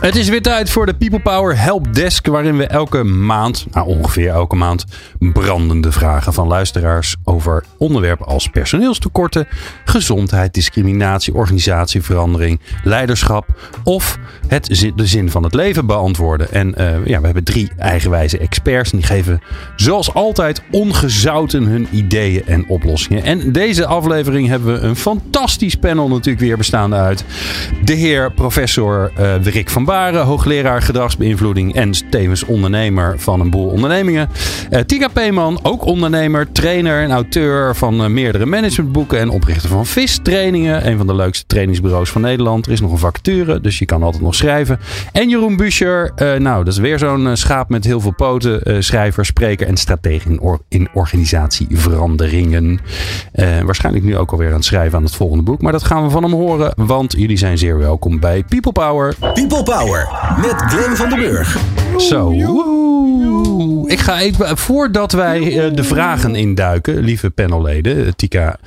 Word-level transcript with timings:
Het 0.00 0.16
is 0.16 0.28
weer 0.28 0.42
tijd 0.42 0.70
voor 0.70 0.86
de 0.86 0.94
People 0.94 1.20
Power 1.20 1.58
Helpdesk, 1.58 2.26
waarin 2.26 2.56
we 2.56 2.66
elke 2.66 3.04
maand, 3.04 3.66
nou 3.70 3.86
ongeveer 3.86 4.28
elke 4.28 4.56
maand, 4.56 4.84
brandende 5.18 5.92
vragen 5.92 6.32
van 6.32 6.46
luisteraars 6.46 7.16
over 7.24 7.64
onderwerpen 7.78 8.26
als 8.26 8.48
personeelstekorten, 8.48 9.48
gezondheid, 9.84 10.54
discriminatie, 10.54 11.34
organisatieverandering, 11.34 12.60
leiderschap 12.84 13.46
of 13.84 14.18
het, 14.46 14.92
de 14.96 15.06
zin 15.06 15.30
van 15.30 15.42
het 15.42 15.54
leven 15.54 15.86
beantwoorden. 15.86 16.52
En 16.52 16.74
uh, 16.78 17.06
ja, 17.06 17.18
we 17.18 17.24
hebben 17.24 17.44
drie 17.44 17.70
eigenwijze 17.78 18.38
experts 18.38 18.90
en 18.90 18.98
die 18.98 19.06
geven 19.06 19.40
zoals 19.76 20.14
altijd 20.14 20.62
ongezouten 20.70 21.64
hun 21.64 21.88
ideeën 21.90 22.46
en 22.46 22.68
oplossingen. 22.68 23.22
En 23.22 23.52
deze 23.52 23.86
aflevering 23.86 24.48
hebben 24.48 24.74
we 24.74 24.80
een 24.80 24.96
fantastisch 24.96 25.76
panel 25.76 26.08
natuurlijk 26.08 26.44
weer 26.44 26.56
bestaande 26.56 26.96
uit 26.96 27.24
de 27.84 27.94
heer 27.94 28.32
professor 28.32 29.12
uh, 29.18 29.44
Rick 29.44 29.70
van 29.70 29.88
Baren, 29.90 30.24
hoogleraar 30.24 30.82
gedragsbeïnvloeding 30.82 31.74
en 31.74 31.92
tevens 32.10 32.44
ondernemer 32.44 33.18
van 33.18 33.40
een 33.40 33.50
boel 33.50 33.68
ondernemingen. 33.68 34.28
Uh, 34.70 34.80
Tika 34.80 35.08
Peeman, 35.08 35.58
ook 35.62 35.84
ondernemer, 35.84 36.52
trainer 36.52 37.02
en 37.02 37.10
auteur 37.10 37.76
van 37.76 38.00
uh, 38.00 38.06
meerdere 38.06 38.46
managementboeken 38.46 39.18
en 39.18 39.28
oprichter 39.28 39.68
van 39.68 39.86
VIS 39.86 40.18
trainingen. 40.22 40.86
Een 40.86 40.96
van 40.96 41.06
de 41.06 41.14
leukste 41.14 41.46
trainingsbureaus 41.46 42.10
van 42.10 42.20
Nederland. 42.20 42.66
Er 42.66 42.72
is 42.72 42.80
nog 42.80 42.92
een 42.92 42.98
vacature, 42.98 43.60
dus 43.60 43.78
je 43.78 43.84
kan 43.84 44.02
altijd 44.02 44.22
nog 44.22 44.34
schrijven. 44.34 44.78
En 45.12 45.28
Jeroen 45.28 45.56
Buscher, 45.56 46.12
uh, 46.16 46.34
nou 46.34 46.64
dat 46.64 46.72
is 46.72 46.78
weer 46.78 46.98
zo'n 46.98 47.36
schaap 47.36 47.68
met 47.68 47.84
heel 47.84 48.00
veel 48.00 48.14
poten. 48.14 48.84
schrijver, 48.84 49.24
spreker 49.24 49.66
en 49.66 49.76
stratege 49.76 50.28
in, 50.28 50.40
or 50.40 50.60
in 50.68 50.88
organisatieveranderingen. 50.92 52.80
waarschijnlijk 53.64 54.04
nu 54.04 54.16
ook 54.16 54.32
alweer 54.32 54.48
aan 54.48 54.54
het 54.54 54.64
schrijven 54.64 54.98
aan 54.98 55.04
het 55.04 55.14
volgende 55.14 55.44
boek. 55.44 55.62
Maar 55.62 55.72
dat 55.72 55.84
gaan 55.84 56.02
we 56.02 56.10
van 56.10 56.22
hem 56.22 56.32
horen, 56.32 56.72
want 56.76 57.14
jullie 57.16 57.38
zijn 57.38 57.58
zeer 57.58 57.78
welkom 57.78 58.20
bij 58.20 58.44
People 58.48 58.72
Power. 58.72 59.14
People 59.34 59.62
Power 59.62 59.79
met 60.40 60.54
Glenn 60.54 60.96
van 60.96 61.08
den 61.08 61.18
Burg. 61.18 61.58
Zo. 61.96 62.30
Ik 63.86 63.98
ga 63.98 64.20
even, 64.20 64.56
voordat 64.56 65.12
wij 65.12 65.68
uh, 65.68 65.76
de 65.76 65.84
vragen 65.84 66.34
induiken, 66.34 66.98
lieve 66.98 67.30
panelleden, 67.30 68.16
Tika, 68.16 68.58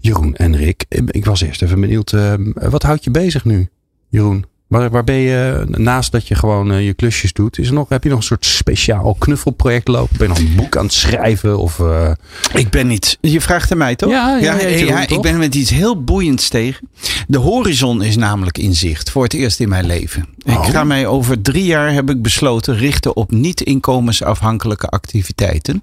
Jeroen 0.00 0.36
en 0.36 0.56
Rick. 0.56 0.84
Ik 1.06 1.24
was 1.24 1.40
eerst 1.40 1.62
even 1.62 1.80
benieuwd, 1.80 2.14
wat 2.52 2.82
houdt 2.82 3.04
je 3.04 3.10
bezig 3.10 3.44
nu, 3.44 3.68
Jeroen? 4.08 4.44
Waar, 4.66 4.90
waar 4.90 5.04
ben 5.04 5.14
je, 5.14 5.64
naast 5.68 6.12
dat 6.12 6.28
je 6.28 6.34
gewoon 6.34 6.72
uh, 6.72 6.86
je 6.86 6.94
klusjes 6.94 7.32
doet, 7.32 7.58
is 7.58 7.68
er 7.68 7.74
nog, 7.74 7.88
heb 7.88 8.02
je 8.02 8.08
nog 8.08 8.18
een 8.18 8.24
soort 8.24 8.44
speciaal 8.44 9.14
knuffelproject 9.18 9.88
lopen? 9.88 10.16
Ben 10.18 10.28
je 10.28 10.34
nog 10.34 10.50
een 10.50 10.56
boek 10.56 10.76
aan 10.76 10.84
het 10.84 10.92
schrijven? 10.92 11.58
Of, 11.58 11.78
uh... 11.78 12.10
Ik 12.54 12.70
ben 12.70 12.86
niet. 12.86 13.18
Je 13.20 13.40
vraagt 13.40 13.70
er 13.70 13.76
mij 13.76 13.96
toch? 13.96 14.10
Ja, 14.10 14.36
ja, 14.36 14.60
ja, 14.60 15.08
ik 15.08 15.20
ben 15.20 15.38
met 15.38 15.54
iets 15.54 15.70
heel 15.70 16.04
boeiends 16.04 16.48
tegen. 16.48 16.88
De 17.28 17.38
horizon 17.38 18.02
is 18.02 18.16
namelijk 18.16 18.58
in 18.58 18.74
zicht. 18.74 19.10
Voor 19.10 19.22
het 19.22 19.34
eerst 19.34 19.60
in 19.60 19.68
mijn 19.68 19.86
leven. 19.86 20.26
Oh. 20.46 20.52
Ik 20.52 20.72
ga 20.72 20.84
mij 20.84 21.06
over 21.06 21.42
drie 21.42 21.64
jaar, 21.64 21.92
heb 21.92 22.10
ik 22.10 22.22
besloten, 22.22 22.76
richten 22.76 23.16
op 23.16 23.30
niet-inkomensafhankelijke 23.30 24.86
activiteiten. 24.86 25.82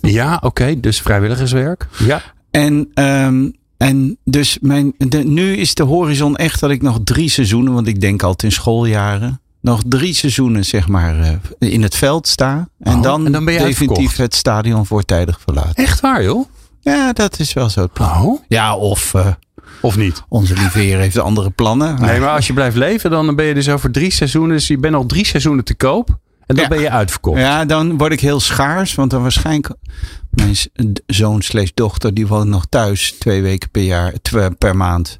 Ja, 0.00 0.34
oké. 0.34 0.46
Okay, 0.46 0.80
dus 0.80 1.00
vrijwilligerswerk. 1.00 1.88
Ja. 1.98 2.22
En 2.50 2.88
um, 2.94 3.58
en 3.80 4.18
dus 4.24 4.58
mijn, 4.60 4.94
de, 4.96 5.18
nu 5.18 5.56
is 5.56 5.74
de 5.74 5.82
horizon 5.82 6.36
echt 6.36 6.60
dat 6.60 6.70
ik 6.70 6.82
nog 6.82 6.98
drie 7.04 7.30
seizoenen, 7.30 7.72
want 7.72 7.86
ik 7.86 8.00
denk 8.00 8.22
altijd 8.22 8.42
in 8.42 8.52
schooljaren, 8.52 9.40
nog 9.60 9.82
drie 9.86 10.14
seizoenen 10.14 10.64
zeg 10.64 10.88
maar 10.88 11.18
uh, 11.18 11.72
in 11.72 11.82
het 11.82 11.96
veld 11.96 12.28
sta. 12.28 12.68
En, 12.78 12.96
oh, 12.96 13.02
dan, 13.02 13.26
en 13.26 13.32
dan 13.32 13.44
ben 13.44 13.54
je 13.54 13.60
definitief 13.60 13.88
uitverkocht. 13.88 14.16
het 14.16 14.34
stadion 14.34 14.86
voortijdig 14.86 15.40
verlaten. 15.40 15.74
Echt 15.74 16.00
waar 16.00 16.22
joh? 16.22 16.48
Ja, 16.80 17.12
dat 17.12 17.38
is 17.38 17.52
wel 17.52 17.68
zo 17.68 17.80
het 17.80 17.92
plan. 17.92 18.22
Oh. 18.22 18.40
Ja, 18.48 18.76
of... 18.76 19.14
Uh, 19.14 19.26
of 19.80 19.96
niet? 19.96 20.22
Onze 20.28 20.54
lieve 20.54 20.78
heer 20.78 20.98
heeft 20.98 21.18
andere 21.18 21.50
plannen. 21.50 22.00
Nee, 22.00 22.20
maar 22.20 22.34
als 22.34 22.46
je 22.46 22.52
blijft 22.52 22.76
leven, 22.76 23.10
dan 23.10 23.36
ben 23.36 23.44
je 23.44 23.54
dus 23.54 23.68
over 23.68 23.90
drie 23.90 24.12
seizoenen. 24.12 24.56
Dus 24.56 24.66
je 24.66 24.78
bent 24.78 24.94
al 24.94 25.06
drie 25.06 25.26
seizoenen 25.26 25.64
te 25.64 25.74
koop. 25.74 26.18
En 26.50 26.56
dan 26.56 26.64
ja. 26.64 26.70
ben 26.70 26.80
je 26.80 26.90
uitverkocht. 26.90 27.40
Ja, 27.40 27.64
dan 27.64 27.98
word 27.98 28.12
ik 28.12 28.20
heel 28.20 28.40
schaars. 28.40 28.94
Want 28.94 29.10
dan 29.10 29.22
waarschijnlijk 29.22 29.74
mijn 30.30 30.56
zoon 31.06 31.42
slash 31.42 31.70
dochter, 31.74 32.14
die 32.14 32.26
woont 32.26 32.48
nog 32.48 32.66
thuis 32.68 33.12
twee 33.18 33.42
weken 33.42 33.70
per 33.70 33.82
jaar, 33.82 34.14
per 34.58 34.76
maand. 34.76 35.18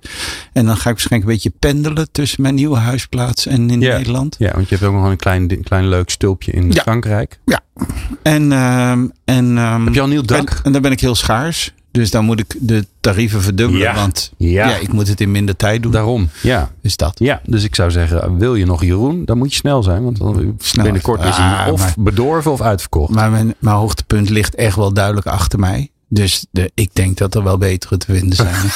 En 0.52 0.66
dan 0.66 0.76
ga 0.76 0.90
ik 0.90 0.96
waarschijnlijk 0.96 1.30
een 1.30 1.36
beetje 1.36 1.52
pendelen 1.58 2.12
tussen 2.12 2.42
mijn 2.42 2.54
nieuwe 2.54 2.76
huisplaats 2.76 3.46
en 3.46 3.70
in 3.70 3.80
ja. 3.80 3.96
Nederland. 3.96 4.36
Ja, 4.38 4.52
want 4.54 4.68
je 4.68 4.74
hebt 4.74 4.86
ook 4.86 4.94
nog 4.94 5.10
een 5.10 5.16
klein, 5.16 5.62
klein 5.62 5.88
leuk 5.88 6.10
stulpje 6.10 6.52
in 6.52 6.72
ja. 6.72 6.82
Frankrijk. 6.82 7.40
Ja. 7.44 7.60
En, 8.22 8.52
um, 8.52 9.12
en 9.24 9.58
um, 9.58 9.84
heb 9.84 9.94
je 9.94 10.00
al 10.00 10.06
een 10.06 10.12
nieuw 10.12 10.22
dak? 10.22 10.50
En, 10.50 10.56
en 10.62 10.72
dan 10.72 10.82
ben 10.82 10.92
ik 10.92 11.00
heel 11.00 11.14
schaars. 11.14 11.74
Dus 11.90 12.10
dan 12.10 12.24
moet 12.24 12.40
ik 12.40 12.56
de 12.60 12.86
tarieven 13.00 13.42
verdubbelen. 13.42 13.82
Ja. 13.82 13.94
Want 13.94 14.32
ja. 14.36 14.68
ja. 14.68 14.76
ik 14.76 14.92
moet 14.92 15.08
het 15.08 15.20
in 15.20 15.30
minder 15.30 15.56
tijd 15.56 15.82
doen. 15.82 15.92
Daarom, 15.92 16.28
ja. 16.42 16.70
Is 16.82 16.96
dat. 16.96 17.18
Ja, 17.18 17.40
dus 17.44 17.64
ik 17.64 17.74
zou 17.74 17.90
zeggen, 17.90 18.38
wil 18.38 18.54
je 18.54 18.66
nog 18.66 18.84
Jeroen, 18.84 19.24
dan 19.24 19.38
moet 19.38 19.50
je 19.50 19.56
snel 19.56 19.82
zijn. 19.82 20.04
Want 20.04 20.18
dan 20.18 20.54
snel. 20.58 20.84
binnenkort 20.84 21.24
is 21.24 21.36
hij 21.36 21.66
ah, 21.66 21.72
of 21.72 21.80
maar, 21.80 21.94
bedorven 21.96 22.52
of 22.52 22.60
uitverkocht. 22.60 23.14
Maar 23.14 23.30
mijn, 23.30 23.54
mijn 23.58 23.76
hoogtepunt 23.76 24.28
ligt 24.28 24.54
echt 24.54 24.76
wel 24.76 24.92
duidelijk 24.92 25.26
achter 25.26 25.58
mij. 25.58 25.90
Dus 26.08 26.46
de, 26.50 26.70
ik 26.74 26.90
denk 26.92 27.16
dat 27.16 27.34
er 27.34 27.42
wel 27.42 27.58
betere 27.58 27.96
te 27.96 28.12
vinden 28.12 28.36
zijn. 28.36 28.54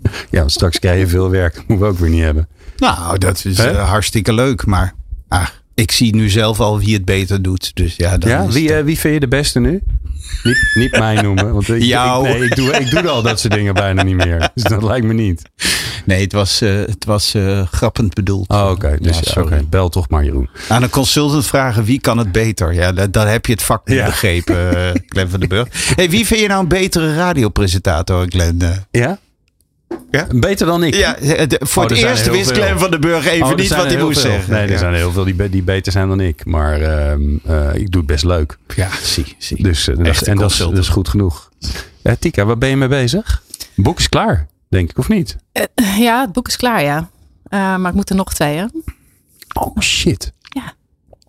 ja, 0.30 0.38
want 0.38 0.52
straks 0.52 0.78
krijg 0.78 1.00
je 1.00 1.06
veel 1.06 1.30
werk. 1.30 1.54
Dat 1.54 1.68
moeten 1.68 1.86
we 1.86 1.92
ook 1.92 1.98
weer 1.98 2.10
niet 2.10 2.22
hebben. 2.22 2.48
Nou, 2.76 3.18
dat 3.18 3.44
is 3.44 3.58
uh, 3.58 3.88
hartstikke 3.88 4.32
leuk. 4.32 4.66
Maar 4.66 4.94
ah, 5.28 5.46
ik 5.74 5.90
zie 5.90 6.14
nu 6.14 6.30
zelf 6.30 6.60
al 6.60 6.78
wie 6.78 6.94
het 6.94 7.04
beter 7.04 7.42
doet. 7.42 7.70
Dus 7.74 7.96
ja, 7.96 8.18
dan 8.18 8.30
ja 8.30 8.46
wie, 8.46 8.78
uh, 8.78 8.84
wie 8.84 8.98
vind 8.98 9.14
je 9.14 9.20
de 9.20 9.28
beste 9.28 9.60
nu? 9.60 9.82
Niet, 10.42 10.70
niet 10.74 10.98
mij 10.98 11.14
noemen. 11.14 11.52
Want 11.52 11.68
ik, 11.68 11.82
Jou. 11.82 12.28
Ik, 12.28 12.38
nee, 12.38 12.44
ik 12.48 12.56
doe, 12.56 12.72
ik 12.72 12.90
doe 12.90 13.08
al 13.08 13.22
dat 13.22 13.40
soort 13.40 13.52
dingen 13.52 13.74
bijna 13.74 14.02
niet 14.02 14.16
meer. 14.16 14.50
Dus 14.54 14.62
dat 14.62 14.82
lijkt 14.82 15.06
me 15.06 15.12
niet. 15.12 15.42
Nee, 16.04 16.20
het 16.20 16.32
was, 16.32 16.62
uh, 16.62 16.78
het 16.86 17.04
was 17.04 17.34
uh, 17.34 17.66
grappend 17.66 18.14
bedoeld. 18.14 18.48
Oh, 18.48 18.62
oké. 18.62 18.70
Okay. 18.70 18.98
Dus 18.98 19.18
ja, 19.20 19.42
okay. 19.42 19.64
bel 19.68 19.88
toch 19.88 20.08
maar 20.08 20.24
Jeroen. 20.24 20.48
Aan 20.68 20.82
een 20.82 20.90
consultant 20.90 21.46
vragen 21.46 21.84
wie 21.84 22.00
kan 22.00 22.18
het 22.18 22.32
beter. 22.32 22.74
Ja, 22.74 22.92
dan, 22.92 23.26
heb 23.26 23.46
je 23.46 23.52
het 23.52 23.62
vak 23.62 23.88
niet 23.88 23.96
ja. 23.96 24.06
begrepen, 24.06 24.56
uh, 24.56 24.90
Glenn 25.06 25.30
van 25.30 25.40
den 25.40 25.48
Burg. 25.48 25.68
Hey, 25.96 26.10
wie 26.10 26.26
vind 26.26 26.40
je 26.40 26.48
nou 26.48 26.60
een 26.60 26.68
betere 26.68 27.14
radiopresentator, 27.14 28.26
Glenn? 28.28 28.62
Ja? 28.90 29.18
Ja? 30.10 30.26
Beter 30.34 30.66
dan 30.66 30.82
ik. 30.82 30.94
Ja, 30.94 31.12
de, 31.46 31.60
voor 31.62 31.82
oh, 31.82 31.88
het 31.88 31.98
eerst 31.98 32.30
wist 32.30 32.50
Glenn 32.50 32.78
van 32.78 32.90
den 32.90 33.00
Burg 33.00 33.26
even 33.26 33.46
oh, 33.46 33.54
niet 33.54 33.76
wat 33.76 33.86
hij 33.86 33.98
moest 33.98 34.20
veel. 34.20 34.30
zeggen. 34.30 34.52
Nee, 34.52 34.62
er 34.62 34.70
ja. 34.70 34.78
zijn 34.78 34.94
heel 34.94 35.12
veel 35.12 35.24
die, 35.24 35.50
die 35.50 35.62
beter 35.62 35.92
zijn 35.92 36.08
dan 36.08 36.20
ik. 36.20 36.44
Maar 36.44 36.80
uh, 36.80 37.12
uh, 37.48 37.74
ik 37.74 37.90
doe 37.90 38.00
het 38.00 38.06
best 38.06 38.24
leuk. 38.24 38.58
Ja, 38.74 38.88
zie. 39.02 39.34
zie. 39.38 39.62
Dus 39.62 39.88
uh, 39.88 39.96
dat, 39.96 40.20
en 40.20 40.36
dat 40.36 40.50
is, 40.50 40.56
dat 40.56 40.78
is, 40.78 40.88
goed 40.88 41.08
genoeg. 41.08 41.50
Tika, 42.18 42.44
waar 42.44 42.58
ben 42.58 42.68
je 42.68 42.76
mee 42.76 42.88
bezig? 42.88 43.42
Boek 43.74 43.98
is 43.98 44.08
klaar, 44.08 44.46
denk 44.68 44.90
ik, 44.90 44.98
of 44.98 45.08
niet? 45.08 45.36
Uh, 45.52 45.98
ja, 45.98 46.20
het 46.20 46.32
boek 46.32 46.48
is 46.48 46.56
klaar, 46.56 46.82
ja. 46.82 46.98
Uh, 47.50 47.76
maar 47.76 47.88
ik 47.88 47.94
moet 47.94 48.10
er 48.10 48.16
nog 48.16 48.34
twee, 48.34 48.56
hè? 48.56 48.64
Oh, 49.52 49.78
shit. 49.80 50.32
Ja. 50.40 50.72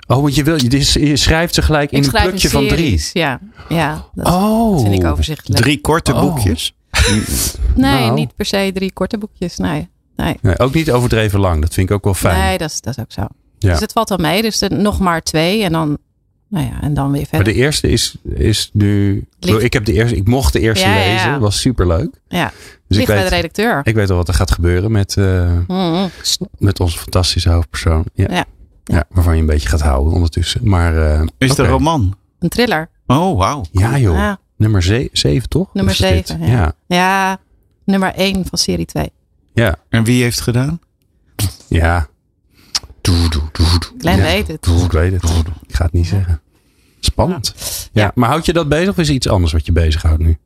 Oh, 0.07 0.21
want 0.21 0.35
je, 0.35 0.43
wil, 0.43 0.55
je, 0.55 1.07
je 1.07 1.17
schrijft 1.17 1.53
ze 1.53 1.61
gelijk 1.61 1.91
in 1.91 2.03
een 2.03 2.09
plukje 2.09 2.49
van 2.49 2.67
drie. 2.67 3.09
Ja, 3.13 3.39
ja 3.69 4.05
dat 4.13 4.27
oh. 4.27 4.81
vind 4.81 4.93
ik 4.93 5.05
overzichtelijk. 5.05 5.61
Drie 5.61 5.81
korte 5.81 6.13
oh. 6.13 6.21
boekjes? 6.21 6.76
Nee, 7.75 7.99
nou. 7.99 8.13
niet 8.13 8.35
per 8.35 8.45
se 8.45 8.71
drie 8.73 8.91
korte 8.93 9.17
boekjes. 9.17 9.57
Nee. 9.57 9.89
nee. 10.15 10.37
nee. 10.41 10.59
Ook 10.59 10.73
niet 10.73 10.91
overdreven 10.91 11.39
lang. 11.39 11.61
Dat 11.61 11.73
vind 11.73 11.89
ik 11.89 11.95
ook 11.95 12.03
wel 12.03 12.13
fijn. 12.13 12.39
Nee, 12.39 12.57
dat 12.57 12.69
is, 12.69 12.81
dat 12.81 12.97
is 12.97 13.03
ook 13.03 13.11
zo. 13.11 13.27
Ja. 13.59 13.71
Dus 13.71 13.79
het 13.79 13.91
valt 13.91 14.11
al 14.11 14.17
mee. 14.17 14.41
Dus 14.41 14.61
er, 14.61 14.73
nog 14.73 14.99
maar 14.99 15.21
twee. 15.21 15.63
En 15.63 15.71
dan, 15.71 15.97
nou 16.47 16.65
ja, 16.65 16.81
en 16.81 16.93
dan 16.93 17.11
weer 17.11 17.21
verder. 17.21 17.45
Maar 17.45 17.53
de 17.53 17.59
eerste 17.59 17.87
is, 17.87 18.15
is 18.23 18.69
nu. 18.73 19.25
Ligt... 19.39 19.63
Ik, 19.63 19.73
heb 19.73 19.85
de 19.85 19.93
eerste, 19.93 20.15
ik 20.15 20.27
mocht 20.27 20.53
de 20.53 20.59
eerste 20.59 20.87
ja, 20.87 20.93
lezen. 20.93 21.29
Ja. 21.29 21.39
Was 21.39 21.59
super 21.59 21.87
leuk. 21.87 22.21
Ja. 22.27 22.51
Dus 22.87 22.97
Ligt 22.97 23.01
ik 23.01 23.07
bij 23.07 23.15
weet, 23.15 23.29
de 23.29 23.35
redacteur. 23.35 23.81
Ik 23.83 23.95
weet 23.95 24.09
al 24.09 24.15
wat 24.15 24.27
er 24.27 24.33
gaat 24.33 24.51
gebeuren 24.51 24.91
met, 24.91 25.15
uh, 25.15 25.51
mm 25.51 25.65
-hmm. 25.67 26.09
met 26.57 26.79
onze 26.79 26.97
fantastische 26.97 27.49
hoofdpersoon. 27.49 28.05
Ja. 28.13 28.25
Ja. 28.29 28.45
ja. 28.83 29.03
waarvan 29.09 29.35
je 29.35 29.39
een 29.39 29.47
beetje 29.47 29.69
gaat 29.69 29.81
houden 29.81 30.13
ondertussen. 30.13 30.69
Maar, 30.69 30.95
uh, 30.95 31.21
is 31.37 31.49
het 31.49 31.51
okay. 31.51 31.65
een 31.65 31.71
roman? 31.71 32.15
Een 32.39 32.49
thriller. 32.49 32.89
Oh, 33.07 33.37
wauw. 33.37 33.65
Ja, 33.71 33.97
joh. 33.97 34.33
Nummer 34.57 35.09
7, 35.11 35.49
toch? 35.49 35.73
Nummer 35.73 35.95
7. 35.95 36.39
Ja. 36.39 36.47
ja. 36.47 36.75
ja, 36.87 37.39
nummer 37.83 38.13
1 38.13 38.45
van 38.45 38.57
serie 38.57 38.85
2. 38.85 39.11
Ja. 39.53 39.75
En 39.89 40.03
wie 40.03 40.21
heeft 40.23 40.35
het 40.35 40.43
gedaan? 40.43 40.79
Ja. 41.67 42.07
Klein 43.97 44.21
weet 44.21 44.47
het. 44.47 44.65
Ik 44.65 44.91
weet 44.91 45.11
het. 45.11 45.23
Ik 45.67 45.75
ga 45.75 45.83
het 45.83 45.93
niet 45.93 46.07
zeggen. 46.07 46.41
Spannend. 46.99 47.53
Ja. 47.91 48.01
ja. 48.01 48.11
Maar 48.15 48.29
houd 48.29 48.45
je 48.45 48.53
dat 48.53 48.69
bezig 48.69 48.89
of 48.89 48.97
is 48.97 49.09
iets 49.09 49.27
anders 49.27 49.51
wat 49.51 49.65
je 49.65 49.71
bezighoudt 49.71 50.21
nu? 50.21 50.37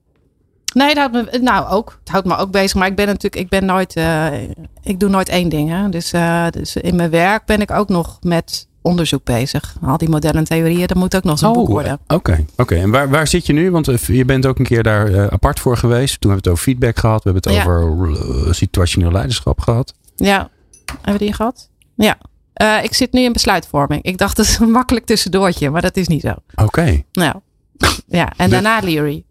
Nee, 0.73 0.95
dat 0.95 1.11
houdt 1.11 1.31
me, 1.31 1.39
nou 1.39 1.69
ook. 1.69 1.97
Het 1.99 2.09
houdt 2.09 2.27
me 2.27 2.37
ook 2.37 2.51
bezig. 2.51 2.75
Maar 2.75 2.87
ik 2.87 2.95
ben 2.95 3.05
natuurlijk, 3.05 3.35
ik 3.35 3.49
ben 3.49 3.65
nooit, 3.65 3.95
uh, 3.95 4.41
ik 4.81 4.99
doe 4.99 5.09
nooit 5.09 5.29
één 5.29 5.49
ding. 5.49 5.69
Hè. 5.69 5.89
Dus, 5.89 6.13
uh, 6.13 6.47
dus 6.49 6.75
in 6.75 6.95
mijn 6.95 7.09
werk 7.09 7.45
ben 7.45 7.61
ik 7.61 7.71
ook 7.71 7.89
nog 7.89 8.17
met 8.21 8.67
onderzoek 8.81 9.23
bezig. 9.23 9.75
Al 9.81 9.97
die 9.97 10.09
modellen 10.09 10.37
en 10.37 10.43
theorieën, 10.43 10.87
dat 10.87 10.97
moet 10.97 11.15
ook 11.15 11.23
nog 11.23 11.39
zo'n 11.39 11.53
boek 11.53 11.67
worden. 11.67 11.99
Oké, 12.07 12.45
oké. 12.57 12.75
en 12.75 12.89
waar, 12.91 13.09
waar 13.09 13.27
zit 13.27 13.45
je 13.45 13.53
nu? 13.53 13.71
Want 13.71 13.87
eh, 13.87 13.97
je 13.97 14.25
bent 14.25 14.45
ook 14.45 14.59
een 14.59 14.65
keer 14.65 14.83
daar 14.83 15.07
eh, 15.13 15.27
apart 15.27 15.59
voor 15.59 15.77
geweest. 15.77 16.21
Toen 16.21 16.31
hebben 16.31 16.43
we 16.43 16.49
het 16.49 16.59
over 16.59 16.63
feedback 16.63 16.99
gehad. 16.99 17.23
We 17.23 17.31
hebben 17.31 17.51
het 17.53 17.63
Ja. 17.65 17.73
over 17.73 18.11
eh, 18.47 18.53
situationeel 18.53 19.11
leiderschap 19.11 19.59
gehad. 19.59 19.93
Ja, 20.15 20.49
hebben 20.85 21.13
we 21.13 21.17
die 21.25 21.33
gehad? 21.33 21.69
Ja. 21.95 22.17
Eh, 22.53 22.83
ik 22.83 22.93
zit 22.93 23.11
nu 23.13 23.21
in 23.21 23.33
besluitvorming. 23.33 24.03
Ik 24.03 24.17
dacht, 24.17 24.35
dat 24.37 24.45
is 24.45 24.57
een 24.59 24.71
makkelijk 24.71 25.05
tussendoortje, 25.05 25.69
maar 25.69 25.81
dat 25.81 25.97
is 25.97 26.07
niet 26.07 26.21
zo. 26.21 26.33
Oké. 26.55 27.03
Nou, 27.11 27.35
ja. 28.07 28.31
En 28.37 28.45
De- 28.45 28.51
daarna 28.51 28.79
Leary. 28.83 29.23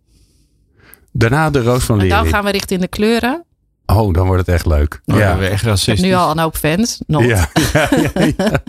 Daarna 1.13 1.51
de 1.51 1.63
roos 1.63 1.85
van 1.85 2.01
En 2.01 2.09
dan 2.09 2.27
gaan 2.27 2.45
we 2.45 2.51
richting 2.51 2.81
de 2.81 2.89
kleuren. 2.89 3.45
Oh, 3.87 4.15
dan 4.15 4.27
wordt 4.27 4.47
het 4.47 4.55
echt 4.55 4.67
leuk. 4.67 5.01
Ja, 5.05 5.17
ja. 5.19 5.37
we 5.39 5.45
echt 5.45 5.53
Ik 5.53 5.59
heb 5.61 5.69
racistisch. 5.71 6.01
nu 6.07 6.15
al 6.15 6.31
een 6.31 6.39
hoop 6.39 6.57
fans. 6.57 7.01
Nog. 7.07 7.25
Ja, 7.35 7.49
ja, 7.73 7.89
ja, 7.91 8.11
ja. 8.37 8.63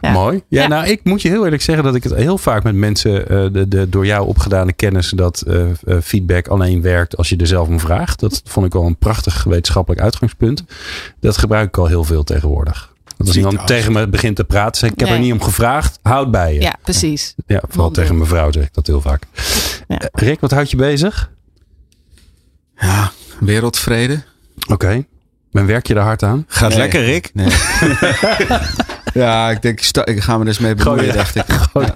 Ja. 0.00 0.12
Mooi. 0.12 0.42
Ja, 0.48 0.62
Ja. 0.62 0.68
nou, 0.68 0.86
ik 0.86 1.00
moet 1.04 1.22
je 1.22 1.28
heel 1.28 1.44
eerlijk 1.44 1.62
zeggen 1.62 1.84
dat 1.84 1.94
ik 1.94 2.02
het 2.02 2.14
heel 2.14 2.38
vaak 2.38 2.62
met 2.62 2.74
mensen, 2.74 3.28
eh, 3.28 3.46
de, 3.52 3.68
de 3.68 3.88
door 3.88 4.06
jou 4.06 4.26
opgedane 4.26 4.72
kennis, 4.72 5.10
dat 5.10 5.40
eh, 5.40 5.70
eh, 5.70 5.96
feedback 6.02 6.48
alleen 6.48 6.82
werkt 6.82 7.16
als 7.16 7.28
je 7.28 7.36
er 7.36 7.46
zelf 7.46 7.68
om 7.68 7.80
vraagt. 7.80 8.20
Dat 8.20 8.42
vond 8.44 8.66
ik 8.66 8.72
wel 8.72 8.84
een 8.86 8.96
prachtig 8.96 9.44
wetenschappelijk 9.44 10.02
uitgangspunt. 10.02 10.64
Dat 11.20 11.36
gebruik 11.38 11.68
ik 11.68 11.78
al 11.78 11.86
heel 11.86 12.04
veel 12.04 12.24
tegenwoordig. 12.24 12.90
Want 13.16 13.28
als 13.28 13.36
iemand 13.36 13.66
tegen 13.66 13.92
me 13.92 14.08
begint 14.08 14.36
te 14.36 14.44
praten, 14.44 14.80
zeg 14.80 14.90
ik, 14.90 15.00
ik 15.00 15.06
heb 15.06 15.14
er 15.16 15.22
niet 15.22 15.32
om 15.32 15.42
gevraagd, 15.42 15.98
houd 16.02 16.30
bij 16.30 16.54
je. 16.54 16.60
Ja, 16.60 16.74
precies. 16.82 17.34
Ja, 17.46 17.62
vooral 17.68 17.90
tegen 17.90 18.10
op. 18.10 18.16
mijn 18.16 18.28
vrouw 18.28 18.52
zeg 18.52 18.64
ik 18.64 18.74
dat 18.74 18.86
heel 18.86 19.00
vaak. 19.00 19.22
Ja. 19.88 20.00
Rick, 20.12 20.40
wat 20.40 20.50
houdt 20.50 20.70
je 20.70 20.76
bezig? 20.76 21.30
Ja, 22.76 23.12
wereldvrede. 23.40 24.22
Oké. 24.68 25.04
En 25.52 25.66
werk 25.66 25.86
je 25.86 25.94
er 25.94 26.00
hard 26.00 26.22
aan? 26.22 26.44
Gaat 26.48 26.68
Nee. 26.68 26.78
lekker, 26.78 27.04
Rick. 27.04 27.30
Nee. 27.34 27.46
ja, 29.14 29.50
ik 29.50 29.62
denk, 29.62 29.80
ik, 30.04 30.20
ga 30.20 30.38
me 30.38 30.44
dus 30.44 30.58
mee 30.58 30.74
bemoeien, 30.74 31.14
dacht 31.14 31.36
ik. 31.36 31.44
Ja. 31.72 31.94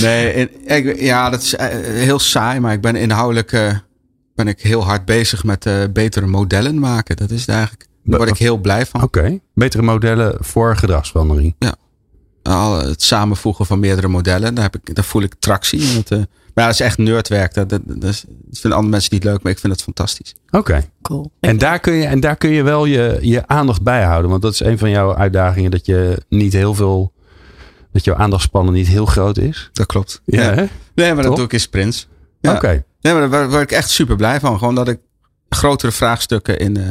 Nee, 0.00 0.32
en, 0.32 0.76
ik, 0.76 1.00
ja, 1.00 1.30
dat 1.30 1.42
is 1.42 1.56
eh, 1.56 1.68
heel 1.84 2.18
saai, 2.18 2.60
maar 2.60 2.72
ik 2.72 2.80
ben 2.80 2.96
inhoudelijk 2.96 3.52
eh, 3.52 3.74
ben 4.34 4.48
ik 4.48 4.60
heel 4.60 4.84
hard 4.84 5.04
bezig 5.04 5.44
met 5.44 5.66
eh, 5.66 5.82
betere 5.92 6.26
modellen 6.26 6.78
maken. 6.78 7.16
Dat 7.16 7.30
is 7.30 7.46
eigenlijk. 7.46 7.86
Daar 8.04 8.18
word 8.18 8.30
ik 8.30 8.36
heel 8.36 8.56
blij 8.56 8.86
van. 8.86 9.02
Oké. 9.02 9.38
Betere 9.54 9.82
modellen 9.82 10.36
voor 10.40 10.76
gedragsverandering. 10.76 11.54
Al 12.42 12.78
het 12.78 13.02
samenvoegen 13.02 13.66
van 13.66 13.78
meerdere 13.78 14.08
modellen, 14.08 14.54
daar, 14.54 14.64
heb 14.64 14.76
ik, 14.76 14.94
daar 14.94 15.04
voel 15.04 15.22
ik 15.22 15.34
tractie. 15.38 15.80
En 15.80 16.28
maar 16.54 16.64
ja, 16.64 16.70
dat 16.70 16.80
is 16.80 16.86
echt 16.86 16.98
nerdwerk. 16.98 17.54
Dat, 17.54 17.68
dat, 17.68 17.80
dat, 17.84 18.04
is- 18.10 18.24
dat 18.28 18.58
vinden 18.58 18.72
andere 18.78 18.88
mensen 18.90 19.14
niet 19.14 19.24
leuk, 19.24 19.42
maar 19.42 19.52
ik 19.52 19.58
vind 19.58 19.72
het 19.72 19.82
fantastisch. 19.82 20.34
Oké. 20.50 20.84
Cool. 21.02 21.30
En 21.40 21.58
daar 21.58 21.80
kun 21.80 21.92
je, 21.92 22.04
en 22.06 22.20
daar 22.20 22.36
kun 22.36 22.50
je 22.50 22.62
wel 22.62 22.84
je, 22.84 23.18
je 23.20 23.46
aandacht 23.46 23.82
bij 23.82 24.04
houden. 24.04 24.30
Want 24.30 24.42
dat 24.42 24.52
is 24.52 24.60
een 24.60 24.78
van 24.78 24.90
jouw 24.90 25.14
uitdagingen. 25.14 25.70
Dat 25.70 25.86
je 25.86 26.22
niet 26.28 26.52
heel 26.52 26.74
veel. 26.74 27.12
Dat 27.92 28.04
jouw 28.04 28.14
aandachtspannen 28.16 28.74
niet 28.74 28.86
heel 28.86 29.06
groot 29.06 29.38
is. 29.38 29.70
Dat 29.72 29.86
klopt. 29.86 30.22
Ja? 30.24 30.68
Nee, 30.94 31.14
maar 31.14 31.22
dat 31.22 31.36
doe 31.36 31.44
ik 31.44 31.52
in 31.52 31.60
sprints. 31.60 32.08
Ja. 32.40 32.54
Oké. 32.54 32.84
Nee, 33.00 33.12
maar 33.14 33.30
daar 33.30 33.50
word 33.50 33.62
ik 33.62 33.72
echt 33.72 33.90
super 33.90 34.16
blij 34.16 34.40
van. 34.40 34.58
Gewoon 34.58 34.74
dat 34.74 34.88
ik 34.88 34.98
grotere 35.48 35.92
vraagstukken 35.92 36.58
in, 36.58 36.76
eh, 36.76 36.82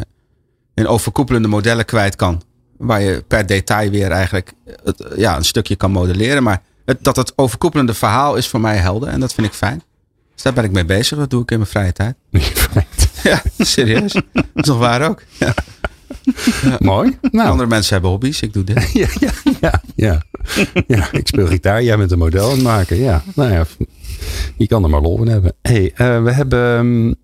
in 0.74 0.88
overkoepelende 0.88 1.48
modellen 1.48 1.86
kwijt 1.86 2.16
kan. 2.16 2.42
Waar 2.78 3.02
je 3.02 3.24
per 3.28 3.46
detail 3.46 3.90
weer 3.90 4.12
eigenlijk 4.12 4.54
het, 4.84 5.06
ja, 5.16 5.38
een 5.38 5.46
stukje 5.46 5.76
kan 5.76 5.92
modelleren. 5.92 6.44
Maar 6.44 6.62
het, 6.90 7.04
dat 7.04 7.16
het 7.16 7.34
overkoepelende 7.36 7.94
verhaal 7.94 8.36
is 8.36 8.48
voor 8.48 8.60
mij 8.62 8.78
helder. 8.78 9.10
En 9.10 9.20
dat 9.20 9.34
vind 9.34 9.48
ik 9.48 9.54
fijn. 9.54 9.82
Dus 10.34 10.44
daar 10.44 10.54
ben 10.54 10.64
ik 10.64 10.72
mee 10.72 10.86
bezig. 10.86 11.18
Dat 11.18 11.30
doe 11.30 11.42
ik 11.42 11.52
in 11.52 11.58
mijn 11.58 11.70
vrije 11.70 11.92
tijd. 11.94 12.16
Ja, 13.24 13.42
serieus. 13.58 14.14
Dat 14.14 14.44
is 14.54 14.68
nog 14.68 14.78
waar 14.78 15.10
ook. 15.10 15.22
Ja. 15.40 15.54
Mooi. 16.80 17.18
Nou, 17.32 17.50
Andere 17.50 17.70
mensen 17.70 17.94
hebben 17.94 18.12
hobby's. 18.12 18.42
Ik 18.42 18.54
doe 18.54 18.64
dit. 18.64 18.92
ja, 18.94 19.08
ja, 19.20 19.32
ja, 19.60 19.82
ja. 19.96 20.22
ja, 20.88 21.08
ik 21.12 21.28
speel 21.28 21.48
gitaar. 21.48 21.84
Jij 21.84 21.98
bent 21.98 22.12
een 22.12 22.18
model 22.18 22.46
aan 22.46 22.52
het 22.56 22.64
maken. 22.64 22.98
Ja, 22.98 23.24
nou 23.36 23.52
ja. 23.52 23.66
Je 24.58 24.68
kan 24.68 24.84
er 24.84 24.90
maar 24.90 25.02
lol 25.02 25.22
in 25.22 25.28
hebben. 25.28 25.54
hey, 25.62 25.92
eh, 25.96 26.24
we 26.24 26.32
hebben. 26.32 27.18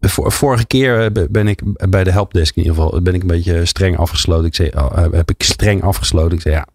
vor- 0.00 0.32
vorige 0.32 0.66
keer 0.66 1.04
eh, 1.04 1.24
ben 1.30 1.48
ik 1.48 1.60
bij 1.90 2.04
de 2.04 2.10
helpdesk 2.10 2.56
in 2.56 2.62
ieder 2.62 2.82
geval. 2.82 3.02
Ben 3.02 3.14
ik 3.14 3.20
een 3.20 3.26
beetje 3.26 3.64
streng 3.64 3.96
afgesloten. 3.98 4.46
Ik 4.46 4.54
zei, 4.54 4.70
oh, 4.74 4.96
heb 5.12 5.30
ik 5.30 5.42
streng 5.42 5.82
afgesloten. 5.82 6.32
Ik 6.36 6.40
zei 6.42 6.54
ja. 6.54 6.66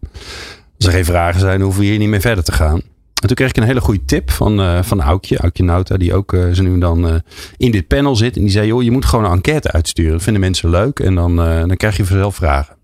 Als 0.80 0.88
er 0.88 0.94
geen 0.94 1.04
vragen 1.04 1.40
zijn, 1.40 1.60
hoeven 1.60 1.80
we 1.80 1.86
hier 1.86 1.98
niet 1.98 2.08
meer 2.08 2.20
verder 2.20 2.44
te 2.44 2.52
gaan. 2.52 2.82
En 3.20 3.26
toen 3.26 3.36
kreeg 3.36 3.48
ik 3.48 3.56
een 3.56 3.62
hele 3.62 3.80
goede 3.80 4.04
tip 4.04 4.30
van, 4.30 4.60
eh 4.60 4.82
van 4.82 5.00
Aukje, 5.00 5.38
Aukje 5.38 5.62
Nauta, 5.62 5.96
die 5.96 6.14
ook 6.14 6.32
eh, 6.32 6.50
zo 6.52 6.62
nu 6.62 6.78
dan 6.78 7.08
eh, 7.08 7.14
in 7.56 7.70
dit 7.70 7.86
panel 7.86 8.16
zit. 8.16 8.36
En 8.36 8.42
die 8.42 8.50
zei, 8.50 8.66
joh, 8.66 8.82
je 8.82 8.90
moet 8.90 9.04
gewoon 9.04 9.24
een 9.24 9.30
enquête 9.30 9.72
uitsturen. 9.72 10.20
Vinden 10.20 10.40
mensen 10.40 10.70
leuk 10.70 11.00
en 11.00 11.14
dan, 11.14 11.36
dan 11.36 11.76
krijg 11.76 11.96
je 11.96 12.04
vanzelf 12.04 12.34
vragen. 12.34 12.76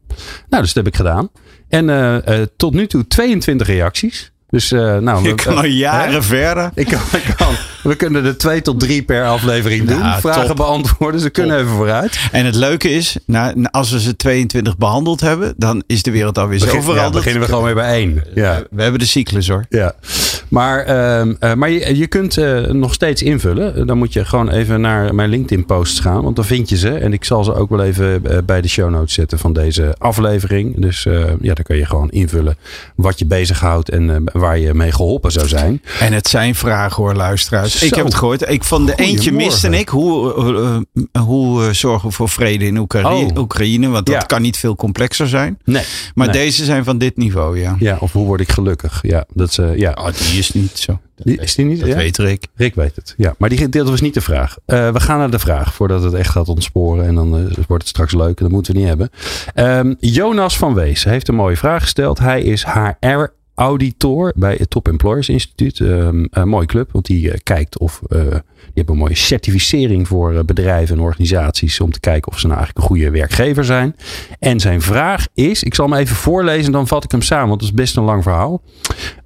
Nou, 0.49 0.63
dus 0.63 0.73
dat 0.73 0.85
heb 0.85 0.87
ik 0.87 0.97
gedaan. 0.97 1.29
En 1.69 2.23
tot 2.57 2.75
nu 2.75 2.87
toe 2.87 3.07
22 3.07 3.67
reacties. 3.67 4.33
Dus 4.51 4.73
uh, 4.73 4.97
nou, 4.97 5.23
Je 5.23 5.35
kan 5.35 5.57
al 5.57 5.65
jaren 5.65 6.15
hè? 6.15 6.23
verder. 6.23 6.71
Ik 6.75 6.87
kan, 6.87 7.01
ik 7.13 7.35
kan. 7.37 7.55
We 7.83 7.95
kunnen 7.95 8.25
er 8.25 8.39
twee 8.39 8.63
tot 8.63 8.81
drie 8.81 9.03
per 9.03 9.25
aflevering 9.25 9.89
doen. 9.89 9.99
Nou, 9.99 10.21
vragen 10.21 10.47
top. 10.47 10.57
beantwoorden. 10.57 11.21
Ze 11.21 11.31
kunnen 11.31 11.59
even 11.59 11.71
vooruit. 11.71 12.19
En 12.33 12.45
het 12.45 12.55
leuke 12.55 12.91
is, 12.91 13.17
nou, 13.27 13.67
als 13.71 13.91
we 13.91 14.01
ze 14.01 14.17
22 14.17 14.77
behandeld 14.77 15.21
hebben, 15.21 15.55
dan 15.57 15.83
is 15.87 16.03
de 16.03 16.11
wereld 16.11 16.39
alweer 16.39 16.59
Begin, 16.59 16.75
zo 16.75 16.81
veranderd. 16.81 17.13
Ja, 17.13 17.19
beginnen 17.19 17.41
we 17.41 17.49
gewoon 17.49 17.65
weer 17.65 17.75
bij 17.75 17.93
één. 17.93 18.23
Ja. 18.35 18.63
We 18.71 18.83
hebben 18.83 19.01
de 19.01 19.07
cyclus 19.07 19.49
hoor. 19.49 19.65
Ja. 19.69 19.95
Maar, 20.49 20.89
uh, 20.89 21.55
maar 21.55 21.71
je, 21.71 21.97
je 21.97 22.07
kunt 22.07 22.37
uh, 22.37 22.61
nog 22.61 22.95
steeds 22.95 23.23
invullen. 23.23 23.87
Dan 23.87 23.99
moet 23.99 24.13
je 24.13 24.25
gewoon 24.25 24.51
even 24.51 24.81
naar 24.81 25.15
mijn 25.15 25.29
LinkedIn 25.29 25.67
posts 25.67 26.01
gaan. 26.01 26.23
Want 26.23 26.37
dan 26.37 26.45
vind 26.45 26.69
je 26.69 26.77
ze. 26.77 26.91
En 26.91 27.13
ik 27.13 27.25
zal 27.25 27.45
ze 27.45 27.55
ook 27.55 27.71
wel 27.71 27.83
even 27.83 28.23
bij 28.47 28.61
de 28.61 28.69
show 28.69 28.91
notes 28.91 29.15
zetten 29.15 29.39
van 29.39 29.53
deze 29.53 29.95
aflevering. 29.99 30.81
Dus 30.81 31.03
ja, 31.41 31.55
dan 31.55 31.65
kun 31.65 31.77
je 31.77 31.87
gewoon 31.87 32.11
invullen 32.11 32.57
wat 32.95 33.19
je 33.19 33.27
bezighoudt 33.27 33.89
en 33.89 34.25
waar 34.39 34.59
je 34.59 34.75
mee 34.75 34.93
geholpen 34.93 35.33
zou 35.33 35.49
zijn. 35.49 35.83
En 36.01 36.13
het 36.13 36.29
zijn 36.29 36.55
vragen 36.55 37.03
hoor, 37.03 37.15
luisteraars. 37.15 37.79
Zo. 37.79 37.85
Ik 37.85 37.95
heb 37.95 38.05
het 38.05 38.15
gehoord. 38.15 38.49
Ik 38.49 38.65
van 38.65 38.87
de 38.87 38.95
eentje 38.95 39.33
miste 39.33 39.69
ik. 39.69 39.89
Hoe, 39.89 40.85
uh, 41.13 41.23
hoe 41.23 41.73
zorgen 41.73 42.09
we 42.09 42.15
voor 42.15 42.29
vrede 42.29 42.65
in 42.67 42.77
Oekraïne? 42.77 43.31
Oh. 43.31 43.39
Oekraïne 43.39 43.89
want 43.89 44.07
dat 44.07 44.15
ja. 44.15 44.21
kan 44.21 44.43
niet 44.43 44.57
veel 44.57 44.77
complexer 44.77 45.29
zijn. 45.29 45.59
Nee. 45.65 45.85
Maar 46.15 46.27
nee. 46.27 46.37
deze 46.37 46.65
zijn 46.65 46.85
van 46.85 46.99
dit 46.99 47.17
niveau, 47.17 47.61
ja. 47.61 47.77
Ja, 47.79 47.97
of 48.01 48.13
hoe 48.13 48.27
word 48.27 48.41
ik 48.41 48.53
gelukkig? 48.53 48.99
Ja, 49.03 49.25
dat 49.35 49.49
is, 49.49 49.59
ja. 49.77 49.93
Oh, 49.93 50.07
die 50.07 50.39
is 50.39 50.53
niet 50.53 50.79
zo. 50.79 50.99
Die, 51.25 51.41
is 51.41 51.55
die 51.55 51.65
niet? 51.65 51.81
Dat 51.81 51.89
ja? 51.89 51.97
weet 51.97 52.19
Rick. 52.19 52.47
Rick 52.55 52.75
weet 52.75 52.97
het. 52.97 53.15
Ja, 53.17 53.35
maar 53.39 53.49
die, 53.49 53.69
dat 53.69 53.89
was 53.89 54.01
niet 54.01 54.15
de 54.15 54.21
vraag. 54.21 54.57
Uh, 54.67 54.91
we 54.91 55.01
gaan 55.01 55.19
naar 55.19 55.31
de 55.31 55.39
vraag 55.39 55.75
voordat 55.75 56.03
het 56.03 56.15
echt 56.15 56.31
gaat 56.31 56.49
ontsporen. 56.49 57.07
En 57.07 57.15
dan 57.15 57.39
uh, 57.39 57.45
wordt 57.69 57.83
het 57.83 57.89
straks 57.89 58.15
leuk 58.15 58.39
en 58.39 58.45
dat 58.45 58.51
moeten 58.51 58.73
we 58.73 58.79
niet 58.79 58.89
hebben. 58.89 59.11
Um, 59.55 59.97
Jonas 60.01 60.59
van 60.59 60.75
Wees 60.75 61.05
heeft 61.05 61.29
een 61.29 61.35
mooie 61.35 61.57
vraag 61.57 61.83
gesteld. 61.83 62.19
Hij 62.19 62.43
is 62.43 62.65
HR 62.65 63.27
auditor 63.57 64.33
bij 64.37 64.55
het 64.59 64.71
Top 64.71 64.89
Employers 64.89 65.29
Instituut. 65.29 65.79
Um, 65.79 66.29
een 66.31 66.49
mooie 66.49 66.67
club, 66.67 66.93
want 66.93 67.07
die 67.07 67.27
uh, 67.27 67.35
kijkt 67.43 67.79
of 67.79 68.01
uh, 68.09 68.21
die 68.21 68.73
hebben 68.75 68.95
een 68.95 69.01
mooie 69.01 69.15
certificering 69.15 70.09
voor 70.09 70.33
uh, 70.33 70.41
bedrijven 70.41 70.97
en 70.97 71.03
organisaties 71.03 71.81
om 71.81 71.91
te 71.91 72.01
kijken 72.01 72.33
of 72.33 72.39
ze 72.39 72.47
nou 72.47 72.59
eigenlijk 72.59 72.89
een 72.89 72.97
goede 72.97 73.11
werkgever 73.11 73.65
zijn. 73.65 73.97
En 74.39 74.61
zijn 74.61 74.81
vraag 74.81 75.27
is, 75.35 75.63
ik 75.63 75.75
zal 75.75 75.91
hem 75.91 75.99
even 75.99 76.17
voorlezen, 76.17 76.73
dan 76.73 76.87
vat 76.87 77.05
ik 77.05 77.11
hem 77.11 77.23
samen, 77.23 77.49
want 77.49 77.61
het 77.61 77.71
is 77.71 77.77
best 77.77 77.97
een 77.97 78.05
lang 78.05 78.23
verhaal. 78.23 78.63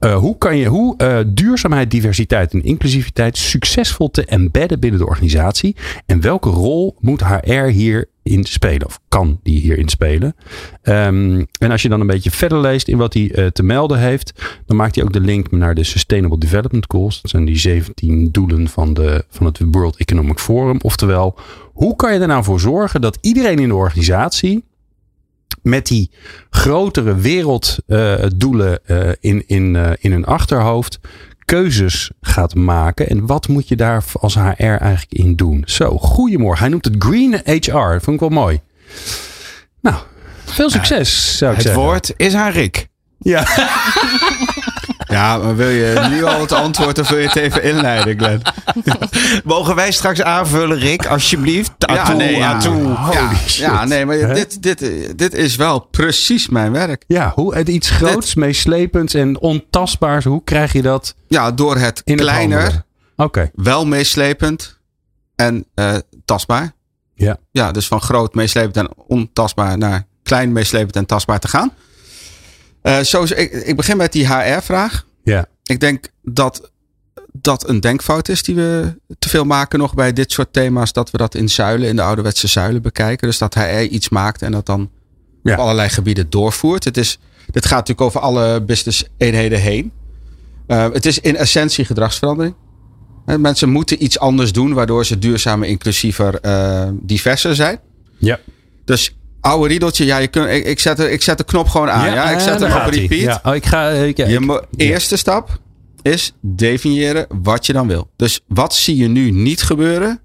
Hoe 0.01 0.39
kan 0.39 0.57
je 0.57 0.67
hoe 0.67 1.25
duurzaamheid, 1.27 1.91
diversiteit 1.91 2.53
en 2.53 2.63
inclusiviteit 2.63 3.37
succesvol 3.37 4.11
te 4.11 4.25
embedden 4.25 4.81
binnen 4.81 5.01
de 5.01 5.07
organisatie? 5.07 5.77
En 6.07 6.21
welke 6.21 6.49
rol 6.49 6.97
moet 7.01 7.25
HR 7.25 7.53
hier 7.53 8.09
in 8.23 8.45
spelen? 8.45 8.87
Of 8.87 9.01
kan 9.09 9.41
die 9.43 9.61
hierin 9.61 9.89
spelen? 9.89 10.37
Um, 10.83 11.47
en 11.59 11.71
als 11.71 11.83
je 11.83 11.89
dan 11.89 12.01
een 12.01 12.07
beetje 12.07 12.31
verder 12.31 12.61
leest 12.61 12.89
in 12.89 12.97
wat 12.97 13.15
hij 13.15 13.33
uh, 13.35 13.47
te 13.47 13.63
melden 13.63 13.99
heeft, 13.99 14.33
dan 14.67 14.77
maakt 14.77 14.95
hij 14.95 15.05
ook 15.05 15.13
de 15.13 15.21
link 15.21 15.51
naar 15.51 15.75
de 15.75 15.85
Sustainable 15.85 16.39
Development 16.39 16.85
Goals. 16.89 17.23
Dat 17.23 17.31
zijn 17.31 17.45
die 17.45 17.59
17 17.59 18.29
doelen 18.33 18.69
van, 18.69 18.95
de, 18.95 19.25
van 19.29 19.47
het 19.47 19.59
World 19.71 19.97
Economic 19.97 20.39
Forum. 20.39 20.79
Oftewel, 20.83 21.39
hoe 21.73 21.97
kan 21.97 22.13
je 22.13 22.19
er 22.19 22.27
nou 22.27 22.45
voor 22.45 22.61
zorgen 22.61 23.01
dat 23.01 23.19
iedereen 23.21 23.59
in 23.59 23.69
de 23.69 23.75
organisatie 23.75 24.65
met 25.63 25.87
die 25.87 26.11
grotere 26.51 27.15
werelddoelen 27.15 28.79
uh, 28.87 28.97
uh, 28.97 29.13
in, 29.21 29.45
in, 29.47 29.77
in 30.01 30.13
hun 30.13 30.25
achterhoofd 30.25 31.01
keuzes 31.51 32.11
gaat 32.21 32.55
maken. 32.55 33.09
En 33.09 33.27
wat 33.27 33.49
moet 33.49 33.69
je 33.69 33.77
daar 33.77 34.05
als 34.21 34.35
HR 34.35 34.63
eigenlijk 34.63 35.13
in 35.13 35.37
doen? 35.37 35.63
Zo, 35.67 35.99
goedemorgen. 35.99 36.61
Hij 36.61 36.69
noemt 36.69 36.85
het 36.85 36.95
Green 36.99 37.41
HR. 37.45 37.93
Dat 37.93 38.03
vond 38.03 38.15
ik 38.15 38.21
wel 38.21 38.29
mooi. 38.29 38.61
Nou, 39.81 39.97
veel 40.45 40.71
succes 40.71 41.39
zou 41.39 41.51
ik 41.51 41.57
het 41.57 41.67
zeggen. 41.67 41.83
Het 41.83 41.91
woord 41.91 42.13
is 42.17 42.35
aan 42.35 42.51
Rick. 42.51 42.89
Ja. 43.19 43.47
Ja, 45.11 45.39
maar 45.39 45.57
wil 45.57 45.69
je 45.69 46.07
nu 46.11 46.25
al 46.25 46.41
het 46.41 46.53
antwoord 46.53 46.99
of 46.99 47.09
wil 47.09 47.19
je 47.19 47.27
het 47.27 47.37
even 47.37 47.63
inleiden, 47.63 48.19
Glenn? 48.19 48.43
Mogen 49.45 49.75
wij 49.75 49.93
straks 49.93 50.23
aanvullen, 50.23 50.79
Rick, 50.79 51.07
alsjeblieft? 51.07 51.73
Ja, 51.79 52.13
nee, 52.13 52.37
ja. 52.37 52.61
Holy 52.61 53.15
ja, 53.15 53.35
shit. 53.35 53.65
ja, 53.65 53.85
nee, 53.85 54.07
maar 54.07 54.35
dit, 54.35 54.63
dit, 54.63 54.79
dit 55.19 55.35
is 55.35 55.57
wel 55.57 55.81
precies 55.81 56.49
mijn 56.49 56.73
werk. 56.73 57.05
Ja, 57.07 57.33
hoe 57.35 57.55
het 57.55 57.69
iets 57.69 57.91
groots, 57.91 58.27
dit... 58.27 58.37
meeslepends 58.37 59.15
en 59.15 59.41
ontastbaars, 59.41 60.25
hoe 60.25 60.45
krijg 60.45 60.73
je 60.73 60.83
dat? 60.83 61.15
Ja, 61.29 61.53
door 61.53 61.77
het 61.77 62.01
in 62.05 62.17
kleiner, 62.17 62.85
Oké. 63.17 63.23
Okay. 63.23 63.51
wel 63.55 63.87
meeslepend 63.87 64.79
en 65.37 65.65
uh, 65.75 65.95
tastbaar. 66.25 66.73
Ja. 67.15 67.37
Ja, 67.51 67.73
dus 67.73 67.87
van 67.87 68.01
groot, 68.01 68.35
meeslepend 68.35 68.77
en 68.77 68.89
ontastbaar 69.07 69.79
naar 69.79 70.07
klein, 70.23 70.53
meeslepend 70.53 70.97
en 70.97 71.07
tastbaar 71.07 71.39
te 71.39 71.49
gaan. 71.49 71.73
Uh, 72.83 72.99
zo, 73.01 73.23
ik, 73.23 73.53
ik 73.53 73.77
begin 73.77 73.97
met 73.97 74.13
die 74.13 74.27
HR-vraag. 74.35 75.07
Ja. 75.25 75.47
Ik 75.65 75.81
denk 75.81 76.09
dat 76.23 76.71
dat 77.33 77.69
een 77.69 77.81
denkfout 77.81 78.29
is 78.29 78.43
die 78.43 78.55
we 78.55 78.95
te 79.19 79.29
veel 79.29 79.45
maken 79.45 79.79
nog 79.79 79.95
bij 79.95 80.13
dit 80.13 80.33
soort 80.33 80.53
thema's. 80.53 80.93
Dat 80.93 81.11
we 81.11 81.19
dat 81.19 81.35
in 81.35 81.49
zuilen, 81.49 81.89
in 81.89 81.97
de 81.97 82.03
ouderwetse 82.03 82.47
zuilen 82.47 82.83
bekijken. 82.83 83.27
Dus 83.29 83.39
dat 83.39 83.55
HR 83.55 83.81
iets 83.81 84.09
maakt 84.09 84.43
en 84.43 84.53
dat 84.53 84.67
dan 84.67 84.91
Ja. 85.43 85.53
op 85.53 85.59
allerlei 85.59 85.89
gebieden 85.89 86.31
doorvoert. 86.31 86.85
Het 86.85 86.97
is, 86.97 87.19
dit 87.51 87.65
gaat 87.67 87.79
natuurlijk 87.79 88.01
over 88.01 88.21
alle 88.21 88.63
business 88.63 89.05
eenheden 89.17 89.61
heen. 89.61 89.93
Uh, 90.67 90.93
het 90.93 91.07
is 91.07 91.19
in 91.21 91.37
essentie 91.37 91.85
gedragsverandering. 91.85 92.55
Hè, 93.27 93.39
Mensen 93.39 93.69
moeten 93.69 94.05
iets 94.05 94.19
anders 94.19 94.53
doen 94.53 94.73
waardoor 94.73 95.07
ze 95.07 95.19
duurzamer, 95.19 95.69
inclusiever, 95.69 96.39
uh, 96.43 96.89
diverser 96.93 97.55
zijn. 97.55 97.81
Ja. 98.19 98.39
Dus 98.85 99.17
oude 99.41 99.69
riedeltje, 99.69 100.05
ja, 100.05 100.19
je 100.19 100.29
kunt, 100.29 100.49
ik, 100.49 100.65
ik, 100.65 100.81
zet 100.81 100.97
de, 100.97 101.11
ik 101.11 101.23
zet 101.23 101.39
de 101.39 101.45
knop 101.45 101.69
gewoon 101.69 101.91
aan. 101.91 102.13
Ja, 102.13 102.31
ik 102.31 102.37
eh, 102.37 102.45
zet 102.45 102.61
hem 102.61 102.73
op 102.73 102.93
repeat. 102.93 103.21
Ja. 103.21 103.41
Oh, 103.45 103.55
ik 103.55 103.67
ga, 103.67 103.89
ik, 103.89 104.17
ja, 104.17 104.27
Je 104.27 104.67
eerste 104.77 105.17
stap 105.17 105.59
is 106.03 106.33
definiëren 106.41 107.27
wat 107.43 107.67
je 107.67 107.73
dan 107.73 107.87
wil. 107.87 108.11
Dus 108.17 108.41
wat 108.49 108.75
zie 108.75 108.97
je 108.97 109.09
nu 109.09 109.31
niet 109.31 109.63
gebeuren, 109.63 110.21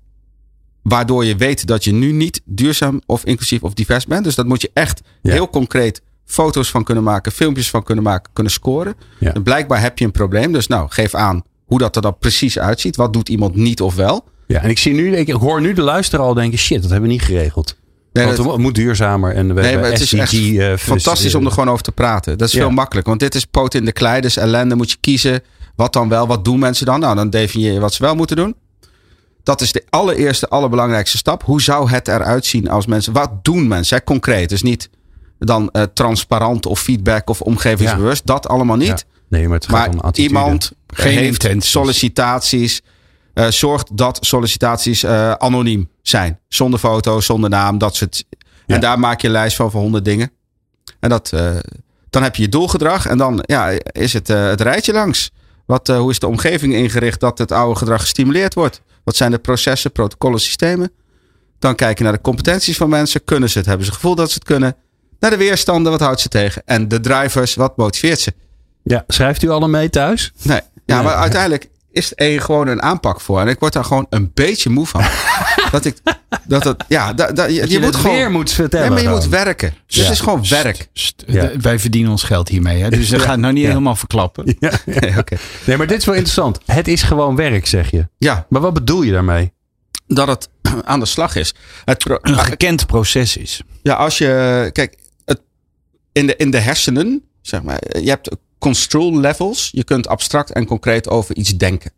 waardoor 0.82 1.26
je 1.26 1.36
weet 1.36 1.68
dat 1.68 1.84
je 1.84 1.94
nu 1.94 2.12
niet 2.12 2.42
duurzaam 2.46 3.02
of 3.06 3.26
inclusief 3.26 3.62
of 3.62 3.74
divers 3.74 4.06
bent. 4.06 4.24
Dus 4.24 4.36
dat 4.36 4.46
moet 4.46 4.62
je 4.62 4.72
echt 4.74 5.02
heel 5.22 5.50
concreet 5.50 6.02
foto's 6.26 6.72
van 6.72 6.84
kunnen 6.84 7.04
maken, 7.04 7.32
filmpjes 7.32 7.70
van 7.70 7.84
kunnen 7.84 8.04
maken, 8.04 8.32
kunnen 8.34 8.52
scoren. 8.54 8.96
En 9.20 9.44
blijkbaar 9.44 9.82
heb 9.82 10.00
je 10.00 10.06
een 10.06 10.12
probleem. 10.12 10.52
Dus 10.52 10.68
nou, 10.68 10.90
geef 10.90 11.14
aan 11.16 11.44
hoe 11.66 11.80
dat 11.80 11.96
er 11.96 12.02
dan 12.02 12.18
precies 12.18 12.60
uitziet. 12.60 12.96
Wat 12.96 13.14
doet 13.14 13.30
iemand 13.30 13.56
niet 13.56 13.82
of 13.82 13.96
wel? 13.96 14.26
ja, 14.48 14.62
en 14.62 14.70
ik 14.70 14.78
zie 14.78 14.94
nu, 14.94 15.16
ik 15.16 15.30
hoor 15.30 15.62
nu 15.62 15.74
de 15.74 15.82
luisteraar 15.82 16.26
al 16.26 16.34
denken, 16.34 16.60
shit, 16.60 16.82
dat 16.82 16.92
hebben 16.92 17.10
we 17.10 17.16
niet 17.16 17.24
geregeld. 17.24 17.76
Nee, 18.16 18.26
Want 18.26 18.38
dat- 18.38 18.46
het 18.52 18.58
moet 18.62 18.76
duurzamer 18.76 19.36
en 19.36 19.56
we 19.56 19.62
Nee, 19.62 19.78
maar 19.78 19.92
het 19.92 20.00
is 20.02 20.14
echt 20.14 20.34
eh, 20.34 20.74
fantastisch 20.78 21.36
om 21.36 21.46
er 21.46 21.52
gewoon 21.52 21.70
over 21.70 21.84
te 21.84 21.92
praten. 21.92 22.38
Dat 22.38 22.48
is 22.48 22.54
Ja. 22.54 22.60
veel 22.60 22.70
makkelijker. 22.70 23.10
Want 23.10 23.22
dit 23.24 23.36
is 23.36 23.46
poot 23.46 23.74
in 23.74 23.86
de 23.86 23.92
klei. 23.92 24.22
Dus 24.22 24.38
ellende 24.38 24.76
moet 24.76 24.92
je 24.92 24.98
kiezen. 25.00 25.42
Wat 25.76 25.94
dan 25.94 26.10
wel? 26.10 26.28
Wat 26.28 26.46
doen 26.46 26.60
mensen 26.60 26.86
dan? 26.86 27.00
Nou, 27.00 27.16
dan 27.16 27.30
definieer 27.30 27.74
je 27.74 27.80
wat 27.80 27.94
ze 27.94 28.04
wel 28.04 28.16
moeten 28.16 28.36
doen. 28.36 28.56
Dat 29.44 29.62
is 29.62 29.72
de 29.72 29.84
allereerste, 29.90 30.48
allerbelangrijkste 30.50 31.18
stap. 31.18 31.44
Hoe 31.44 31.62
zou 31.62 31.90
het 31.90 32.08
eruit 32.08 32.46
zien 32.46 32.70
als 32.70 32.86
mensen... 32.86 33.14
Wat 33.14 33.30
doen 33.42 33.68
mensen? 33.68 33.98
Hè? 33.98 34.04
Concreet. 34.04 34.50
Dus 34.50 34.62
niet 34.62 34.90
dan 35.40 35.70
eh, 35.72 35.84
transparant 35.94 36.66
of 36.66 36.80
feedback 36.80 37.30
of 37.30 37.42
omgevingsbewust. 37.42 38.26
Dat 38.26 38.48
allemaal 38.48 38.76
niet. 38.78 38.88
Ja. 38.88 38.98
Nee, 39.30 39.48
maar 39.48 39.58
het 39.58 39.66
gaat 39.70 39.88
om 39.88 39.96
Maar 39.96 40.04
attitude. 40.04 40.34
iemand 40.36 40.72
intenties. 41.04 41.72
sollicitaties. 41.72 42.82
Eh, 43.36 43.48
zorgt 43.48 43.98
dat 43.98 44.18
sollicitaties 44.22 45.04
eh, 45.04 45.32
anoniem 45.32 45.90
zijn. 46.02 46.40
Zonder 46.48 46.80
foto, 46.80 47.22
zonder 47.22 47.50
naam, 47.50 47.78
dat 47.78 47.96
soort. 47.96 48.24
Ja. 48.66 48.76
En 48.76 48.82
daar 48.82 49.00
maak 49.00 49.22
je 49.22 49.28
een 49.28 49.34
lijst 49.34 49.56
van 49.56 49.72
van 49.72 49.82
honderd 49.82 50.06
dingen. 50.06 50.32
En 51.00 51.10
dat, 51.10 51.32
eh, 51.34 51.56
dan 52.10 52.24
heb 52.24 52.36
je 52.36 52.42
je 52.42 52.50
doelgedrag. 52.50 53.06
En 53.06 53.18
dan 53.18 53.44
ja, 53.46 53.70
is 53.84 54.14
het 54.14 54.28
het 54.28 54.62
rijtje 54.62 54.94
langs. 54.94 55.32
Wat, 55.66 55.88
hoe 55.88 56.12
is 56.12 56.20
de 56.20 56.28
omgeving 56.28 56.74
ingericht 56.74 57.20
dat 57.20 57.38
het 57.38 57.52
oude 57.52 57.80
gedrag 57.80 58.02
gestimuleerd 58.02 58.54
wordt? 58.54 58.82
Wat 59.04 59.16
zijn 59.16 59.32
de 59.32 59.38
processen, 59.38 59.92
protocollen, 59.92 60.40
systemen? 60.40 60.92
Dan 61.60 61.76
kijk 61.76 61.98
je 61.98 62.04
naar 62.04 62.14
de 62.14 62.22
competenties 62.22 62.78
van 62.78 62.90
mensen. 62.90 63.24
Kunnen 63.24 63.50
ze 63.50 63.58
het? 63.58 63.68
Hebben 63.68 63.86
ze 63.86 63.92
het 63.92 64.02
gevoel 64.02 64.16
dat 64.16 64.30
ze 64.30 64.36
het 64.36 64.44
kunnen? 64.44 64.76
Naar 65.20 65.32
de 65.32 65.38
weerstanden, 65.38 65.92
wat 65.92 66.02
houdt 66.02 66.22
ze 66.22 66.28
tegen? 66.28 66.62
En 66.66 66.88
de 66.88 67.00
drivers, 67.00 67.56
wat 67.56 67.78
motiveert 67.78 68.20
ze? 68.20 68.34
Ja, 68.84 69.04
schrijft 69.08 69.44
u 69.44 69.50
alle 69.50 69.68
mee 69.68 69.90
thuis? 69.90 70.32
Nee. 70.42 70.62
Ja, 70.86 71.02
maar 71.02 71.16
uiteindelijk 71.16 71.70
is 71.96 72.10
het 72.10 72.20
er 72.22 72.42
gewoon 72.42 72.68
een 72.68 72.82
aanpak 72.82 73.22
voor. 73.22 73.40
En 73.40 73.48
ik 73.48 73.60
word 73.60 73.74
daar 73.74 73.86
gewoon 73.86 74.06
een 74.10 74.32
beetje 74.34 74.70
moe 74.70 74.86
van. 74.86 75.02
dat 75.72 75.86
ik, 75.86 75.98
dat 76.48 76.64
het, 76.64 76.84
ja, 76.88 77.14
da, 77.14 77.32
da- 77.32 77.46
je, 77.46 77.60
Dat 77.60 77.72
je 77.72 77.78
moet 77.80 77.88
het 77.88 77.96
gewoon, 77.96 78.16
weer 78.16 78.32
moet 78.32 78.52
vertellen. 78.52 78.86
ja, 78.88 78.92
maar 78.94 79.02
je 79.02 79.10
moet 79.10 79.28
werken. 79.28 79.74
Dus 79.88 79.96
Ja. 79.96 80.04
het 80.04 80.12
is 80.12 80.20
gewoon 80.20 80.46
werk. 80.50 80.88
St- 80.94 81.24
Ja. 81.28 81.48
d- 81.48 81.62
Wij 81.62 81.80
verdienen 81.80 82.12
ons 82.12 82.24
geld 82.24 82.48
hiermee. 82.50 82.82
Hè? 82.82 82.90
Dus 82.90 83.10
dat 83.16 83.22
gaat 83.22 83.38
nou 83.38 83.54
niet 83.54 83.64
Ja. 83.64 83.70
helemaal 83.70 83.96
verklappen. 83.96 84.56
Ja. 84.60 84.72
Nee, 84.86 85.18
oké. 85.18 85.36
Nee, 85.66 85.78
maar 85.78 85.88
dit 85.88 85.98
is 85.98 86.06
wel 86.06 86.16
interessant. 86.16 86.60
Het 86.66 86.88
is 86.88 87.04
gewoon 87.04 87.36
werk, 87.36 87.68
zeg 87.68 87.92
je. 87.92 88.08
Ja, 88.18 88.46
Maar 88.50 88.62
wat 88.62 88.74
bedoel 88.74 89.02
je 89.02 89.12
daarmee? 89.12 89.54
dat 90.08 90.28
het 90.28 90.50
aan 90.84 91.00
de 91.00 91.06
slag 91.06 91.36
is. 91.36 91.54
Het 91.86 91.98
pro- 91.98 92.18
Een 92.22 92.40
gekend 92.40 92.86
proces 92.86 93.38
is. 93.38 93.62
ja, 93.82 93.94
als 93.94 94.18
je, 94.18 94.70
kijk, 94.74 94.98
het, 95.26 95.42
in, 96.12 96.28
de, 96.28 96.36
in 96.36 96.52
de 96.52 96.60
hersenen, 96.60 97.24
zeg 97.42 97.64
maar, 97.64 97.80
je 98.02 98.10
hebt 98.10 98.30
control 98.66 99.20
levels. 99.20 99.70
Je 99.72 99.84
kunt 99.84 100.08
abstract 100.08 100.52
en 100.52 100.66
concreet 100.66 101.10
over 101.10 101.36
iets 101.36 101.58
denken. 101.58 101.92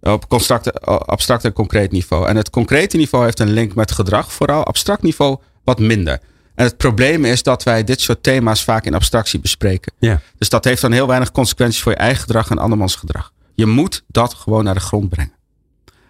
Op 0.00 0.24
abstract, 0.28 0.80
abstract 0.86 1.44
en 1.44 1.52
concreet 1.52 1.92
niveau. 1.92 2.28
En 2.28 2.36
het 2.36 2.50
concrete 2.50 2.96
niveau 2.96 3.24
heeft 3.24 3.40
een 3.40 3.50
link 3.52 3.74
met 3.74 3.92
gedrag, 3.92 4.32
vooral 4.32 4.64
abstract 4.64 5.02
niveau 5.02 5.36
wat 5.64 5.78
minder. 5.78 6.20
En 6.54 6.64
het 6.64 6.76
probleem 6.76 7.24
is 7.24 7.42
dat 7.42 7.62
wij 7.62 7.84
dit 7.84 8.00
soort 8.00 8.22
thema's 8.22 8.64
vaak 8.64 8.84
in 8.84 8.94
abstractie 8.94 9.40
bespreken. 9.40 9.92
Ja. 9.98 10.20
Dus 10.38 10.48
dat 10.48 10.64
heeft 10.64 10.80
dan 10.82 10.92
heel 10.92 11.06
weinig 11.06 11.30
consequenties 11.32 11.82
voor 11.82 11.92
je 11.92 11.98
eigen 11.98 12.20
gedrag 12.20 12.50
en 12.50 12.58
andermans 12.58 12.94
gedrag. 12.96 13.32
Je 13.54 13.66
moet 13.66 14.04
dat 14.06 14.34
gewoon 14.34 14.64
naar 14.64 14.74
de 14.74 14.80
grond 14.80 15.08
brengen. 15.08 15.32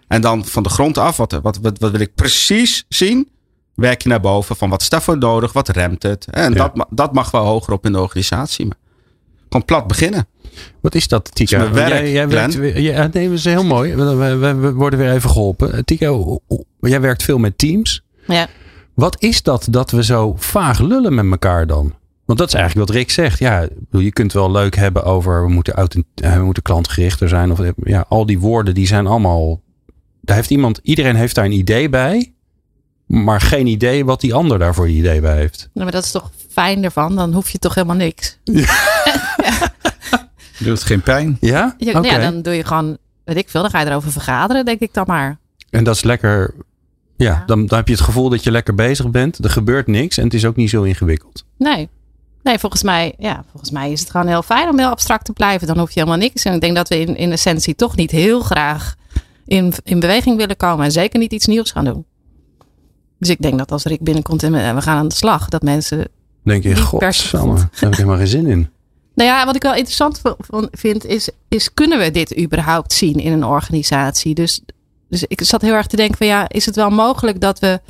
En 0.07 0.21
dan 0.21 0.45
van 0.45 0.63
de 0.63 0.69
grond 0.69 0.97
af, 0.97 1.17
wat, 1.17 1.31
wat, 1.31 1.57
wat, 1.61 1.79
wat 1.79 1.91
wil 1.91 1.99
ik 1.99 2.15
precies 2.15 2.85
zien? 2.89 3.29
Werk 3.75 4.01
je 4.01 4.09
naar 4.09 4.21
boven 4.21 4.55
van 4.55 4.69
wat 4.69 4.81
is 4.81 4.89
daarvoor 4.89 5.17
nodig? 5.17 5.53
Wat 5.53 5.69
remt 5.69 6.03
het? 6.03 6.25
En 6.25 6.53
Ja. 6.53 6.71
dat, 6.75 6.87
dat 6.89 7.13
mag 7.13 7.31
wel 7.31 7.43
hoger 7.45 7.73
op 7.73 7.85
in 7.85 7.91
de 7.91 7.99
organisatie. 8.01 8.65
Maar 8.65 8.77
gewoon 9.49 9.65
plat 9.65 9.87
beginnen. 9.87 10.27
Wat 10.81 10.95
is 10.95 11.07
dat, 11.07 11.35
Tika? 11.35 11.57
Dat 11.57 11.67
is 11.67 11.73
mijn 11.73 11.81
Want 11.83 11.93
werk, 11.93 12.03
jij, 12.03 12.13
jij 12.13 12.27
werkt, 12.29 12.77
ja, 12.77 13.09
nee, 13.13 13.27
dat 13.29 13.37
is 13.37 13.45
heel 13.45 13.63
mooi. 13.65 13.95
We, 13.95 14.35
we- 14.55 14.73
worden 14.73 14.99
weer 14.99 15.11
even 15.13 15.29
geholpen. 15.29 15.73
Eh, 15.73 15.79
Tika, 15.79 16.07
hoe- 16.09 16.39
jij 16.79 17.01
werkt 17.01 17.23
veel 17.23 17.37
met 17.37 17.57
teams. 17.57 18.03
Ja. 18.27 18.47
Wat 18.93 19.15
is 19.23 19.43
dat 19.43 19.67
dat 19.69 19.91
we 19.91 20.03
zo 20.03 20.33
vaag 20.37 20.79
lullen 20.79 21.13
met 21.15 21.25
elkaar 21.31 21.67
dan? 21.67 21.93
Want 22.25 22.39
dat 22.39 22.47
is 22.47 22.53
eigenlijk 22.53 22.87
wat 22.87 22.97
Rick 22.97 23.11
zegt. 23.11 23.39
Ja, 23.39 23.67
je 23.91 24.11
kunt 24.11 24.33
wel 24.33 24.51
leuk 24.51 24.75
hebben 24.75 25.03
over 25.03 25.45
we 25.45 25.49
moeten, 25.53 25.73
authent- 25.73 26.05
eh, 26.15 26.35
we 26.37 26.43
moeten 26.43 26.63
klantgerichter 26.63 27.29
zijn. 27.29 27.51
Of, 27.51 27.59
ja, 27.83 28.05
al 28.09 28.25
die 28.25 28.39
woorden 28.39 28.73
die 28.73 28.87
zijn 28.87 29.07
allemaal. 29.07 29.61
Daar 30.21 30.35
heeft 30.35 30.49
iemand, 30.49 30.79
iedereen 30.83 31.15
heeft 31.15 31.35
daar 31.35 31.45
een 31.45 31.51
idee 31.51 31.89
bij. 31.89 32.33
Maar 33.05 33.41
geen 33.41 33.67
idee 33.67 34.05
wat 34.05 34.21
die 34.21 34.33
ander 34.33 34.59
daar 34.59 34.73
voor 34.75 34.85
een 34.85 34.91
idee 34.95 35.21
bij 35.21 35.35
heeft. 35.35 35.57
Nou, 35.73 35.85
maar 35.85 35.91
dat 35.95 36.03
is 36.03 36.11
toch 36.11 36.31
fijn 36.49 36.83
ervan? 36.83 37.15
Dan 37.15 37.33
hoef 37.33 37.49
je 37.49 37.57
toch 37.57 37.75
helemaal 37.75 37.95
niks. 37.95 38.37
Doet 40.59 40.83
geen 40.83 41.01
pijn. 41.01 41.37
Ja? 41.39 41.75
Ja, 41.77 41.97
Oké. 41.99 42.07
ja, 42.07 42.19
dan 42.19 42.41
doe 42.41 42.53
je 42.53 42.63
gewoon, 42.63 42.97
weet 43.23 43.37
ik 43.37 43.49
veel, 43.49 43.61
dan 43.61 43.69
ga 43.69 43.79
je 43.79 43.85
erover 43.85 44.11
vergaderen, 44.11 44.65
denk 44.65 44.79
ik 44.79 44.93
dan 44.93 45.03
maar. 45.07 45.37
En 45.69 45.83
dat 45.83 45.95
is 45.95 46.03
lekker. 46.03 46.53
Ja, 47.15 47.31
Ja. 47.31 47.43
Dan, 47.45 47.65
dan 47.65 47.77
heb 47.77 47.87
je 47.87 47.93
het 47.93 48.03
gevoel 48.03 48.29
dat 48.29 48.43
je 48.43 48.51
lekker 48.51 48.75
bezig 48.75 49.09
bent. 49.09 49.43
Er 49.43 49.49
gebeurt 49.49 49.87
niks 49.87 50.17
en 50.17 50.23
het 50.23 50.33
is 50.33 50.45
ook 50.45 50.55
niet 50.55 50.69
zo 50.69 50.83
ingewikkeld. 50.83 51.45
Nee. 51.57 51.89
Nee, 52.43 52.59
volgens 52.59 52.83
mij, 52.83 53.13
ja, 53.17 53.43
volgens 53.49 53.71
mij 53.71 53.91
is 53.91 53.99
het 53.99 54.09
gewoon 54.09 54.27
heel 54.27 54.41
fijn 54.41 54.69
om 54.69 54.79
heel 54.79 54.89
abstract 54.89 55.25
te 55.25 55.33
blijven. 55.33 55.67
Dan 55.67 55.77
hoef 55.79 55.91
je 55.91 55.99
helemaal 55.99 56.19
niks. 56.19 56.43
En 56.45 56.53
ik 56.53 56.61
denk 56.61 56.75
dat 56.75 56.89
we 56.89 56.99
in, 56.99 57.15
in 57.17 57.31
essentie 57.31 57.75
toch 57.75 57.95
niet 57.95 58.11
heel 58.11 58.39
graag 58.41 58.95
in, 59.45 59.73
in 59.83 59.99
beweging 59.99 60.37
willen 60.37 60.57
komen. 60.57 60.85
En 60.85 60.91
zeker 60.91 61.19
niet 61.19 61.33
iets 61.33 61.45
nieuws 61.45 61.71
gaan 61.71 61.85
doen. 61.85 62.05
Dus 63.19 63.29
ik 63.29 63.41
denk 63.41 63.57
dat 63.57 63.71
als 63.71 63.83
Rick 63.83 64.01
binnenkomt 64.01 64.43
en 64.43 64.51
we 64.75 64.81
gaan 64.81 64.97
aan 64.97 65.07
de 65.07 65.15
slag, 65.15 65.49
dat 65.49 65.61
mensen 65.61 66.07
denk 66.43 66.63
je, 66.63 66.75
god, 66.75 67.15
se 67.15 67.37
daar 67.37 67.69
heb 67.71 67.89
ik 67.89 67.95
helemaal 67.95 68.17
geen 68.17 68.27
zin 68.27 68.47
in. 68.47 68.69
Nou 69.15 69.29
ja, 69.29 69.45
wat 69.45 69.55
ik 69.55 69.61
wel 69.61 69.75
interessant 69.75 70.21
vind, 70.71 71.05
is, 71.05 71.29
is 71.47 71.73
kunnen 71.73 71.99
we 71.99 72.11
dit 72.11 72.37
überhaupt 72.39 72.93
zien 72.93 73.19
in 73.19 73.31
een 73.31 73.45
organisatie? 73.45 74.33
Dus, 74.33 74.61
dus 75.09 75.23
ik 75.27 75.41
zat 75.43 75.61
heel 75.61 75.73
erg 75.73 75.87
te 75.87 75.95
denken 75.95 76.17
van 76.17 76.27
ja, 76.27 76.49
is 76.49 76.65
het 76.65 76.75
wel 76.75 76.89
mogelijk 76.89 77.41
dat 77.41 77.59
we 77.59 77.81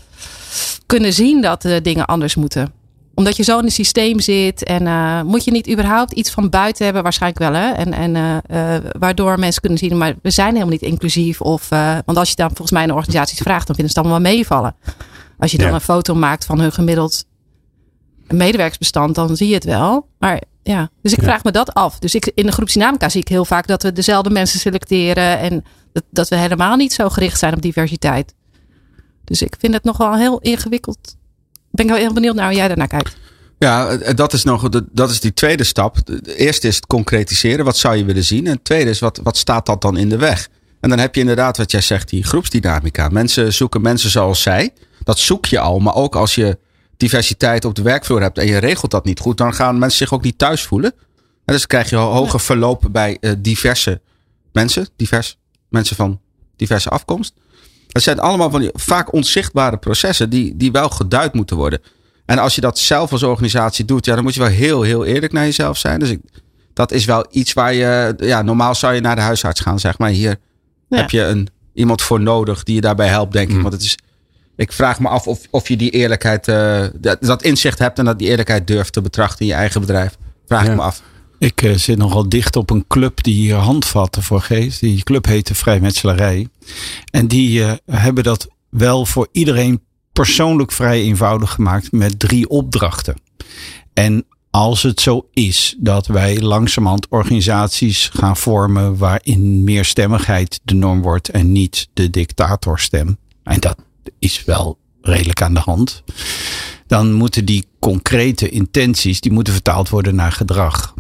kunnen 0.86 1.14
zien 1.14 1.42
dat 1.42 1.62
de 1.62 1.82
dingen 1.82 2.06
anders 2.06 2.36
moeten? 2.36 2.74
Omdat 3.14 3.38
je 3.38 3.44
zo 3.44 3.60
in 3.60 3.66
een 3.66 3.72
systeem 3.72 4.20
zit 4.20 4.64
en 4.64 4.88
eh, 4.88 5.22
moet 5.22 5.44
je 5.44 5.52
niet 5.52 5.70
überhaupt 5.70 6.12
iets 6.12 6.32
van 6.32 6.50
buiten 6.50 6.86
hebben, 6.86 7.04
waarschijnlijk 7.04 7.42
wel 7.42 7.54
hè? 7.54 7.72
En, 7.72 7.94
en 7.94 8.16
eh, 8.16 8.76
eh, 8.76 8.84
waardoor 9.00 9.40
mensen 9.40 9.62
kunnen 9.62 9.80
zien, 9.80 9.98
maar 9.98 10.16
we 10.22 10.32
zijn 10.32 10.54
helemaal 10.54 10.70
niet 10.70 10.82
inclusief. 10.82 11.42
Of, 11.42 11.72
eh, 11.72 11.98
want 12.06 12.18
als 12.18 12.30
je 12.30 12.36
dan 12.36 12.48
volgens 12.48 12.72
mij 12.72 12.84
in 12.84 12.94
organisaties 12.94 13.40
vraagt, 13.40 13.68
dan 13.68 13.76
vinden 13.76 13.94
ze 13.94 14.00
het 14.00 14.08
allemaal 14.08 14.24
wel 14.24 14.34
meevallen. 14.34 14.76
Als 15.38 15.52
je 15.52 15.58
dan 15.58 15.68
Ja. 15.68 15.74
een 15.74 15.82
foto 15.82 16.16
maakt 16.16 16.46
van 16.46 16.60
hun 16.60 16.72
gemiddeld 16.72 17.26
medewerksbestand, 18.28 19.16
dan 19.16 19.36
zie 19.38 19.48
je 19.48 19.54
het 19.54 19.64
wel. 19.64 20.08
Maar 20.20 20.42
ja, 20.64 20.90
dus 21.02 21.12
ik 21.12 21.20
Ja. 21.20 21.24
vraag 21.26 21.44
me 21.44 21.52
dat 21.52 21.74
af. 21.74 22.00
Dus 22.00 22.16
ik, 22.16 22.32
in 22.36 22.46
de 22.46 22.52
groepsdynamica 22.52 23.10
zie 23.10 23.22
ik 23.22 23.28
heel 23.28 23.46
vaak 23.46 23.68
dat 23.68 23.84
we 23.84 23.92
dezelfde 23.94 24.30
mensen 24.30 24.60
selecteren. 24.60 25.40
En 25.40 25.64
dat, 25.94 26.04
dat 26.12 26.30
we 26.30 26.36
helemaal 26.36 26.76
niet 26.76 26.94
zo 26.94 27.10
gericht 27.10 27.40
zijn 27.40 27.54
op 27.54 27.62
diversiteit. 27.62 28.34
Dus 29.24 29.42
ik 29.42 29.56
vind 29.60 29.74
het 29.74 29.84
nog 29.84 29.98
wel 29.98 30.16
heel 30.16 30.40
ingewikkeld. 30.40 31.16
Ben 31.72 31.86
ik 31.86 31.92
wel 31.92 32.00
heel 32.02 32.14
benieuwd 32.14 32.36
naar 32.36 32.48
hoe 32.48 32.56
jij 32.56 32.68
daarnaar 32.68 32.88
kijkt. 32.88 33.18
Ja, 33.60 33.98
dat 33.98 34.34
is, 34.34 34.44
nog, 34.44 34.70
dat 34.92 35.10
is 35.10 35.20
die 35.20 35.34
tweede 35.34 35.64
stap. 35.64 35.98
Eerste 36.24 36.68
is 36.68 36.76
het 36.76 36.86
concretiseren. 36.86 37.66
Wat 37.66 37.78
zou 37.78 37.96
je 37.96 38.06
willen 38.06 38.24
zien? 38.24 38.46
En 38.46 38.52
het 38.54 38.64
tweede 38.64 38.90
is, 38.90 39.00
wat, 39.00 39.20
wat 39.24 39.38
staat 39.38 39.66
dat 39.66 39.82
dan 39.82 39.98
in 39.98 40.10
de 40.10 40.18
weg? 40.18 40.50
En 40.80 40.90
dan 40.90 41.00
heb 41.00 41.16
je 41.16 41.22
inderdaad 41.22 41.58
wat 41.58 41.72
jij 41.72 41.82
zegt, 41.82 42.10
die 42.10 42.24
groepsdynamica. 42.24 43.10
Mensen 43.10 43.54
zoeken 43.54 43.82
mensen 43.82 44.10
zoals 44.10 44.42
zij. 44.42 44.74
Dat 45.06 45.20
zoek 45.20 45.46
je 45.46 45.60
al. 45.60 45.80
Maar 45.80 45.96
ook 45.96 46.16
als 46.16 46.36
je 46.36 46.58
diversiteit 46.98 47.66
op 47.66 47.76
de 47.76 47.82
werkvloer 47.82 48.22
hebt 48.22 48.38
en 48.38 48.46
je 48.48 48.58
regelt 48.58 48.92
dat 48.92 49.06
niet 49.06 49.20
goed, 49.20 49.38
dan 49.38 49.54
gaan 49.54 49.78
mensen 49.80 49.98
zich 49.98 50.14
ook 50.14 50.24
niet 50.24 50.38
thuis 50.38 50.64
voelen. 50.64 50.94
En 51.46 51.54
dus 51.54 51.68
krijg 51.68 51.90
je 51.90 51.96
ho- 51.96 52.12
hoger 52.12 52.40
verloop 52.40 52.84
bij 52.92 53.18
eh, 53.22 53.32
diverse 53.38 54.02
mensen. 54.54 54.88
Divers, 54.96 55.38
mensen 55.70 55.96
van 55.96 56.20
diverse 56.56 56.90
afkomst. 56.90 57.34
Het 57.88 58.04
zijn 58.04 58.20
allemaal 58.20 58.50
van 58.50 58.60
die 58.62 58.70
vaak 58.74 59.14
onzichtbare 59.14 59.78
processen 59.78 60.30
die, 60.30 60.58
die 60.58 60.72
wel 60.72 60.90
geduid 60.90 61.34
moeten 61.34 61.56
worden. 61.56 61.82
En 62.26 62.38
als 62.38 62.56
je 62.56 62.62
dat 62.62 62.80
zelf 62.80 63.12
als 63.12 63.24
organisatie 63.24 63.86
doet, 63.86 64.06
ja, 64.06 64.16
dan 64.16 64.24
moet 64.24 64.34
je 64.34 64.40
wel 64.40 64.50
heel, 64.50 64.82
heel 64.82 65.06
eerlijk 65.06 65.34
naar 65.34 65.44
jezelf 65.46 65.78
zijn. 65.78 66.00
Dus 66.00 66.10
ik, 66.10 66.20
dat 66.74 66.92
is 66.92 67.06
wel 67.06 67.26
iets 67.30 67.54
waar 67.54 67.74
je, 67.74 68.14
ja, 68.18 68.42
normaal 68.42 68.76
zou 68.76 68.94
je 68.94 69.02
naar 69.02 69.16
de 69.16 69.22
huisarts 69.22 69.60
gaan, 69.62 69.80
zeg 69.80 69.98
maar. 69.98 70.10
Hier 70.10 70.36
Ja. 70.90 70.98
heb 70.98 71.10
je 71.10 71.22
een, 71.22 71.48
iemand 71.74 72.02
voor 72.02 72.22
nodig 72.22 72.64
die 72.64 72.76
je 72.76 72.82
daarbij 72.82 73.08
helpt, 73.08 73.34
denk 73.34 73.50
ik. 73.50 73.56
Mm. 73.56 73.62
Want 73.62 73.74
het 73.74 73.84
is, 73.84 73.98
ik 74.56 74.72
vraag 74.72 75.00
me 75.00 75.08
af 75.08 75.28
of, 75.28 75.40
of 75.50 75.68
je 75.68 75.78
die 75.78 75.90
eerlijkheid, 75.90 76.48
eh, 76.48 76.84
dat, 76.96 77.18
dat 77.22 77.44
inzicht 77.44 77.80
hebt 77.80 78.00
en 78.00 78.06
dat 78.06 78.20
die 78.20 78.28
eerlijkheid 78.28 78.68
durft 78.68 78.94
te 78.94 79.02
betrachten 79.02 79.40
in 79.40 79.48
je 79.52 79.54
eigen 79.54 79.82
bedrijf. 79.82 80.18
Vraag 80.48 80.64
Ja. 80.64 80.70
ik 80.70 80.76
me 80.76 80.82
af. 80.82 81.02
Ik 81.40 81.62
eh, 81.62 81.76
zit 81.76 81.98
nogal 81.98 82.30
dicht 82.30 82.56
op 82.56 82.70
een 82.70 82.88
club 82.88 83.24
die 83.24 83.34
hier 83.34 83.56
handvatten 83.56 84.24
voor 84.24 84.42
geeft. 84.42 84.80
Die 84.80 85.04
club 85.04 85.26
heet 85.26 85.48
de 85.48 85.56
Vrijmetselarij. 85.56 86.48
En 87.12 87.28
die 87.28 87.64
eh, 87.64 87.74
hebben 87.92 88.24
dat 88.24 88.48
wel 88.70 89.06
voor 89.06 89.28
iedereen 89.32 89.82
persoonlijk 90.14 90.72
vrij 90.72 91.02
eenvoudig 91.02 91.52
gemaakt 91.52 91.92
met 91.92 92.20
drie 92.20 92.50
opdrachten. 92.50 93.16
En 93.94 94.26
als 94.50 94.84
het 94.84 95.02
zo 95.02 95.28
is 95.34 95.76
dat 95.80 96.08
wij 96.08 96.42
langzamerhand 96.42 97.08
organisaties 97.10 98.10
gaan 98.14 98.38
vormen 98.38 98.98
waarin 98.98 99.64
meerstemmigheid 99.64 100.60
de 100.64 100.74
norm 100.74 101.02
wordt 101.02 101.30
en 101.30 101.52
niet 101.52 101.88
de 101.94 102.10
dictatorstem. 102.10 103.18
En 103.44 103.60
dat 103.60 103.78
is 104.20 104.44
wel 104.46 104.78
redelijk 105.02 105.42
aan 105.42 105.54
de 105.54 105.60
hand. 105.60 106.04
Dan 106.88 107.14
moeten 107.14 107.46
die 107.46 107.66
concrete 107.80 108.50
intenties, 108.50 109.22
die 109.22 109.32
moeten 109.32 109.54
vertaald 109.54 109.90
worden 109.90 110.16
naar 110.16 110.32
gedrag. 110.32 110.94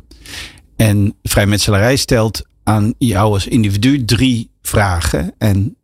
En 0.75 1.15
vrijmetselarij 1.23 1.95
stelt 1.95 2.41
aan 2.63 2.93
jou 2.97 3.33
als 3.33 3.47
individu 3.47 4.05
drie 4.05 4.49
vragen. 4.61 5.33
En 5.37 5.75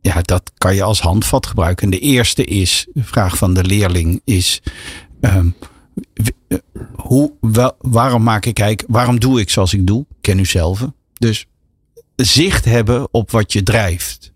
ja, 0.00 0.22
dat 0.22 0.52
kan 0.58 0.74
je 0.74 0.82
als 0.82 1.00
handvat 1.00 1.46
gebruiken. 1.46 1.84
En 1.84 1.90
de 1.90 1.98
eerste 1.98 2.44
is, 2.44 2.86
de 2.92 3.04
vraag 3.04 3.36
van 3.36 3.54
de 3.54 3.64
leerling 3.64 4.20
is, 4.24 4.62
ehm, 5.20 5.48
eh, 6.48 6.58
hoe, 6.94 7.32
wel, 7.40 7.76
waarom 7.78 8.22
maak 8.22 8.46
ik 8.46 8.58
eigenlijk, 8.58 8.92
waarom 8.92 9.20
doe 9.20 9.40
ik 9.40 9.50
zoals 9.50 9.74
ik 9.74 9.86
doe? 9.86 10.06
Ken 10.20 10.38
u 10.38 10.44
zelf. 10.44 10.86
Dus 11.12 11.46
zicht 12.16 12.64
hebben 12.64 13.08
op 13.10 13.30
wat 13.30 13.52
je 13.52 13.62
drijft. 13.62 14.32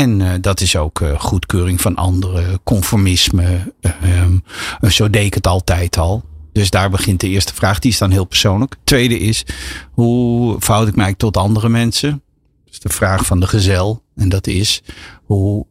En 0.00 0.20
eh, 0.20 0.32
dat 0.40 0.60
is 0.60 0.76
ook 0.76 1.00
eh, 1.00 1.20
goedkeuring 1.20 1.80
van 1.80 1.96
anderen, 1.96 2.60
conformisme. 2.62 3.72
eh, 3.80 3.90
ehm, 4.02 4.38
eh, 4.80 4.90
zo 4.90 5.10
deed 5.10 5.24
ik 5.24 5.34
het 5.34 5.46
altijd 5.46 5.98
al. 5.98 6.24
Dus 6.52 6.70
daar 6.70 6.90
begint 6.90 7.20
de 7.20 7.28
eerste 7.28 7.54
vraag. 7.54 7.78
Die 7.78 7.90
is 7.90 7.98
dan 7.98 8.10
heel 8.10 8.24
persoonlijk. 8.24 8.76
Tweede 8.84 9.18
is, 9.18 9.44
hoe 9.92 10.56
verhoud 10.58 10.88
ik 10.88 10.96
mij 10.96 11.14
tot 11.14 11.36
andere 11.36 11.68
mensen? 11.68 12.22
Dus 12.64 12.80
de 12.80 12.88
vraag 12.88 13.26
van 13.26 13.40
de 13.40 13.46
gezel. 13.46 14.02
En 14.16 14.28
dat 14.28 14.46
is, 14.46 14.82
hoe, 15.24 15.66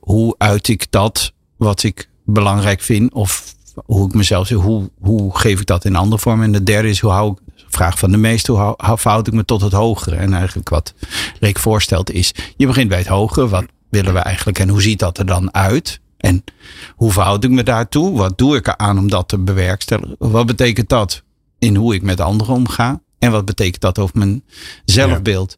hoe 0.00 0.34
uit 0.38 0.68
ik 0.68 0.86
dat 0.90 1.32
wat 1.56 1.82
ik 1.82 2.08
belangrijk 2.24 2.80
vind? 2.80 3.12
Of 3.12 3.54
hoe 3.84 4.08
ik 4.08 4.14
mezelf 4.14 4.46
zie, 4.46 4.56
hoe, 4.56 4.90
hoe 5.00 5.38
geef 5.38 5.60
ik 5.60 5.66
dat 5.66 5.84
in 5.84 5.96
andere 5.96 6.22
vorm? 6.22 6.42
En 6.42 6.52
de 6.52 6.62
derde 6.62 6.88
is, 6.88 7.00
hoe 7.00 7.10
hou 7.10 7.32
ik, 7.32 7.38
vraag 7.68 7.98
van 7.98 8.10
de 8.10 8.16
meeste, 8.16 8.52
hoe 8.52 8.76
hou, 8.76 9.20
ik 9.22 9.32
me 9.32 9.44
tot 9.44 9.60
het 9.60 9.72
hogere? 9.72 10.16
En 10.16 10.34
eigenlijk 10.34 10.68
wat 10.68 10.94
Rick 11.40 11.58
voorstelt 11.58 12.10
is, 12.10 12.34
je 12.56 12.66
begint 12.66 12.88
bij 12.88 12.98
het 12.98 13.06
hogere. 13.06 13.48
Wat 13.48 13.64
willen 13.94 14.12
we 14.12 14.18
eigenlijk 14.20 14.58
en 14.58 14.68
hoe 14.68 14.82
ziet 14.82 14.98
dat 14.98 15.18
er 15.18 15.26
dan 15.26 15.54
uit? 15.54 16.00
En 16.16 16.44
hoe 16.94 17.12
verhoud 17.12 17.44
ik 17.44 17.50
me 17.50 17.62
daartoe? 17.62 18.16
Wat 18.16 18.38
doe 18.38 18.56
ik 18.56 18.66
eraan 18.66 18.98
om 18.98 19.08
dat 19.08 19.28
te 19.28 19.38
bewerkstelligen? 19.38 20.16
Wat 20.18 20.46
betekent 20.46 20.88
dat 20.88 21.22
in 21.58 21.76
hoe 21.76 21.94
ik 21.94 22.02
met 22.02 22.20
anderen 22.20 22.54
omga? 22.54 23.00
En 23.18 23.30
wat 23.30 23.44
betekent 23.44 23.80
dat 23.80 23.98
over 23.98 24.18
mijn 24.18 24.42
zelfbeeld? 24.84 25.56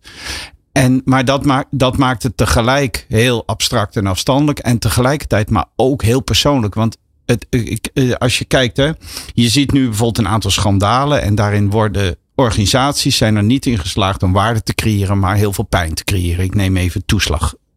En, 0.72 1.02
maar 1.04 1.24
dat, 1.24 1.44
maakt 1.44 1.66
dat 1.70 1.96
maakt 1.96 2.22
het 2.22 2.36
tegelijk 2.36 3.06
heel 3.08 3.46
abstract 3.46 3.96
en 3.96 4.06
afstandelijk. 4.06 4.58
En 4.58 4.78
tegelijkertijd 4.78 5.50
maar 5.50 5.66
ook 5.76 6.02
heel 6.02 6.20
persoonlijk. 6.20 6.74
Want 6.74 6.96
het, 7.26 7.46
ik- 7.50 7.90
eh, 7.94 8.12
als 8.12 8.38
je 8.38 8.44
kijkt, 8.44 8.76
hè, 8.76 8.90
je 9.32 9.48
ziet 9.48 9.72
nu 9.72 9.84
bijvoorbeeld 9.84 10.18
een 10.18 10.32
aantal 10.32 10.50
schandalen. 10.50 11.22
En 11.22 11.34
daarin 11.34 11.70
worden 11.70 12.16
organisaties 12.34 13.16
zijn 13.16 13.36
er 13.36 13.42
niet 13.42 13.66
in 13.66 13.78
geslaagd 13.78 14.22
om 14.22 14.32
waarde 14.32 14.62
te 14.62 14.74
creëren, 14.74 15.18
maar 15.18 15.36
heel 15.36 15.52
veel 15.52 15.64
pijn 15.64 15.94
te 15.94 16.04
creëren. 16.04 16.44
Ik 16.44 16.54
neem 16.54 16.76
even 16.76 17.02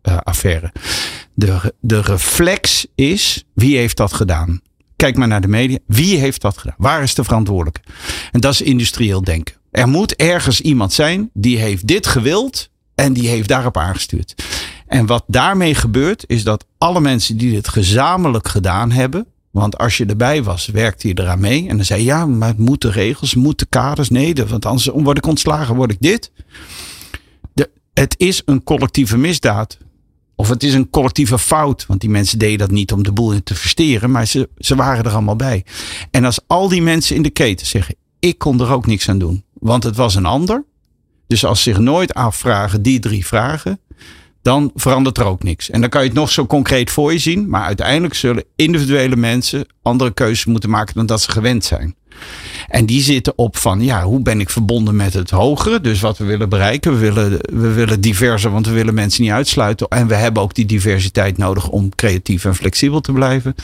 toeslagaffaire. 0.02 0.72
de, 1.34 1.74
de 1.82 2.02
reflex 2.02 2.88
is, 2.96 3.44
wie 3.54 3.78
heeft 3.78 3.98
dat 3.98 4.14
gedaan? 4.14 4.62
Kijk 4.96 5.18
maar 5.18 5.28
naar 5.28 5.42
de 5.42 5.48
media. 5.48 5.78
Wie 5.88 6.18
heeft 6.18 6.42
dat 6.42 6.58
gedaan? 6.58 6.76
Waar 6.78 7.04
is 7.04 7.16
de 7.16 7.24
verantwoordelijke? 7.24 7.82
En 8.32 8.40
dat 8.40 8.54
is 8.54 8.62
industrieel 8.62 9.24
denken. 9.24 9.56
Er 9.72 9.88
moet 9.88 10.16
ergens 10.16 10.62
iemand 10.62 10.94
zijn 10.94 11.30
die 11.34 11.58
heeft 11.58 11.88
dit 11.88 12.08
gewild 12.08 12.70
en 12.96 13.14
die 13.14 13.28
heeft 13.28 13.48
daarop 13.48 13.78
aangestuurd. 13.78 14.44
En 14.88 15.06
wat 15.06 15.24
daarmee 15.28 15.76
gebeurt 15.76 16.24
is 16.28 16.44
dat 16.44 16.66
alle 16.78 17.02
mensen 17.02 17.38
die 17.38 17.52
dit 17.52 17.68
gezamenlijk 17.68 18.48
gedaan 18.48 18.92
hebben. 18.92 19.26
Want 19.52 19.78
als 19.78 19.98
je 19.98 20.06
erbij 20.06 20.44
was, 20.44 20.68
werkte 20.68 21.08
je 21.08 21.20
eraan 21.20 21.40
mee. 21.40 21.68
En 21.68 21.76
dan 21.76 21.86
zei 21.86 22.00
je, 22.00 22.06
ja, 22.06 22.26
maar 22.26 22.48
het 22.48 22.58
moeten 22.58 22.92
regels, 22.92 23.36
moeten 23.36 23.70
kaders. 23.70 24.10
Nee, 24.10 24.34
want 24.48 24.66
anders 24.66 24.90
word 24.94 25.18
ik 25.18 25.26
ontslagen, 25.26 25.76
word 25.76 25.92
ik 25.92 25.98
dit. 26.00 26.32
De, 27.54 27.70
het 27.94 28.16
is 28.18 28.42
een 28.46 28.64
collectieve 28.64 29.18
misdaad. 29.18 29.78
Of 30.40 30.50
het 30.50 30.64
is 30.64 30.74
een 30.74 30.90
collectieve 30.90 31.40
fout. 31.40 31.86
Want 31.86 32.02
die 32.02 32.10
mensen 32.10 32.40
deden 32.40 32.58
dat 32.58 32.72
niet 32.72 32.92
om 32.92 33.04
de 33.04 33.12
boel 33.12 33.44
te 33.44 33.56
versteren. 33.56 34.12
Maar 34.12 34.26
ze, 34.26 34.50
ze 34.58 34.76
waren 34.76 35.06
er 35.06 35.12
allemaal 35.12 35.36
bij. 35.36 35.66
En 36.12 36.26
als 36.26 36.40
al 36.48 36.68
die 36.68 36.82
mensen 36.82 37.16
in 37.16 37.22
de 37.22 37.30
keten 37.30 37.68
zeggen. 37.68 37.96
Ik 38.20 38.38
kon 38.38 38.62
er 38.62 38.72
ook 38.72 38.86
niks 38.86 39.10
aan 39.10 39.20
doen. 39.20 39.44
Want 39.54 39.84
het 39.84 39.96
was 39.96 40.16
een 40.16 40.26
ander. 40.26 40.66
Dus 41.28 41.46
als 41.46 41.64
ze 41.64 41.70
zich 41.70 41.80
nooit 41.80 42.14
afvragen 42.14 42.82
die 42.82 43.00
drie 43.00 43.26
vragen. 43.26 43.80
Dan 44.50 44.72
verandert 44.76 45.18
er 45.18 45.26
ook 45.26 45.44
niks. 45.44 45.70
En 45.70 45.82
dan 45.82 45.90
kan 45.90 46.02
je 46.02 46.08
het 46.08 46.18
nog 46.18 46.32
zo 46.32 46.46
concreet 46.46 46.92
voor 46.92 47.12
je 47.12 47.20
zien. 47.20 47.50
Maar 47.50 47.64
uiteindelijk 47.64 48.14
zullen 48.14 48.44
individuele 48.56 49.16
mensen 49.16 49.66
andere 49.82 50.14
keuzes 50.14 50.46
moeten 50.46 50.70
maken 50.70 50.96
dan 50.96 51.06
dat 51.06 51.22
ze 51.22 51.32
gewend 51.32 51.66
zijn. 51.66 51.96
En 52.68 52.86
die 52.86 53.02
zitten 53.02 53.34
op 53.36 53.58
van, 53.58 53.82
ja, 53.82 54.04
hoe 54.04 54.22
ben 54.22 54.40
ik 54.40 54.50
verbonden 54.50 54.96
met 54.96 55.14
het 55.14 55.30
hogere? 55.30 55.82
Dus 55.82 56.00
wat 56.00 56.18
we 56.18 56.26
willen 56.26 56.50
bereiken. 56.50 56.92
We 56.92 56.98
willen, 56.98 57.40
we 57.42 57.74
willen 57.74 58.02
diverser, 58.02 58.52
want 58.52 58.68
we 58.68 58.74
willen 58.74 58.94
mensen 58.94 59.24
niet 59.24 59.32
uitsluiten. 59.32 59.88
En 59.88 60.08
we 60.08 60.16
hebben 60.16 60.44
ook 60.44 60.54
die 60.54 60.66
diversiteit 60.66 61.38
nodig 61.38 61.70
om 61.70 61.96
creatief 61.96 62.46
en 62.46 62.56
flexibel 62.56 63.02
te 63.02 63.12
blijven. 63.12 63.56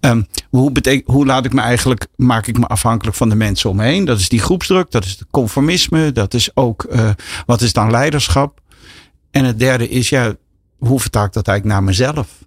Um, 0.00 0.26
hoe, 0.50 1.02
hoe 1.04 1.26
laat 1.26 1.44
ik 1.44 1.52
me 1.52 1.60
eigenlijk, 1.60 2.06
maak 2.16 2.46
ik 2.46 2.58
me 2.58 2.66
afhankelijk 2.66 3.16
van 3.16 3.28
de 3.28 3.36
mensen 3.36 3.70
om 3.70 3.76
me? 3.76 4.04
Dat 4.04 4.18
is 4.18 4.28
die 4.28 4.40
groepsdruk, 4.40 4.90
dat 4.90 5.04
is 5.04 5.10
het 5.10 5.24
conformisme, 5.30 6.12
dat 6.12 6.34
is 6.34 6.50
ook, 6.54 6.86
uh, 6.90 7.10
wat 7.46 7.60
is 7.60 7.72
dan 7.72 7.90
leiderschap? 7.90 8.60
En 9.36 9.44
het 9.44 9.58
derde 9.58 9.88
is, 9.88 10.08
ja, 10.08 10.36
hoe 10.78 11.00
vertaal 11.00 11.28
dat 11.30 11.48
eigenlijk 11.48 11.78
naar 11.78 11.86
mezelf? 11.86 12.44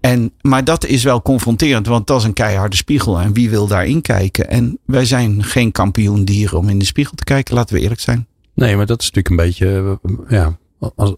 En, 0.00 0.32
maar 0.40 0.64
dat 0.64 0.86
is 0.86 1.02
wel 1.02 1.22
confronterend, 1.22 1.86
want 1.86 2.06
dat 2.06 2.20
is 2.20 2.24
een 2.26 2.32
keiharde 2.32 2.76
spiegel. 2.76 3.20
En 3.20 3.32
wie 3.32 3.50
wil 3.50 3.66
daarin 3.66 4.02
kijken? 4.02 4.48
En 4.48 4.78
wij 4.84 5.04
zijn 5.04 5.44
geen 5.44 5.72
kampioen 5.72 6.24
dieren 6.24 6.58
om 6.58 6.68
in 6.68 6.78
de 6.78 6.84
spiegel 6.84 7.14
te 7.14 7.24
kijken, 7.24 7.54
laten 7.54 7.74
we 7.74 7.82
eerlijk 7.82 8.00
zijn. 8.00 8.26
Nee, 8.54 8.76
maar 8.76 8.86
dat 8.86 9.00
is 9.00 9.10
natuurlijk 9.10 9.40
een 9.40 9.46
beetje, 9.48 9.98
ja, 10.28 10.58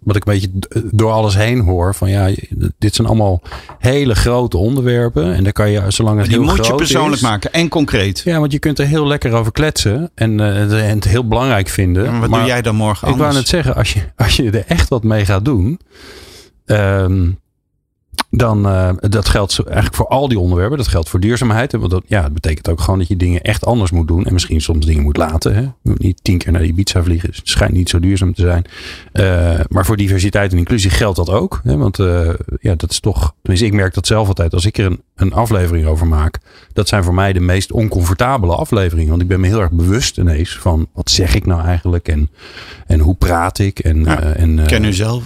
wat 0.02 0.16
ik 0.16 0.26
een 0.26 0.32
beetje 0.32 0.50
door 0.90 1.10
alles 1.10 1.36
heen 1.36 1.60
hoor. 1.60 1.94
Van 1.94 2.10
ja, 2.10 2.30
dit 2.78 2.94
zijn 2.94 3.08
allemaal 3.08 3.42
hele 3.78 4.14
grote 4.14 4.56
onderwerpen. 4.56 5.34
En 5.34 5.44
daar 5.44 5.52
kan 5.52 5.70
je, 5.70 5.82
zolang 5.88 6.18
het 6.18 6.28
die 6.28 6.38
heel 6.38 6.46
moet 6.46 6.66
je 6.66 6.74
persoonlijk 6.74 7.14
is, 7.14 7.20
maken 7.20 7.52
en 7.52 7.68
concreet. 7.68 8.22
Ja, 8.24 8.38
want 8.38 8.52
je 8.52 8.58
kunt 8.58 8.78
er 8.78 8.86
heel 8.86 9.06
lekker 9.06 9.32
over 9.32 9.52
kletsen. 9.52 10.10
En, 10.14 10.38
uh, 10.38 10.88
en 10.88 10.94
het 10.94 11.04
heel 11.04 11.28
belangrijk 11.28 11.68
vinden. 11.68 12.06
En 12.06 12.20
wat 12.20 12.30
maar 12.30 12.38
doe 12.38 12.48
jij 12.48 12.62
dan 12.62 12.74
morgen 12.74 13.08
Ik 13.08 13.12
anders? 13.12 13.22
wou 13.22 13.34
net 13.34 13.48
zeggen, 13.48 13.74
als 13.74 13.92
je, 13.92 14.00
als 14.24 14.36
je 14.36 14.50
er 14.50 14.64
echt 14.66 14.88
wat 14.88 15.02
mee 15.02 15.24
gaat 15.24 15.44
doen. 15.44 15.80
Um, 16.66 17.40
dan 18.34 18.66
uh, 18.66 18.90
dat 18.98 19.28
geldt 19.28 19.64
eigenlijk 19.64 19.94
voor 19.94 20.06
al 20.06 20.28
die 20.28 20.38
onderwerpen. 20.38 20.78
Dat 20.78 20.88
geldt 20.88 21.08
voor 21.08 21.20
duurzaamheid. 21.20 21.72
Want 21.72 21.90
dat, 21.90 22.02
ja, 22.06 22.22
het 22.22 22.34
betekent 22.34 22.68
ook 22.68 22.80
gewoon 22.80 22.98
dat 22.98 23.08
je 23.08 23.16
dingen 23.16 23.40
echt 23.40 23.64
anders 23.64 23.90
moet 23.90 24.08
doen. 24.08 24.24
En 24.24 24.32
misschien 24.32 24.60
soms 24.60 24.86
dingen 24.86 25.02
moet 25.02 25.16
laten. 25.16 25.54
Hè? 25.54 25.60
Je 25.60 25.70
moet 25.82 25.98
niet 25.98 26.18
tien 26.22 26.38
keer 26.38 26.52
naar 26.52 26.62
die 26.62 26.74
pizza 26.74 27.02
vliegen. 27.02 27.28
Het 27.28 27.40
schijnt 27.42 27.72
niet 27.72 27.88
zo 27.88 28.00
duurzaam 28.00 28.34
te 28.34 28.42
zijn. 28.42 28.64
Uh, 29.12 29.60
maar 29.68 29.86
voor 29.86 29.96
diversiteit 29.96 30.52
en 30.52 30.58
inclusie 30.58 30.90
geldt 30.90 31.16
dat 31.16 31.30
ook. 31.30 31.60
Hè? 31.64 31.76
Want 31.76 31.98
uh, 31.98 32.30
ja, 32.60 32.74
dat 32.74 32.90
is 32.90 33.00
toch. 33.00 33.34
Tenminste, 33.42 33.68
ik 33.68 33.74
merk 33.74 33.94
dat 33.94 34.06
zelf 34.06 34.28
altijd. 34.28 34.54
Als 34.54 34.64
ik 34.64 34.78
er 34.78 34.84
een, 34.84 35.02
een 35.16 35.32
aflevering 35.32 35.86
over 35.86 36.06
maak. 36.06 36.38
Dat 36.72 36.88
zijn 36.88 37.04
voor 37.04 37.14
mij 37.14 37.32
de 37.32 37.40
meest 37.40 37.72
oncomfortabele 37.72 38.54
afleveringen. 38.54 39.10
Want 39.10 39.22
ik 39.22 39.28
ben 39.28 39.40
me 39.40 39.46
heel 39.46 39.60
erg 39.60 39.70
bewust 39.70 40.18
ineens 40.18 40.58
van. 40.58 40.88
Wat 40.94 41.10
zeg 41.10 41.34
ik 41.34 41.46
nou 41.46 41.62
eigenlijk? 41.62 42.08
En, 42.08 42.30
en 42.86 43.00
hoe 43.00 43.14
praat 43.14 43.58
ik? 43.58 43.78
En, 43.78 44.04
ja, 44.04 44.20
en, 44.20 44.66
ken 44.66 44.84
u 44.84 44.92
zelf. 44.92 45.24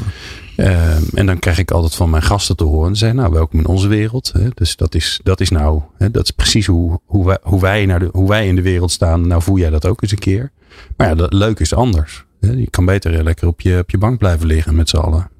Uh, 0.56 1.18
en 1.18 1.26
dan 1.26 1.38
krijg 1.38 1.58
ik 1.58 1.70
altijd 1.70 1.94
van 1.94 2.10
mijn 2.10 2.22
gasten 2.22 2.56
te 2.56 2.64
horen. 2.64 2.88
En 2.88 2.96
zeggen, 2.96 3.18
nou, 3.18 3.32
welkom 3.32 3.58
in 3.58 3.66
onze 3.66 3.88
wereld. 3.88 4.32
Hè? 4.32 4.48
Dus 4.54 4.76
dat 4.76 4.94
is, 4.94 5.20
dat 5.22 5.40
is 5.40 5.50
nou, 5.50 5.82
hè, 5.98 6.10
dat 6.10 6.24
is 6.24 6.30
precies 6.30 6.66
hoe, 6.66 7.00
hoe, 7.04 7.26
wij, 7.26 7.38
hoe, 7.42 7.60
wij 7.60 7.86
naar 7.86 7.98
de, 7.98 8.08
hoe 8.12 8.28
wij 8.28 8.46
in 8.46 8.56
de 8.56 8.62
wereld 8.62 8.90
staan. 8.90 9.26
Nou, 9.26 9.42
voel 9.42 9.58
jij 9.58 9.70
dat 9.70 9.86
ook 9.86 10.02
eens 10.02 10.12
een 10.12 10.18
keer. 10.18 10.52
Maar 10.96 11.08
ja, 11.08 11.14
dat 11.14 11.32
leuk 11.32 11.60
is 11.60 11.74
anders. 11.74 12.24
Hè? 12.40 12.50
Je 12.50 12.70
kan 12.70 12.84
beter 12.84 13.22
lekker 13.24 13.48
op 13.48 13.60
je, 13.60 13.78
op 13.78 13.90
je 13.90 13.98
bank 13.98 14.18
blijven 14.18 14.46
liggen 14.46 14.74
met 14.74 14.88
z'n 14.88 14.96
allen. 14.96 15.30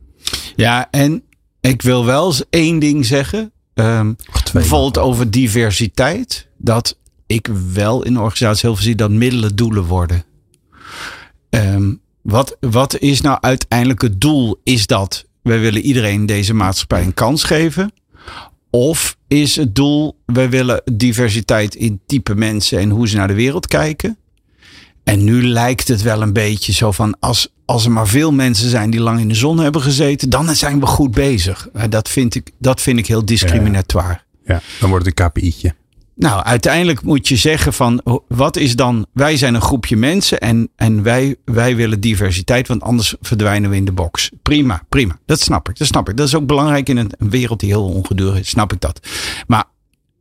Ja, 0.56 0.88
en 0.90 1.22
ik 1.60 1.82
wil 1.82 2.04
wel 2.04 2.26
eens 2.26 2.44
één 2.50 2.78
ding 2.78 3.06
zeggen. 3.06 3.52
Um, 3.74 4.16
bijvoorbeeld 4.52 4.98
over 4.98 5.30
diversiteit. 5.30 6.48
Dat 6.56 6.98
ik 7.26 7.48
wel 7.72 8.04
in 8.04 8.12
de 8.12 8.20
organisatie 8.20 8.66
heel 8.66 8.76
veel 8.76 8.84
zie 8.84 8.94
dat 8.94 9.10
middelen 9.10 9.56
doelen 9.56 9.84
worden. 9.84 10.24
Um, 11.50 12.00
wat, 12.26 12.56
wat 12.60 12.98
is 12.98 13.20
nou 13.20 13.38
uiteindelijk 13.40 14.02
het 14.02 14.20
doel? 14.20 14.60
Is 14.64 14.86
dat 14.86 15.24
wij 15.42 15.60
willen 15.60 15.82
iedereen 15.82 16.26
deze 16.26 16.54
maatschappij 16.54 17.02
een 17.02 17.14
kans 17.14 17.42
geven? 17.42 17.92
Of 18.70 19.16
is 19.28 19.56
het 19.56 19.74
doel, 19.74 20.18
we 20.26 20.48
willen 20.48 20.82
diversiteit 20.92 21.74
in 21.74 22.00
type 22.06 22.34
mensen 22.34 22.78
en 22.78 22.90
hoe 22.90 23.08
ze 23.08 23.16
naar 23.16 23.28
de 23.28 23.34
wereld 23.34 23.66
kijken. 23.66 24.18
En 25.04 25.24
nu 25.24 25.46
lijkt 25.46 25.88
het 25.88 26.02
wel 26.02 26.22
een 26.22 26.32
beetje 26.32 26.72
zo 26.72 26.92
van, 26.92 27.16
als, 27.20 27.48
als 27.64 27.84
er 27.84 27.90
maar 27.90 28.08
veel 28.08 28.32
mensen 28.32 28.70
zijn 28.70 28.90
die 28.90 29.00
lang 29.00 29.20
in 29.20 29.28
de 29.28 29.34
zon 29.34 29.58
hebben 29.58 29.82
gezeten, 29.82 30.30
dan 30.30 30.54
zijn 30.54 30.80
we 30.80 30.86
goed 30.86 31.10
bezig. 31.10 31.68
Eh, 31.72 31.82
Dat 31.88 32.08
vind 32.08 32.34
ik, 32.34 32.50
dat 32.58 32.80
vind 32.80 32.98
ik 32.98 33.06
heel 33.06 33.24
discriminatoire. 33.24 34.20
Ja, 34.44 34.60
dan 34.80 34.90
wordt 34.90 35.06
het 35.06 35.20
een 35.20 35.26
KPI'tje. 35.26 35.74
Nou, 36.16 36.42
uiteindelijk 36.42 37.02
moet 37.02 37.28
je 37.28 37.36
zeggen 37.36 37.72
van 37.72 38.22
wat 38.28 38.56
is 38.56 38.76
dan. 38.76 39.06
Wij 39.12 39.36
zijn 39.36 39.54
een 39.54 39.60
groepje 39.60 39.96
mensen 39.96 40.38
en, 40.38 40.68
en 40.76 41.02
wij, 41.02 41.36
wij 41.44 41.76
willen 41.76 42.00
diversiteit, 42.00 42.68
want 42.68 42.82
anders 42.82 43.14
verdwijnen 43.20 43.70
we 43.70 43.76
in 43.76 43.84
de 43.84 43.92
box. 43.92 44.30
Prima, 44.42 44.82
prima. 44.88 45.18
Dat 45.26 45.40
snap 45.40 45.68
ik. 45.68 45.78
Dat 45.78 45.86
snap 45.86 46.08
ik. 46.08 46.16
Dat 46.16 46.26
is 46.26 46.34
ook 46.34 46.46
belangrijk 46.46 46.88
in 46.88 46.96
een 46.96 47.12
wereld 47.18 47.60
die 47.60 47.68
heel 47.68 47.84
ongedurig 47.84 48.38
is. 48.38 48.48
Snap 48.48 48.72
ik 48.72 48.80
dat. 48.80 49.08
Maar 49.46 49.64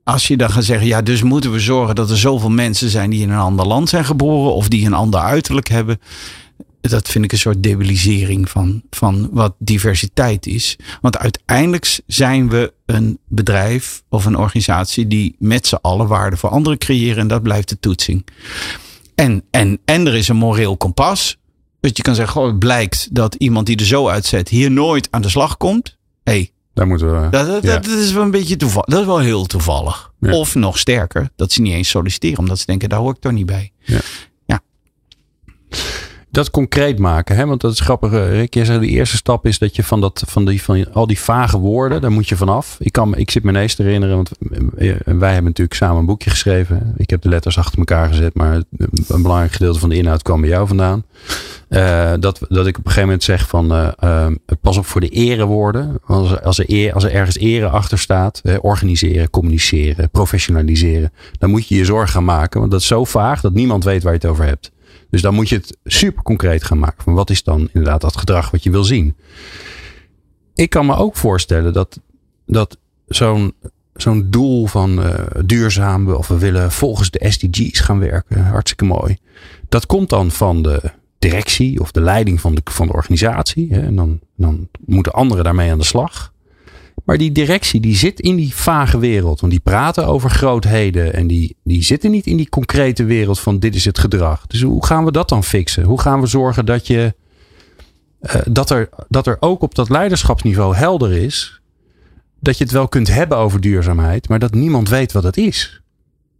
als 0.04 0.28
je 0.28 0.38
dan 0.38 0.50
gaat 0.50 0.64
zeggen, 0.64 0.88
ja, 0.88 1.02
dus 1.02 1.24
moeten 1.24 1.52
we 1.52 1.60
zorgen 1.60 1.96
dat 1.96 2.10
er 2.10 2.18
zoveel 2.18 2.50
mensen 2.50 2.90
zijn 2.90 3.10
die 3.10 3.22
in 3.22 3.30
een 3.30 3.38
ander 3.38 3.68
land 3.68 3.90
zijn 3.90 4.06
geboren 4.06 4.54
of 4.54 4.68
die 4.68 4.86
een 4.86 4.94
ander 4.94 5.20
uiterlijk 5.20 5.68
hebben. 5.68 6.00
Dat 6.82 7.08
vind 7.10 7.26
ik 7.26 7.32
een 7.32 7.38
soort 7.38 7.64
debilisering 7.64 8.50
van, 8.50 8.82
van 8.90 9.30
wat 9.32 9.56
diversiteit 9.60 10.46
is. 10.48 10.76
Want 11.02 11.18
uiteindelijk 11.18 12.00
zijn 12.08 12.50
we 12.50 12.74
een 12.86 13.20
bedrijf 13.28 14.04
of 14.10 14.26
een 14.26 14.38
organisatie 14.38 15.08
die 15.08 15.36
met 15.40 15.68
z'n 15.68 15.78
allen 15.82 16.08
waarde 16.08 16.38
voor 16.38 16.50
anderen 16.50 16.78
creëren. 16.78 17.18
En 17.18 17.28
dat 17.28 17.44
blijft 17.44 17.70
de 17.70 17.80
toetsing. 17.80 18.26
En, 19.16 19.44
en, 19.52 19.80
en 19.86 20.08
er 20.08 20.16
is 20.16 20.28
een 20.28 20.36
moreel 20.36 20.78
kompas. 20.78 21.38
Dat 21.80 21.98
je 21.98 22.04
kan 22.04 22.16
zeggen, 22.16 22.34
goh, 22.34 22.48
het 22.48 22.60
blijkt 22.60 23.08
dat 23.16 23.36
iemand 23.36 23.66
die 23.66 23.78
er 23.78 23.86
zo 23.86 24.08
uitzet 24.08 24.50
hier 24.50 24.72
nooit 24.72 25.08
aan 25.12 25.22
de 25.22 25.30
slag 25.30 25.58
komt. 25.58 25.98
hey, 26.24 26.52
Daar 26.74 26.88
moeten 26.88 27.22
we. 27.22 27.30
dat, 27.30 27.48
dat, 27.48 27.64
Ja. 27.64 27.74
dat 27.80 27.88
is 27.88 28.12
wel 28.12 28.24
een 28.24 28.32
beetje 28.32 28.56
toevallig. 28.56 28.86
Dat 28.90 29.00
is 29.00 29.06
wel 29.06 29.20
heel 29.20 29.46
toevallig. 29.46 30.12
Ja. 30.20 30.32
Of 30.32 30.56
nog 30.56 30.78
sterker, 30.80 31.30
dat 31.36 31.52
ze 31.52 31.62
niet 31.62 31.74
eens 31.74 31.90
solliciteren. 31.90 32.38
Omdat 32.40 32.60
ze 32.60 32.66
denken, 32.66 32.90
daar 32.90 33.00
hoor 33.00 33.14
ik 33.14 33.20
toch 33.20 33.32
niet 33.32 33.46
bij. 33.46 33.72
Dat 36.36 36.52
concreet 36.52 37.00
maken. 37.00 37.36
Hè? 37.36 37.46
Want 37.46 37.62
dat 37.62 37.72
is 37.72 37.80
grappig. 37.80 38.12
eh, 38.12 38.30
Rick, 38.32 38.54
jij 38.54 38.66
zei 38.66 38.80
de 38.80 38.88
eerste 38.88 39.16
stap 39.16 39.46
is 39.46 39.60
dat 39.60 39.76
je 39.76 39.84
van, 39.84 40.02
dat, 40.02 40.24
van, 40.28 40.46
die, 40.46 40.64
van 40.64 40.94
al 40.94 41.08
die 41.08 41.20
vage 41.20 41.58
woorden, 41.58 42.02
daar 42.02 42.12
moet 42.12 42.30
je 42.30 42.36
vanaf. 42.36 42.78
Ik, 42.80 42.92
kan, 42.92 43.16
ik 43.16 43.32
zit 43.32 43.44
me 43.44 43.50
ineens 43.50 43.76
te 43.76 43.84
herinneren, 43.84 44.16
want 44.16 44.32
eh, 44.78 44.96
wij 45.06 45.34
hebben 45.34 45.44
natuurlijk 45.44 45.74
samen 45.74 45.98
een 45.98 46.06
boekje 46.06 46.30
geschreven. 46.30 46.94
Ik 46.98 47.10
heb 47.10 47.22
de 47.22 47.30
letters 47.30 47.58
achter 47.58 47.78
elkaar 47.78 48.08
gezet, 48.08 48.36
maar 48.36 48.62
een 49.08 49.22
belangrijk 49.22 49.52
gedeelte 49.52 49.80
van 49.80 49.90
de 49.90 49.96
inhoud 49.96 50.22
kwam 50.22 50.42
bij 50.42 50.50
jou 50.50 50.68
vandaan. 50.68 51.04
Eh, 51.68 52.14
dat, 52.20 52.40
dat 52.50 52.68
ik 52.68 52.78
op 52.78 52.86
een 52.86 52.92
gegeven 52.92 53.02
moment 53.02 53.24
zeg 53.24 53.48
van 53.48 53.72
eh, 53.72 53.88
eh, 54.00 54.32
pas 54.62 54.78
op 54.78 54.86
voor 54.86 55.02
de 55.02 55.10
erewoorden. 55.10 55.98
Als, 56.06 56.42
als, 56.42 56.60
er 56.60 56.94
als 56.94 57.04
er 57.04 57.12
ergens 57.14 57.38
ere 57.38 57.68
achter 57.68 58.00
staat, 58.00 58.40
eh, 58.44 58.56
organiseren, 58.62 59.30
communiceren, 59.30 60.10
professionaliseren, 60.10 61.12
dan 61.40 61.50
moet 61.50 61.68
je 61.68 61.76
je 61.76 61.86
zorgen 61.86 62.10
gaan 62.10 62.26
maken. 62.26 62.60
Want 62.60 62.72
dat 62.72 62.82
is 62.82 62.88
zo 62.88 63.04
vaag 63.04 63.42
dat 63.42 63.54
niemand 63.54 63.84
weet 63.84 64.04
waar 64.04 64.14
je 64.14 64.20
het 64.20 64.28
over 64.30 64.46
hebt. 64.46 64.72
Dus 65.16 65.24
dan 65.24 65.34
moet 65.34 65.50
je 65.50 65.56
het 65.56 65.78
super 65.84 66.24
concreet 66.24 66.64
gaan 66.64 66.80
maken. 66.80 67.04
Van 67.04 67.14
wat 67.14 67.30
is 67.30 67.44
dan 67.44 67.60
inderdaad 67.60 68.02
dat 68.02 68.18
gedrag 68.18 68.52
wat 68.52 68.64
je 68.64 68.72
wil 68.72 68.84
zien? 68.84 69.16
Ik 70.54 70.70
kan 70.70 70.86
me 70.86 70.96
ook 70.96 71.16
voorstellen 71.16 71.74
dat, 71.74 72.00
dat 72.46 72.78
zo'n 73.08 73.54
zo'n 73.94 74.28
doel 74.30 74.66
van 74.66 75.04
duurzaam 75.46 76.12
of 76.12 76.28
we 76.28 76.38
willen 76.38 76.72
volgens 76.72 77.12
de 77.12 77.30
SDG's 77.30 77.80
gaan 77.80 78.00
werken, 78.00 78.46
hartstikke 78.46 78.86
mooi. 78.86 79.18
Dat 79.70 79.86
komt 79.86 80.10
dan 80.10 80.32
van 80.32 80.62
de 80.62 80.82
directie 81.20 81.80
of 81.80 81.92
de 81.92 82.02
leiding 82.02 82.42
van 82.42 82.56
de, 82.56 82.62
van 82.64 82.88
de 82.88 82.94
organisatie. 82.94 83.74
Hè, 83.74 83.82
en 83.82 83.96
dan, 83.96 84.20
dan 84.36 84.70
moeten 84.86 85.14
anderen 85.14 85.44
daarmee 85.44 85.72
aan 85.72 85.78
de 85.78 85.84
slag. 85.84 86.34
Maar 87.06 87.18
die 87.18 87.32
directie 87.32 87.82
die 87.82 87.96
zit 87.96 88.20
in 88.20 88.36
die 88.36 88.56
vage 88.56 88.98
wereld. 89.00 89.40
Want 89.40 89.52
die 89.52 89.62
praten 89.62 90.08
over 90.08 90.30
grootheden. 90.30 91.14
En 91.14 91.28
die, 91.28 91.56
die 91.64 91.84
zitten 91.84 92.12
niet 92.12 92.26
in 92.26 92.38
die 92.38 92.50
concrete 92.50 93.04
wereld 93.04 93.40
van 93.40 93.60
dit 93.60 93.76
is 93.76 93.86
het 93.86 94.00
gedrag. 94.00 94.48
Dus 94.48 94.62
hoe 94.62 94.86
gaan 94.86 95.06
we 95.06 95.12
dat 95.12 95.30
dan 95.30 95.44
fixen? 95.44 95.84
Hoe 95.84 96.02
gaan 96.02 96.22
we 96.22 96.28
zorgen 96.28 96.66
dat 96.66 96.88
je. 96.88 97.14
eh, 98.20 98.42
dat, 98.50 98.70
er, 98.70 98.90
dat 99.08 99.28
er 99.28 99.38
ook 99.40 99.62
op 99.62 99.76
dat 99.76 99.90
leiderschapsniveau 99.90 100.76
helder 100.76 101.12
is. 101.12 101.62
Dat 102.40 102.58
je 102.58 102.64
het 102.64 102.74
wel 102.74 102.88
kunt 102.88 103.08
hebben 103.08 103.38
over 103.38 103.62
duurzaamheid. 103.62 104.30
Maar 104.30 104.40
dat 104.40 104.54
niemand 104.54 104.90
weet 104.90 105.12
wat 105.12 105.24
het 105.24 105.38
is. 105.38 105.82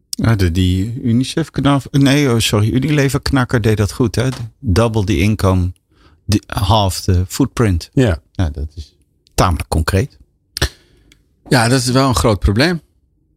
Ja, 0.10 0.36
de, 0.36 0.52
die 0.52 1.02
UNICEF 1.04 1.52
knaf, 1.52 1.88
nee, 1.92 2.30
oh, 2.32 2.40
sorry, 2.40 2.70
Unilever 2.74 3.22
knakker 3.22 3.62
deed 3.62 3.78
dat 3.78 3.92
goed, 3.92 4.16
hè? 4.16 4.28
Double 4.60 5.04
the 5.04 5.18
income, 5.20 5.72
half 6.46 7.02
the 7.02 7.24
footprint. 7.28 7.90
Ja. 7.94 8.20
Ja, 8.32 8.50
dat 8.50 8.68
is 8.76 8.96
tamelijk 9.34 9.70
concreet. 9.70 10.18
Ja, 11.50 11.68
dat 11.68 11.80
is 11.80 11.90
wel 11.90 12.08
een 12.08 12.16
groot 12.16 12.40
probleem. 12.40 12.82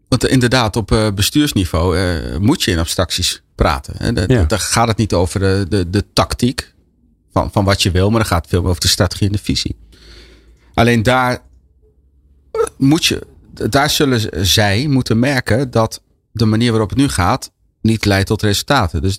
Want 0.08 0.24
eh, 0.24 0.32
inderdaad, 0.32 0.76
op 0.76 0.92
eh, 0.92 1.10
bestuursniveau 1.10 1.98
eh, 1.98 2.36
moet 2.36 2.62
je 2.62 2.70
in 2.70 2.78
abstracties 2.78 3.42
praten. 3.54 4.14
Ja. 4.28 4.44
Daar 4.44 4.58
gaat 4.58 4.88
het 4.88 4.96
niet 4.96 5.12
over 5.12 5.40
de, 5.40 5.66
de, 5.68 5.90
de 5.90 6.04
tactiek 6.12 6.74
van, 7.32 7.52
van 7.52 7.64
wat 7.64 7.82
je 7.82 7.90
wil, 7.90 8.10
maar 8.10 8.20
dan 8.20 8.28
gaat 8.28 8.40
het 8.40 8.50
veel 8.50 8.60
meer 8.60 8.68
over 8.70 8.82
de 8.82 8.88
strategie 8.88 9.26
en 9.26 9.32
de 9.32 9.38
visie. 9.38 9.76
Alleen 10.74 11.02
daar 11.02 11.42
moet 12.76 13.04
je, 13.04 13.26
daar 13.52 13.90
zullen 13.90 14.46
zij 14.46 14.86
moeten 14.86 15.18
merken 15.18 15.70
dat 15.70 16.02
de 16.32 16.44
manier 16.44 16.70
waarop 16.70 16.88
het 16.88 16.98
nu 16.98 17.08
gaat 17.08 17.50
niet 17.82 18.04
leidt 18.04 18.26
tot 18.26 18.42
resultaten. 18.42 19.02
Dus 19.02 19.18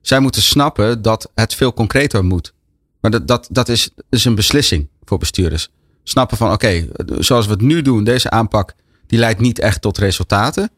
zij 0.00 0.20
moeten 0.20 0.42
snappen 0.42 1.02
dat 1.02 1.30
het 1.34 1.54
veel 1.54 1.72
concreter 1.72 2.24
moet. 2.24 2.52
Maar 3.00 3.10
dat, 3.10 3.28
dat, 3.28 3.48
dat 3.50 3.68
is, 3.68 3.90
is 4.10 4.24
een 4.24 4.34
beslissing 4.34 4.88
voor 5.04 5.18
bestuurders. 5.18 5.70
Snappen 6.02 6.36
van 6.36 6.52
oké, 6.52 6.88
zoals 7.18 7.46
we 7.46 7.52
het 7.52 7.60
nu 7.60 7.82
doen, 7.82 8.04
deze 8.04 8.30
aanpak, 8.30 8.74
die 9.06 9.18
leidt 9.18 9.40
niet 9.40 9.58
echt 9.58 9.80
tot 9.82 9.98
resultaten. 9.98 10.70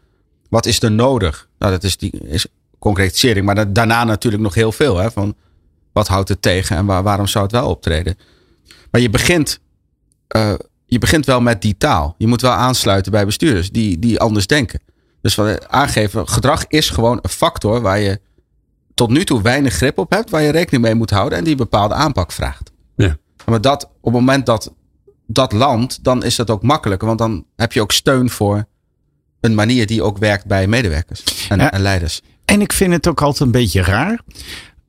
Wat 0.48 0.66
is 0.66 0.82
er 0.82 0.92
nodig? 0.92 1.48
Nou, 1.58 1.72
dat 1.72 1.85
is 1.85 1.96
die 1.96 2.11
is 2.11 2.46
concretisering. 2.78 3.46
Maar 3.46 3.54
da- 3.54 3.64
daarna 3.64 4.04
natuurlijk 4.04 4.42
nog 4.42 4.54
heel 4.54 4.72
veel. 4.72 4.96
Hè, 4.96 5.11
van 5.11 5.35
wat 5.92 6.08
houdt 6.08 6.28
het 6.28 6.42
tegen 6.42 6.76
en 6.76 6.87
waar- 6.87 7.02
waarom 7.02 7.26
zou 7.26 7.44
het 7.44 7.52
wel 7.52 7.68
optreden? 7.68 8.16
Maar 8.90 9.00
je 9.00 9.11
begint, 9.11 9.61
eh, 10.28 10.54
je 10.87 10.98
begint 10.98 11.26
wel 11.26 11.40
met 11.40 11.62
die 11.62 11.76
taal. 11.78 12.14
Je 12.18 12.26
moet 12.26 12.40
wel 12.40 12.50
aansluiten 12.52 13.12
bij 13.12 13.24
bestuurders 13.26 13.70
die, 13.70 13.98
die 13.98 14.20
anders 14.20 14.46
denken. 14.46 14.80
Dus 15.20 15.35
van, 15.35 15.46
eh, 15.46 15.54
aangeven, 15.68 16.28
gedrag 16.28 16.64
is 16.66 16.90
gewoon 16.90 17.18
een 17.22 17.30
factor 17.30 17.80
waar 17.80 17.98
je 17.98 18.20
tot 18.94 19.11
nu 19.11 19.24
toe 19.24 19.42
weinig 19.42 19.74
grip 19.74 19.98
op 19.98 20.11
hebt, 20.11 20.30
waar 20.30 20.42
je 20.42 20.50
rekening 20.50 20.82
mee 20.82 20.94
moet 20.94 21.11
houden 21.11 21.38
en 21.38 21.44
die 21.44 21.52
een 21.52 21.58
bepaalde 21.58 21.94
aanpak 21.94 22.32
vraagt. 22.32 22.72
Ja. 22.96 23.16
Maar 23.46 23.61
dat, 23.61 23.85
op 23.85 23.90
het 24.04 24.12
moment 24.12 24.46
dat 24.46 24.72
dat 25.32 25.52
landt, 25.52 26.04
dan 26.04 26.24
is 26.24 26.36
dat 26.36 26.50
ook 26.50 26.62
makkelijker, 26.62 27.06
want 27.06 27.18
dan 27.18 27.44
heb 27.56 27.72
je 27.72 27.80
ook 27.80 27.92
steun 27.92 28.30
voor 28.30 28.64
een 29.40 29.54
manier 29.54 29.86
die 29.86 30.02
ook 30.02 30.18
werkt 30.18 30.46
bij 30.46 30.66
medewerkers 30.66 31.22
en, 31.48 31.58
Ja. 31.58 31.72
en 31.72 31.80
leiders. 31.80 32.20
En 32.44 32.60
ik 32.60 32.72
vind 32.72 32.92
het 32.92 33.06
ook 33.08 33.20
altijd 33.22 33.40
een 33.40 33.50
beetje 33.50 33.82
raar. 33.82 34.20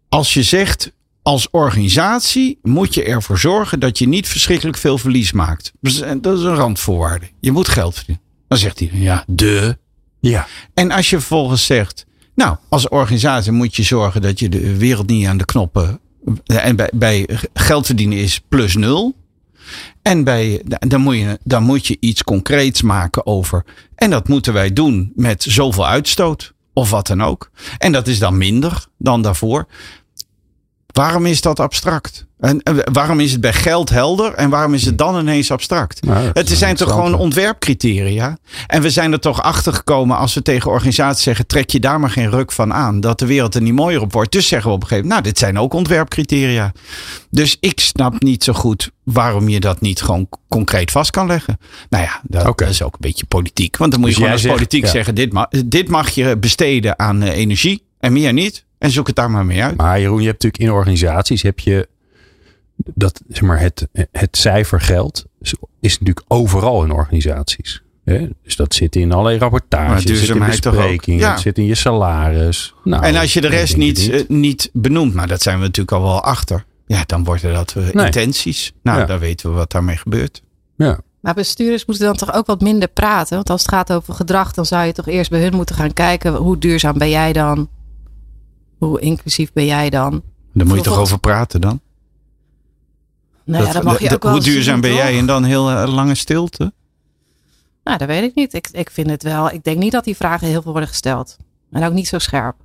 Als 0.09 0.33
je 0.33 0.43
zegt, 0.43 0.91
als 1.21 1.47
organisatie 1.51 2.59
moet 2.61 2.93
je 2.93 3.03
ervoor 3.03 3.37
zorgen 3.39 3.79
dat 3.79 3.97
je 3.97 4.07
niet 4.07 4.27
verschrikkelijk 4.27 4.77
veel 4.77 4.97
verlies 4.97 5.31
maakt. 5.31 5.71
Eh, 5.81 5.91
Dat 6.21 6.37
is 6.37 6.43
een 6.43 6.55
randvoorwaarde. 6.55 7.25
Je 7.39 7.51
moet 7.51 7.67
geld 7.67 7.95
verdienen. 7.95 8.23
Dan 8.47 8.57
zegt 8.57 8.79
hij, 8.79 8.89
ja, 8.93 9.23
de. 9.27 9.77
Ja. 10.19 10.47
En 10.73 10.91
als 10.91 11.09
je 11.09 11.15
vervolgens 11.17 11.65
zegt, 11.65 12.05
nou, 12.35 12.57
als 12.69 12.87
organisatie 12.89 13.51
moet 13.51 13.75
je 13.75 13.83
zorgen 13.83 14.21
dat 14.21 14.39
je 14.39 14.49
de 14.49 14.77
wereld 14.77 15.07
niet 15.07 15.27
aan 15.27 15.37
de 15.37 15.45
knoppen. 15.45 15.99
En 16.45 16.75
bij, 16.75 16.89
bij 16.93 17.29
geld 17.53 17.85
verdienen 17.85 18.17
is 18.17 18.39
plus 18.49 18.75
nul. 18.75 19.15
En 20.01 20.23
bij, 20.23 20.61
dan, 20.65 21.01
moet 21.01 21.15
je, 21.15 21.39
dan 21.43 21.63
moet 21.63 21.87
je 21.87 21.97
iets 21.99 22.23
concreets 22.23 22.81
maken 22.81 23.25
over. 23.25 23.65
En 23.95 24.09
dat 24.09 24.27
moeten 24.27 24.53
wij 24.53 24.73
doen 24.73 25.11
met 25.15 25.43
zoveel 25.43 25.87
uitstoot. 25.87 26.53
Of 26.73 26.89
wat 26.89 27.07
dan 27.07 27.23
ook. 27.23 27.51
En 27.77 27.91
dat 27.91 28.07
is 28.07 28.19
dan 28.19 28.37
minder 28.37 28.85
dan 28.97 29.21
daarvoor. 29.21 29.67
Waarom 30.93 31.25
is 31.25 31.41
dat 31.41 31.59
abstract? 31.59 32.25
En 32.39 32.61
waarom 32.91 33.19
is 33.19 33.31
het 33.31 33.41
bij 33.41 33.53
geld 33.53 33.89
helder 33.89 34.33
en 34.33 34.49
waarom 34.49 34.73
is 34.73 34.85
het 34.85 34.97
dan 34.97 35.19
ineens 35.19 35.51
abstract? 35.51 36.05
Nou, 36.05 36.29
het 36.33 36.49
zijn 36.49 36.75
toch 36.75 36.89
gewoon 36.89 37.15
ontwerpcriteria? 37.15 38.37
En 38.67 38.81
we 38.81 38.89
zijn 38.89 39.11
er 39.11 39.19
toch 39.19 39.41
achter 39.41 39.73
gekomen 39.73 40.17
als 40.17 40.33
we 40.33 40.41
tegen 40.41 40.71
organisaties 40.71 41.23
zeggen: 41.23 41.47
trek 41.47 41.69
je 41.69 41.79
daar 41.79 41.99
maar 41.99 42.09
geen 42.09 42.29
ruk 42.29 42.51
van 42.51 42.73
aan. 42.73 42.99
Dat 42.99 43.19
de 43.19 43.25
wereld 43.25 43.55
er 43.55 43.61
niet 43.61 43.73
mooier 43.73 44.01
op 44.01 44.13
wordt. 44.13 44.31
Dus 44.31 44.47
zeggen 44.47 44.69
we 44.69 44.75
op 44.75 44.81
een 44.81 44.87
gegeven 44.87 45.09
moment: 45.09 45.25
nou, 45.25 45.33
dit 45.35 45.43
zijn 45.43 45.63
ook 45.63 45.73
ontwerpcriteria. 45.73 46.71
Dus 47.29 47.57
ik 47.59 47.79
snap 47.79 48.21
niet 48.21 48.43
zo 48.43 48.53
goed 48.53 48.91
waarom 49.03 49.49
je 49.49 49.59
dat 49.59 49.81
niet 49.81 50.01
gewoon 50.01 50.27
concreet 50.49 50.91
vast 50.91 51.09
kan 51.11 51.27
leggen. 51.27 51.57
Nou 51.89 52.03
ja, 52.03 52.21
dat, 52.23 52.61
is 52.61 52.81
ook 52.81 52.93
een 52.93 52.99
beetje 53.01 53.25
politiek. 53.25 53.77
Want 53.77 53.91
dan 53.91 53.99
moet 53.99 54.09
je 54.09 54.15
Dus 54.15 54.23
gewoon 54.23 54.37
als 54.37 54.45
zegt- 54.47 54.55
politiek 54.55 54.83
ja. 54.85 54.91
zeggen: 54.91 55.15
dit, 55.15 55.33
ma 55.33 55.49
dit 55.65 55.87
mag 55.89 56.09
je 56.09 56.37
besteden 56.37 56.99
aan 56.99 57.21
eh, 57.21 57.37
energie 57.37 57.83
en 57.99 58.13
meer 58.13 58.33
niet. 58.33 58.65
En 58.83 58.91
zoek 58.91 59.07
het 59.07 59.15
daar 59.15 59.31
maar 59.31 59.45
mee 59.45 59.63
uit. 59.63 59.77
Maar 59.77 59.99
Jeroen, 59.99 60.21
je 60.21 60.27
hebt 60.27 60.43
natuurlijk 60.43 60.71
in 60.71 60.77
organisaties 60.77 61.41
heb 61.41 61.59
je 61.59 61.87
dat 62.75 63.21
zeg 63.29 63.41
maar 63.41 63.59
het, 63.59 63.87
het 64.11 64.37
cijfer 64.37 64.81
geld 64.81 65.25
is, 65.79 65.99
natuurlijk 65.99 66.25
overal 66.27 66.83
in 66.83 66.91
organisaties. 66.91 67.81
Hè? 68.03 68.27
Dus 68.43 68.55
dat 68.55 68.73
zit 68.73 68.95
in 68.95 69.11
allerlei 69.11 69.37
rapportages, 69.37 70.19
zit 70.19 70.29
in 70.35 70.45
besprekingen, 70.45 71.19
Ja. 71.19 71.31
het 71.31 71.39
zit 71.41 71.57
in 71.57 71.65
je 71.65 71.75
salaris. 71.75 72.73
Nou, 72.83 73.03
en 73.03 73.15
als 73.15 73.33
je 73.33 73.41
de 73.41 73.47
rest 73.47 73.77
niet, 73.77 74.05
het 74.11 74.21
eh, 74.21 74.29
niet 74.29 74.69
benoemt, 74.73 75.13
maar 75.13 75.27
dat 75.27 75.41
zijn 75.41 75.57
we 75.57 75.63
natuurlijk 75.63 75.91
al 75.91 76.01
wel 76.01 76.21
achter. 76.23 76.65
Ja, 76.85 77.03
dan 77.05 77.23
worden 77.23 77.53
dat 77.53 77.73
eh, 77.77 77.89
Nee. 77.93 78.05
intenties. 78.05 78.73
Nou, 78.81 78.99
Ja. 78.99 79.05
dan 79.05 79.19
weten 79.19 79.49
we 79.49 79.55
wat 79.55 79.71
daarmee 79.71 79.97
gebeurt. 79.97 80.41
Ja. 80.77 80.99
Maar 81.19 81.33
bestuurders 81.33 81.85
moeten 81.85 82.05
dan 82.05 82.15
toch 82.15 82.33
ook 82.33 82.45
wat 82.45 82.61
minder 82.61 82.87
praten? 82.87 83.35
Want 83.35 83.49
als 83.49 83.61
het 83.61 83.71
gaat 83.71 83.91
over 83.93 84.13
gedrag, 84.13 84.53
dan 84.53 84.65
zou 84.65 84.85
je 84.85 84.91
toch 84.93 85.07
eerst 85.07 85.29
bij 85.29 85.41
hun 85.41 85.55
moeten 85.55 85.75
gaan 85.75 85.93
kijken. 85.93 86.33
Hoe 86.35 86.57
duurzaam 86.57 86.97
ben 86.97 87.09
jij 87.09 87.33
dan? 87.33 87.69
Hoe 88.83 88.99
inclusief 88.99 89.53
ben 89.53 89.65
jij 89.65 89.89
dan? 89.89 90.23
Daar 90.53 90.67
moet 90.67 90.77
je 90.77 90.83
toch 90.83 90.97
over 90.97 91.19
praten 91.19 91.61
dan? 91.61 91.81
Nou 93.43 93.65
ja, 93.65 93.71
dat 93.73 93.83
mag 93.83 93.99
je 93.99 94.13
ook 94.13 94.23
wel 94.23 94.31
hoe 94.31 94.41
duurzaam 94.41 94.73
zien, 94.73 94.81
ben 94.81 94.93
jij 94.93 95.17
en 95.17 95.25
dan 95.25 95.43
heel 95.43 95.71
eh, 95.71 95.93
lange 95.93 96.15
stilte? 96.15 96.73
Nou, 97.83 97.97
dat 97.97 98.07
weet 98.07 98.23
ik 98.23 98.35
niet. 98.35 98.53
Ik, 98.53 98.67
ik 98.71 98.89
vind 98.89 99.09
het 99.09 99.23
wel. 99.23 99.51
Ik 99.51 99.63
denk 99.63 99.77
niet 99.77 99.91
dat 99.91 100.03
die 100.03 100.15
vragen 100.15 100.47
heel 100.47 100.61
veel 100.61 100.71
worden 100.71 100.89
gesteld. 100.89 101.37
En 101.71 101.83
ook 101.83 101.93
niet 101.93 102.07
zo 102.07 102.19
scherp. 102.19 102.55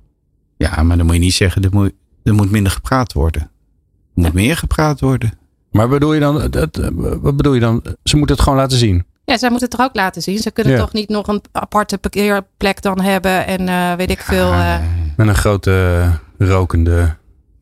Ja, 0.57 0.83
maar 0.83 0.97
dan 0.97 1.05
moet 1.05 1.15
je 1.15 1.21
niet 1.21 1.33
zeggen, 1.33 1.63
er 1.63 1.69
moet, 1.71 1.91
er 2.23 2.33
moet 2.33 2.51
minder 2.51 2.71
gepraat 2.71 3.13
worden. 3.13 3.41
Er 3.41 3.49
moet 4.13 4.33
meer 4.33 4.57
gepraat 4.57 4.99
worden. 4.99 5.33
Maar 5.71 5.89
bedoel 5.89 6.13
je 6.13 6.19
dan, 6.19 6.51
dat, 6.51 6.77
eh, 6.77 6.89
wat 7.21 7.35
bedoel 7.35 7.53
je 7.53 7.59
dan? 7.59 7.83
Ze 8.03 8.17
moeten 8.17 8.35
het 8.35 8.43
gewoon 8.43 8.59
laten 8.59 8.77
zien. 8.77 9.05
Ja, 9.29 9.37
zij 9.37 9.49
moeten 9.49 9.67
het 9.69 9.77
toch 9.77 9.87
ook 9.87 9.95
laten 9.95 10.21
zien. 10.21 10.37
Ze 10.37 10.51
kunnen 10.51 10.73
Ja. 10.73 10.79
toch 10.79 10.93
niet 10.93 11.09
nog 11.09 11.27
een 11.27 11.41
aparte 11.51 11.97
parkeerplek 11.97 12.81
dan 12.81 13.01
hebben. 13.01 13.45
En 13.47 13.67
eh, 13.69 13.93
weet 13.93 14.09
ik 14.09 14.21
veel. 14.21 14.51
eh, 14.51 14.77
Met 15.17 15.27
een 15.27 15.35
grote 15.35 15.71
eh, 16.37 16.47
rokende 16.47 17.15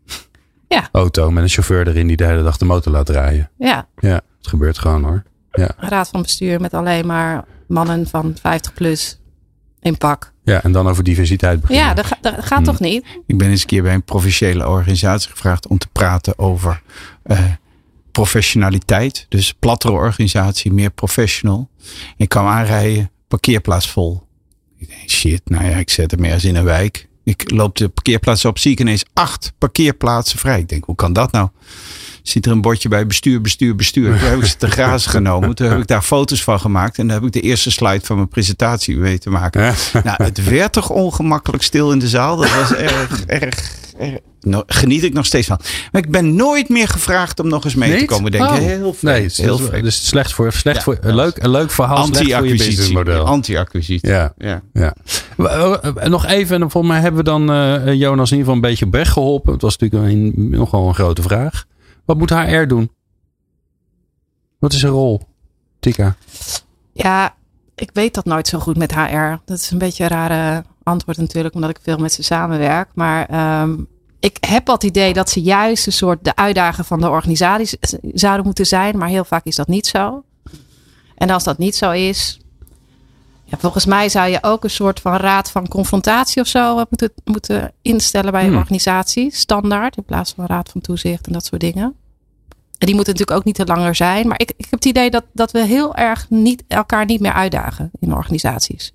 Ja. 0.68 0.90
auto 0.92 1.32
met 1.32 1.44
een 1.44 1.50
chauffeur 1.50 1.88
erin 1.88 2.08
die 2.08 2.18
de 2.18 2.26
hele 2.26 2.44
dag 2.44 2.58
de 2.58 2.66
motor 2.66 2.92
laat 2.92 3.06
draaien. 3.06 3.50
ja, 3.58 3.88
Ja, 3.98 4.14
het 4.38 4.48
gebeurt 4.48 4.78
gewoon 4.80 5.04
hoor. 5.04 5.24
een 5.52 5.70
raad 5.90 6.10
van 6.10 6.22
bestuur 6.22 6.62
met 6.62 6.74
alleen 6.74 7.06
maar 7.06 7.44
mannen 7.68 8.08
van 8.08 8.36
50 8.42 8.74
plus 8.74 9.20
in 9.80 9.98
pak. 9.98 10.32
Ja, 10.44 10.64
en 10.64 10.72
dan 10.72 10.88
over 10.88 11.04
diversiteit 11.04 11.62
beginnen. 11.62 11.86
Ja, 11.86 11.94
dat, 11.94 12.06
ga- 12.06 12.18
dat 12.22 12.34
gaat 12.46 12.58
Hmm. 12.58 12.64
toch 12.66 12.80
niet? 12.80 13.06
Ik 13.26 13.38
ben 13.38 13.50
eens 13.50 13.62
een 13.62 13.68
keer 13.68 13.84
bij 13.84 13.94
een 13.94 14.04
provinciële 14.04 14.68
organisatie 14.68 15.32
gevraagd 15.32 15.68
om 15.68 15.78
te 15.78 15.88
praten 15.92 16.40
over 16.40 16.82
eh, 17.24 17.40
professionaliteit. 18.18 19.26
Dus 19.30 19.54
plattere 19.54 19.94
organisatie, 19.94 20.74
meer 20.74 20.90
professional. 20.90 21.70
Ik 22.18 22.30
kwam 22.30 22.48
aanrijden, 22.48 23.12
parkeerplaats 23.28 23.90
vol. 23.90 24.28
Ik 24.78 24.88
denk, 24.88 25.10
shit, 25.10 25.42
nou 25.50 25.66
ja, 25.66 25.76
ik 25.76 25.90
zet 25.90 26.12
hem 26.12 26.24
ergens 26.24 26.46
in 26.46 26.56
een 26.56 26.64
wijk. 26.64 27.08
Ik 27.24 27.52
loop 27.52 27.76
de 27.76 27.90
parkeerplaats 27.90 28.46
op, 28.46 28.58
zie 28.60 28.72
ik 28.72 28.80
ineens 28.80 29.06
acht 29.14 29.54
parkeerplaatsen 29.58 30.40
vrij. 30.40 30.60
Ik 30.60 30.70
denk, 30.70 30.86
hoe 30.86 30.96
kan 30.96 31.14
dat 31.14 31.32
nou? 31.32 31.50
Ziet 32.30 32.46
er 32.46 32.52
een 32.52 32.62
bordje 32.62 32.90
bij 32.90 33.08
bestuur, 33.08 33.42
bestuur, 33.42 33.76
bestuur. 33.76 34.20
Toen 34.20 34.30
heb 34.30 34.40
ik 34.40 34.46
ze 34.46 34.58
te 34.58 34.70
grazen 34.70 35.12
genomen. 35.18 35.56
Toen 35.56 35.70
heb 35.70 35.80
ik 35.80 35.88
daar 35.88 36.02
foto's 36.02 36.44
van 36.44 36.60
gemaakt. 36.60 36.98
En 36.98 37.08
dan 37.08 37.16
heb 37.16 37.26
ik 37.26 37.32
de 37.32 37.42
eerste 37.42 37.72
slide 37.72 38.06
van 38.06 38.16
mijn 38.16 38.28
presentatie 38.28 38.98
mee 38.98 39.18
te 39.18 39.30
maken. 39.30 39.62
Ja. 39.62 39.74
Nou, 40.04 40.24
het 40.24 40.44
werd 40.44 40.72
toch 40.72 40.90
ongemakkelijk 40.90 41.64
stil 41.64 41.92
in 41.92 42.00
de 42.00 42.08
zaal. 42.08 42.38
Dat 42.38 42.56
was 42.56 42.74
erg, 42.92 43.26
erg, 43.26 43.72
erg. 43.98 44.20
Geniet 44.68 45.04
ik 45.04 45.14
nog 45.14 45.26
steeds 45.26 45.48
van. 45.48 45.60
Maar 45.92 46.04
ik 46.04 46.12
ben 46.12 46.36
nooit 46.36 46.70
meer 46.70 46.88
gevraagd 46.88 47.40
om 47.40 47.48
nog 47.48 47.64
eens 47.64 47.76
mee 47.76 47.98
te 47.98 48.06
komen. 48.06 48.32
Denk 48.32 48.44
ik. 48.44 48.50
Oh. 48.50 48.58
Heel 48.58 48.94
veel. 48.94 49.10
Nee, 49.12 49.22
het 49.22 49.32
is, 49.32 49.38
heel 49.38 49.58
veel. 49.58 49.82
dus 49.82 50.08
slecht 50.08 50.34
voor, 50.34 50.52
slecht 50.52 50.78
Ja, 50.78 50.84
voor 50.84 50.98
een, 51.02 51.16
leuk, 51.16 51.38
een 51.38 51.50
leuk 51.50 51.72
verhaal, 51.72 51.98
Anti-acquisitie. 51.98 52.98
Anti-acquisitie. 53.10 54.10
Ja, 54.10 54.34
Ja. 54.38 54.62
ja. 54.74 54.94
Nog 56.10 56.26
even, 56.26 56.62
en 56.62 56.72
volgens 56.72 56.94
mij 56.94 57.02
hebben 57.02 57.24
we 57.24 57.30
dan 57.30 57.52
eh, 57.52 57.94
Jonas 57.94 58.32
in 58.32 58.38
ieder 58.38 58.38
geval 58.38 58.54
een 58.54 58.62
beetje 58.62 58.86
op 58.86 58.92
weg 58.92 59.12
geholpen. 59.12 59.54
Het 59.54 59.62
was 59.62 59.78
natuurlijk 59.78 60.12
een, 60.12 60.34
nogal 60.50 60.88
een 60.88 60.96
grote 60.96 61.22
vraag. 61.22 61.66
Wat 62.08 62.18
moet 62.18 62.30
HR 62.30 62.66
doen? 62.66 62.92
Wat 64.60 64.74
is 64.74 64.80
zijn 64.80 64.92
rol? 64.92 65.22
Tika. 65.80 66.16
Ja, 66.94 67.36
ik 67.76 67.90
weet 67.94 68.14
dat 68.14 68.26
nooit 68.26 68.48
zo 68.48 68.60
goed 68.60 68.78
met 68.78 68.96
HR. 68.96 69.36
Dat 69.46 69.58
is 69.58 69.72
een 69.72 69.78
beetje 69.78 70.04
een 70.04 70.10
rare 70.10 70.64
antwoord 70.84 71.18
natuurlijk, 71.18 71.56
omdat 71.56 71.70
ik 71.70 71.80
veel 71.82 71.98
met 71.98 72.14
ze 72.14 72.24
samenwerk. 72.24 72.90
Maar 72.94 73.26
ehm, 73.26 73.76
ik 74.20 74.38
heb 74.40 74.68
het 74.68 74.84
idee 74.84 75.14
dat 75.14 75.30
ze 75.30 75.42
juist 75.42 75.86
een 75.86 75.94
soort 75.94 76.24
de 76.24 76.36
uitdager 76.36 76.84
van 76.84 77.00
de 77.00 77.10
organisatie 77.10 77.80
zouden 78.14 78.46
moeten 78.46 78.66
zijn. 78.66 78.98
Maar 78.98 79.10
heel 79.10 79.26
vaak 79.26 79.46
is 79.46 79.56
dat 79.56 79.68
niet 79.68 79.88
zo. 79.88 80.24
En 81.16 81.30
als 81.30 81.44
dat 81.44 81.58
niet 81.58 81.76
zo 81.76 81.92
is, 81.92 82.40
ja, 83.50 83.58
volgens 83.58 83.86
mij 83.86 84.10
zou 84.10 84.30
je 84.30 84.38
ook 84.42 84.64
een 84.64 84.70
soort 84.70 85.00
van 85.00 85.16
raad 85.16 85.52
van 85.52 85.68
confrontatie 85.68 86.42
of 86.42 86.48
zo 86.48 86.76
moeten, 86.76 87.12
moeten 87.24 87.72
instellen 87.82 88.32
bij 88.32 88.42
een 88.44 88.50
Hmm. 88.50 88.58
organisatie. 88.58 89.36
Standaard, 89.36 89.98
in 89.98 90.04
plaats 90.04 90.34
van 90.36 90.46
raad 90.46 90.70
van 90.70 90.82
toezicht 90.82 91.28
en 91.28 91.34
dat 91.34 91.46
soort 91.46 91.62
dingen. 91.62 91.96
En 92.78 92.86
die 92.86 92.96
moeten 92.96 93.14
natuurlijk 93.14 93.40
ook 93.40 93.46
niet 93.46 93.56
te 93.56 93.66
langer 93.66 93.96
zijn. 93.96 94.28
Maar 94.28 94.40
ik, 94.40 94.52
ik 94.58 94.68
heb 94.70 94.80
het 94.80 94.86
idee 94.86 95.10
dat, 95.10 95.24
dat 95.34 95.52
we 95.52 95.66
heel 95.66 95.96
erg 95.96 96.26
niet, 96.30 96.64
elkaar 96.68 97.06
niet 97.06 97.20
meer 97.20 97.34
uitdagen 97.34 97.92
in 98.00 98.14
organisaties. 98.14 98.92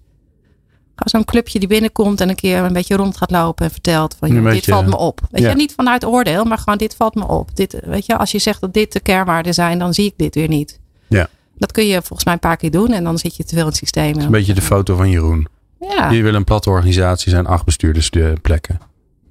Gewoon 0.95 1.23
zo'n 1.23 1.25
clubje 1.25 1.59
die 1.59 1.69
binnenkomt 1.69 2.21
en 2.21 2.29
een 2.29 2.35
keer 2.35 2.59
een 2.59 2.73
beetje 2.73 2.97
rond 2.97 3.17
gaat 3.17 3.31
lopen 3.31 3.65
en 3.65 3.73
vertelt 3.73 4.17
van 4.19 4.31
Een 4.31 4.45
dit 4.45 4.65
valt 4.65 4.87
me 4.87 4.97
op. 4.97 5.21
Weet 5.31 5.43
ja. 5.43 5.49
je, 5.49 5.57
niet 5.57 5.73
vanuit 5.73 6.05
oordeel, 6.05 6.45
maar 6.45 6.59
gewoon 6.59 6.79
dit 6.79 6.95
valt 6.95 7.15
me 7.15 7.27
op. 7.27 7.57
Dit, 7.57 7.81
weet 7.85 8.07
je, 8.07 8.17
als 8.17 8.31
je 8.31 8.39
zegt 8.39 8.61
dat 8.61 8.75
dit 8.75 8.93
de 8.93 9.01
kernwaarden 9.01 9.55
zijn, 9.55 9.79
dan 9.79 9.95
zie 9.95 10.07
ik 10.07 10.15
dit 10.17 10.35
weer 10.35 10.49
niet. 10.49 10.81
Ja. 11.09 11.29
Dat 11.59 11.73
kun 11.73 11.87
je 11.87 11.97
volgens 12.03 12.25
mij 12.25 12.33
een 12.35 12.41
paar 12.41 12.57
keer 12.57 12.71
doen 12.71 12.93
en 12.93 13.05
dan 13.05 13.19
zit 13.19 13.37
je 13.37 13.43
te 13.45 13.49
veel 13.55 13.61
in 13.63 13.67
het 13.69 13.77
systeem. 13.77 14.19
Een 14.21 14.31
beetje 14.31 14.55
de 14.55 14.63
foto 14.63 14.97
van 14.97 15.11
Jeroen. 15.11 15.47
Ja, 15.81 16.11
Je 16.11 16.23
wil 16.23 16.35
een 16.35 16.45
platte 16.45 16.71
organisatie, 16.71 17.31
zijn 17.31 17.47
acht 17.47 17.65
bestuurdersplekken. 17.65 18.81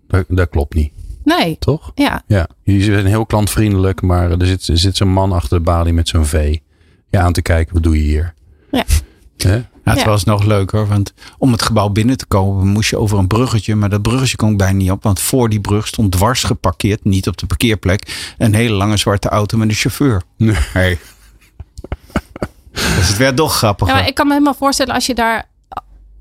Dat, 0.08 0.26
dat 0.28 0.50
klopt 0.50 0.74
niet, 0.76 0.92
nee, 1.24 1.56
toch? 1.60 1.92
ja. 1.96 2.24
Ja, 2.28 2.48
jullie 2.64 2.84
zijn 2.84 3.06
heel 3.06 3.26
klantvriendelijk, 3.26 4.02
maar 4.02 4.32
er 4.32 4.46
zit, 4.48 4.68
er 4.68 4.78
zit 4.78 4.98
zo'n 4.98 5.14
man 5.14 5.32
achter 5.32 5.58
de 5.58 5.64
balie 5.64 5.94
met 5.94 6.08
zo'n 6.08 6.26
V. 6.26 6.58
Ja, 7.10 7.22
aan 7.22 7.34
te 7.34 7.42
kijken, 7.42 7.74
wat 7.74 7.84
doe 7.84 7.96
je 7.96 8.04
hier? 8.04 8.34
Ja. 8.72 8.84
Hè? 9.38 9.50
Nou, 9.84 9.98
het 9.98 10.00
Ja. 10.00 10.06
was 10.12 10.24
nog 10.24 10.44
leuker, 10.44 10.88
want 10.88 11.14
om 11.38 11.52
het 11.52 11.62
gebouw 11.62 11.90
binnen 11.90 12.18
te 12.18 12.26
komen 12.26 12.68
moest 12.68 12.90
je 12.90 12.98
over 12.98 13.18
een 13.18 13.28
bruggetje. 13.28 13.76
Maar 13.76 13.90
dat 13.90 14.02
bruggetje 14.02 14.36
kon 14.38 14.52
ik 14.52 14.58
bijna 14.58 14.78
niet 14.78 14.92
op, 14.92 15.04
want 15.04 15.20
voor 15.20 15.50
die 15.50 15.62
brug 15.62 15.88
stond 15.88 16.12
dwars 16.12 16.44
geparkeerd, 16.44 17.04
niet 17.04 17.28
op 17.28 17.38
de 17.38 17.46
parkeerplek, 17.46 18.34
een 18.38 18.54
hele 18.54 18.76
lange 18.76 18.98
zwarte 18.98 19.30
auto 19.30 19.58
met 19.58 19.70
een 19.70 19.76
chauffeur. 19.76 20.22
Nee. 20.38 20.56
Hey. 20.56 20.98
Dus 22.72 23.08
het 23.08 23.18
werd 23.18 23.36
toch 23.36 23.62
ja 23.62 23.76
maar 23.78 24.08
ik 24.08 24.16
kan 24.16 24.26
me 24.28 24.32
helemaal 24.34 24.54
voorstellen 24.54 24.94
als 24.94 25.06
je 25.06 25.14
daar 25.16 25.50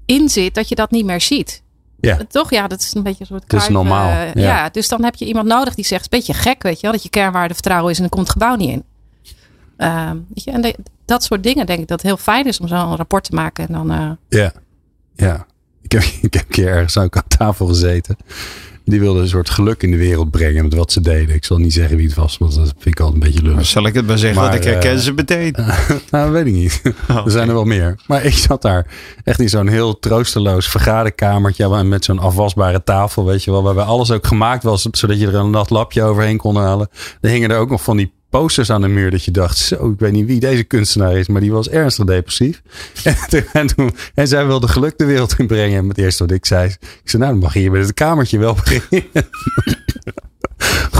in 0.07 0.29
zit, 0.29 0.55
dat 0.55 0.69
je 0.69 0.75
dat 0.75 0.91
niet 0.91 1.05
meer 1.05 1.21
ziet. 1.21 1.63
Ja. 2.01 2.19
Toch? 2.29 2.51
Ja, 2.51 2.67
dat 2.69 2.81
is 2.81 2.95
een 2.95 3.03
beetje 3.03 3.21
een 3.21 3.27
soort 3.27 3.43
Het 3.43 3.53
is 3.53 3.59
Cruyff, 3.59 3.75
normaal, 3.75 4.11
eh, 4.11 4.35
ja. 4.35 4.43
ja. 4.43 4.69
dus 4.69 4.89
dan 4.89 5.05
heb 5.05 5.15
je 5.15 5.25
iemand 5.25 5.47
nodig 5.47 5.75
die 5.75 5.85
zegt, 5.85 6.05
het 6.05 6.13
is 6.13 6.19
een 6.19 6.27
beetje 6.35 6.49
gek, 6.51 6.63
weet 6.63 6.77
je 6.77 6.83
wel, 6.83 6.93
dat 6.93 7.03
je 7.03 7.09
kernwaarde 7.09 7.55
vertrouwen 7.55 7.91
is 7.91 7.97
en 7.97 8.03
dan 8.03 8.11
komt 8.11 8.27
het 8.29 8.33
gebouw 8.33 8.57
niet 8.57 8.71
in. 8.71 8.85
Ehm, 9.77 10.17
weet 10.35 10.45
je, 10.45 10.51
en 10.51 10.61
de- 10.61 10.77
dat 11.05 11.25
soort 11.25 11.43
dingen 11.43 11.67
denk 11.67 11.81
ik 11.81 11.89
dat 11.89 11.99
het 12.03 12.07
heel 12.07 12.17
fijn 12.17 12.47
is 12.47 12.61
om 12.61 12.69
zo'n 12.69 12.97
rapport 12.97 13.25
te 13.25 13.35
maken 13.35 13.67
en 13.67 13.73
dan. 13.73 13.91
eh, 13.93 14.11
Ja, 14.41 14.53
ja. 15.15 15.47
Ik 15.83 15.93
heb, 15.93 16.03
ik 16.23 16.35
heb 16.35 16.43
een 16.43 16.49
keer 16.49 16.69
ergens 16.69 16.99
ook 16.99 17.17
aan 17.17 17.29
tafel 17.39 17.67
gezeten. 17.67 18.17
Die 18.85 19.01
wilde 19.01 19.21
een 19.21 19.29
soort 19.29 19.51
geluk 19.51 19.83
in 19.83 19.91
de 19.91 19.97
wereld 19.97 20.31
brengen 20.31 20.65
met 20.65 20.75
wat 20.75 20.93
ze 20.93 21.01
deden. 21.01 21.35
Ik 21.35 21.45
zal 21.45 21.57
niet 21.57 21.73
zeggen 21.73 21.97
wie 21.97 22.07
het 22.07 22.15
was, 22.15 22.39
want 22.39 22.55
dat 22.55 22.65
vind 22.79 22.87
ik 22.87 23.01
altijd 23.01 23.23
een 23.23 23.31
beetje 23.31 23.43
lullig. 23.47 23.67
zal 23.67 23.87
ik 23.87 23.95
het 23.95 24.07
maar 24.07 24.19
zeggen, 24.19 24.41
Maar, 24.41 24.51
want 24.51 24.65
ik 24.65 24.71
herken 24.71 24.93
eh, 24.93 24.99
ze 24.99 25.13
meteen. 25.13 25.55
Nou, 26.11 26.25
dat 26.25 26.31
weet 26.31 26.47
ik 26.47 26.53
niet. 26.53 26.83
Er 27.07 27.31
zijn 27.31 27.49
er 27.49 27.55
wel 27.55 27.65
meer. 27.65 27.99
Maar 28.07 28.25
ik 28.25 28.35
zat 28.35 28.63
daar 28.63 28.87
echt 29.25 29.41
in 29.41 29.49
zo'n 29.49 29.69
heel 29.69 29.99
troosteloos 29.99 30.69
vergaderkamertje 30.69 31.85
met 31.85 32.05
zo'n 32.05 32.19
afwasbare 32.19 32.83
tafel, 32.85 33.25
weet 33.25 33.45
je 33.45 33.51
wel, 33.51 33.63
waarbij 33.63 33.85
alles 33.85 34.11
ook 34.11 34.27
gemaakt 34.27 34.63
was, 34.63 34.87
zodat 34.91 35.21
je 35.21 35.27
er 35.27 35.35
een 35.35 35.51
nat 35.51 35.71
lapje 35.71 36.03
overheen 36.03 36.37
kon 36.37 36.57
halen. 36.57 36.89
Er 37.21 37.31
hingen 37.31 37.51
er 37.51 37.59
ook 37.59 37.71
nog 37.71 37.83
van 37.83 37.97
die 37.97 38.13
posters 38.31 38.71
aan 38.71 38.81
de 38.81 38.89
muur 38.89 39.11
dat 39.11 39.25
je 39.25 39.31
dacht, 39.31 39.59
zo, 39.59 39.91
ik 39.91 39.99
weet 39.99 40.13
niet 40.13 40.27
wie 40.27 40.41
deze 40.41 40.63
kunstenaar 40.65 41.17
is, 41.17 41.29
maar 41.29 41.41
die 41.41 41.53
was 41.53 41.69
ernstig 41.69 42.05
depressief. 42.05 42.63
En, 43.05 43.17
en, 43.53 43.67
toen- 43.67 43.95
en 44.15 44.29
zij 44.29 44.47
wilde 44.47 44.69
geluk 44.69 44.99
de 44.99 45.05
wereld 45.05 45.35
in 45.39 45.47
brengen. 45.47 45.79
En 45.79 45.89
het 45.89 45.99
eerste 45.99 46.23
wat 46.27 46.33
ik 46.33 46.47
zei, 46.47 46.69
ik 46.69 47.11
zei, 47.11 47.23
nou, 47.23 47.35
dan 47.35 47.43
mag 47.43 47.53
je 47.55 47.61
hier 47.61 47.71
bij 47.71 47.81
het 47.81 47.95
kamertje 47.95 48.39
wel 48.39 48.55
beginnen. 48.55 49.09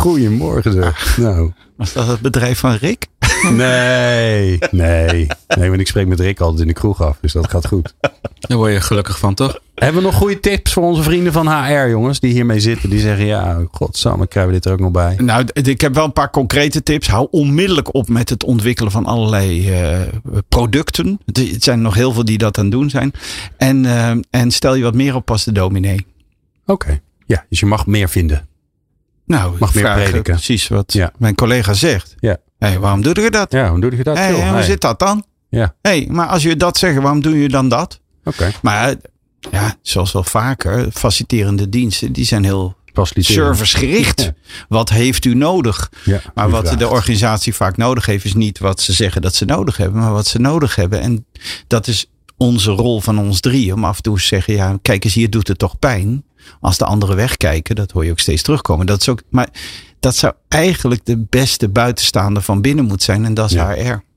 Goedemorgen 0.01 0.73
zeg. 0.73 1.19
Nou, 1.19 1.53
Was 1.77 1.93
dat 1.93 2.07
het 2.07 2.21
bedrijf 2.21 2.59
van 2.59 2.75
Rick? 2.75 3.07
nee, 3.53 4.59
nee. 4.71 5.27
Nee, 5.57 5.69
want 5.69 5.81
ik 5.81 5.87
spreek 5.87 6.07
met 6.07 6.21
Rick 6.21 6.41
altijd 6.41 6.61
in 6.61 6.67
de 6.67 6.73
kroeg 6.73 7.03
af, 7.03 7.19
dus 7.21 7.33
dat 7.33 7.51
gaat 7.51 7.67
goed. 7.67 7.95
Daar 8.39 8.59
word 8.59 8.73
je 8.73 8.81
gelukkig 8.81 9.19
van, 9.19 9.35
toch? 9.35 9.61
Hebben 9.75 10.03
we 10.03 10.09
nog 10.09 10.17
goede 10.17 10.41
tips 10.41 10.73
voor 10.73 10.83
onze 10.83 11.03
vrienden 11.03 11.33
van 11.33 11.49
HR, 11.49 11.89
jongens, 11.89 12.21
die 12.21 12.33
hiermee 12.33 12.61
zitten? 12.61 12.91
Die 12.91 13.01
zeggen, 13.01 13.25
ja, 13.27 13.63
godsamme, 13.71 14.27
krijgen 14.27 14.53
we 14.53 14.59
dit 14.59 14.67
er 14.67 14.73
ook 14.73 14.81
nog 14.81 14.91
bij. 14.91 15.17
Nou, 15.19 15.45
ik 15.53 15.81
heb 15.81 15.95
wel 15.95 16.05
een 16.05 16.13
paar 16.13 16.31
concrete 16.31 16.83
tips. 16.83 17.09
Hou 17.09 17.29
onmiddellijk 17.31 17.95
op 17.95 18.09
met 18.09 18.29
het 18.29 18.45
ontwikkelen 18.45 18.93
van 18.93 19.07
allerlei 19.07 19.71
eh, 19.71 20.01
producten. 20.49 21.21
Het 21.33 21.65
zijn 21.65 21.83
nog 21.83 21.95
heel 21.95 22.13
veel 22.13 22.25
die 22.25 22.39
dat 22.39 22.59
aan 22.59 22.65
het 22.65 22.73
doen 22.73 22.91
zijn. 22.91 23.13
En, 23.57 23.85
eh, 23.87 24.11
en 24.31 24.51
stel 24.51 24.75
je 24.75 24.83
wat 24.83 24.95
meer 24.95 25.15
op 25.15 25.31
als 25.31 25.45
de 25.45 25.53
dominee. 25.53 26.07
Oké. 26.67 27.01
Ja, 27.27 27.45
dus 27.49 27.61
je 27.61 27.67
mag 27.67 27.87
meer 27.87 28.09
vinden. 28.09 28.49
Nou, 29.31 29.57
Mag 29.59 29.75
meer 29.75 29.83
vragen 29.85 30.03
prediken. 30.03 30.35
Precies 30.35 30.69
wat 30.69 30.93
Ja. 30.93 31.13
mijn 31.19 31.35
collega 31.35 31.73
zegt. 31.73 32.15
Ja. 32.19 32.37
Hey, 32.59 32.79
waarom 32.79 33.03
doe 33.03 33.21
je 33.23 33.31
dat? 33.31 33.53
Ja, 33.53 33.71
hoe 33.71 33.81
doe 33.81 33.97
je 33.97 34.03
dat? 34.03 34.17
Hey, 34.17 34.31
joh? 34.31 34.53
hoe 34.53 34.63
zit 34.63 34.81
dat 34.81 34.99
dan? 34.99 35.25
Ja. 35.49 35.75
Hey, 35.83 36.07
maar 36.11 36.27
als 36.27 36.43
je 36.43 36.57
dat 36.57 36.79
zegt, 36.79 36.97
waarom 37.01 37.21
doe 37.23 37.39
je 37.43 37.49
dan 37.49 37.69
dat? 37.69 38.01
Oké. 38.25 38.51
Maar 38.63 38.89
eh, 38.89 38.97
ja, 39.51 39.75
zoals 39.83 40.13
wel 40.13 40.25
vaker, 40.25 40.87
faciliterende 40.93 41.69
diensten, 41.69 42.13
die 42.13 42.25
zijn 42.25 42.45
heel 42.45 42.77
servicegericht. 43.15 44.21
Ja. 44.23 44.33
Wat 44.69 44.89
heeft 44.89 45.25
u 45.25 45.35
nodig? 45.35 45.91
Ja, 46.05 46.21
Maar 46.35 46.51
wat 46.51 46.63
vraagt. 46.63 46.79
de 46.79 46.89
organisatie 46.89 47.55
vaak 47.55 47.77
nodig 47.77 48.07
heeft, 48.07 48.25
is 48.25 48.35
niet 48.35 48.59
wat 48.59 48.81
ze 48.81 48.93
zeggen 48.93 49.23
dat 49.23 49.35
ze 49.35 49.45
nodig 49.45 49.77
hebben, 49.77 50.01
maar 50.01 50.13
wat 50.13 50.27
ze 50.27 50.39
nodig 50.39 50.75
hebben. 50.75 51.01
En 51.01 51.27
dat 51.67 51.87
is 51.87 52.07
onze 52.37 52.71
rol 52.71 53.01
van 53.01 53.19
ons 53.19 53.41
drie. 53.41 53.75
Om 53.75 53.85
af 53.85 53.97
en 53.97 54.03
toe 54.03 54.17
te 54.19 54.25
zeggen, 54.25 54.55
ja, 54.55 54.79
kijk 54.83 55.05
eens, 55.05 55.15
hier 55.15 55.31
doet 55.31 55.49
het 55.49 55.59
toch 55.59 55.79
pijn. 55.79 56.25
Als 56.61 56.79
de 56.79 56.85
anderen 56.85 57.17
wegkijken, 57.17 57.75
dat 57.77 57.91
hoor 57.91 58.05
je 58.05 58.11
ook 58.11 58.19
steeds 58.19 58.43
terugkomen. 58.43 58.87
Dat 58.87 59.01
is 59.01 59.09
ook, 59.09 59.23
maar 59.31 59.49
dat 60.01 60.17
zou 60.17 60.33
eigenlijk 60.49 61.05
de 61.05 61.19
beste 61.19 61.69
buitenstaander 61.69 62.43
van 62.43 62.61
binnen 62.61 62.85
moeten 62.85 63.05
zijn. 63.05 63.25
En 63.25 63.35
dat 63.35 63.47
is 63.51 63.57
Ja. 63.57 63.73
HR. 63.75 64.09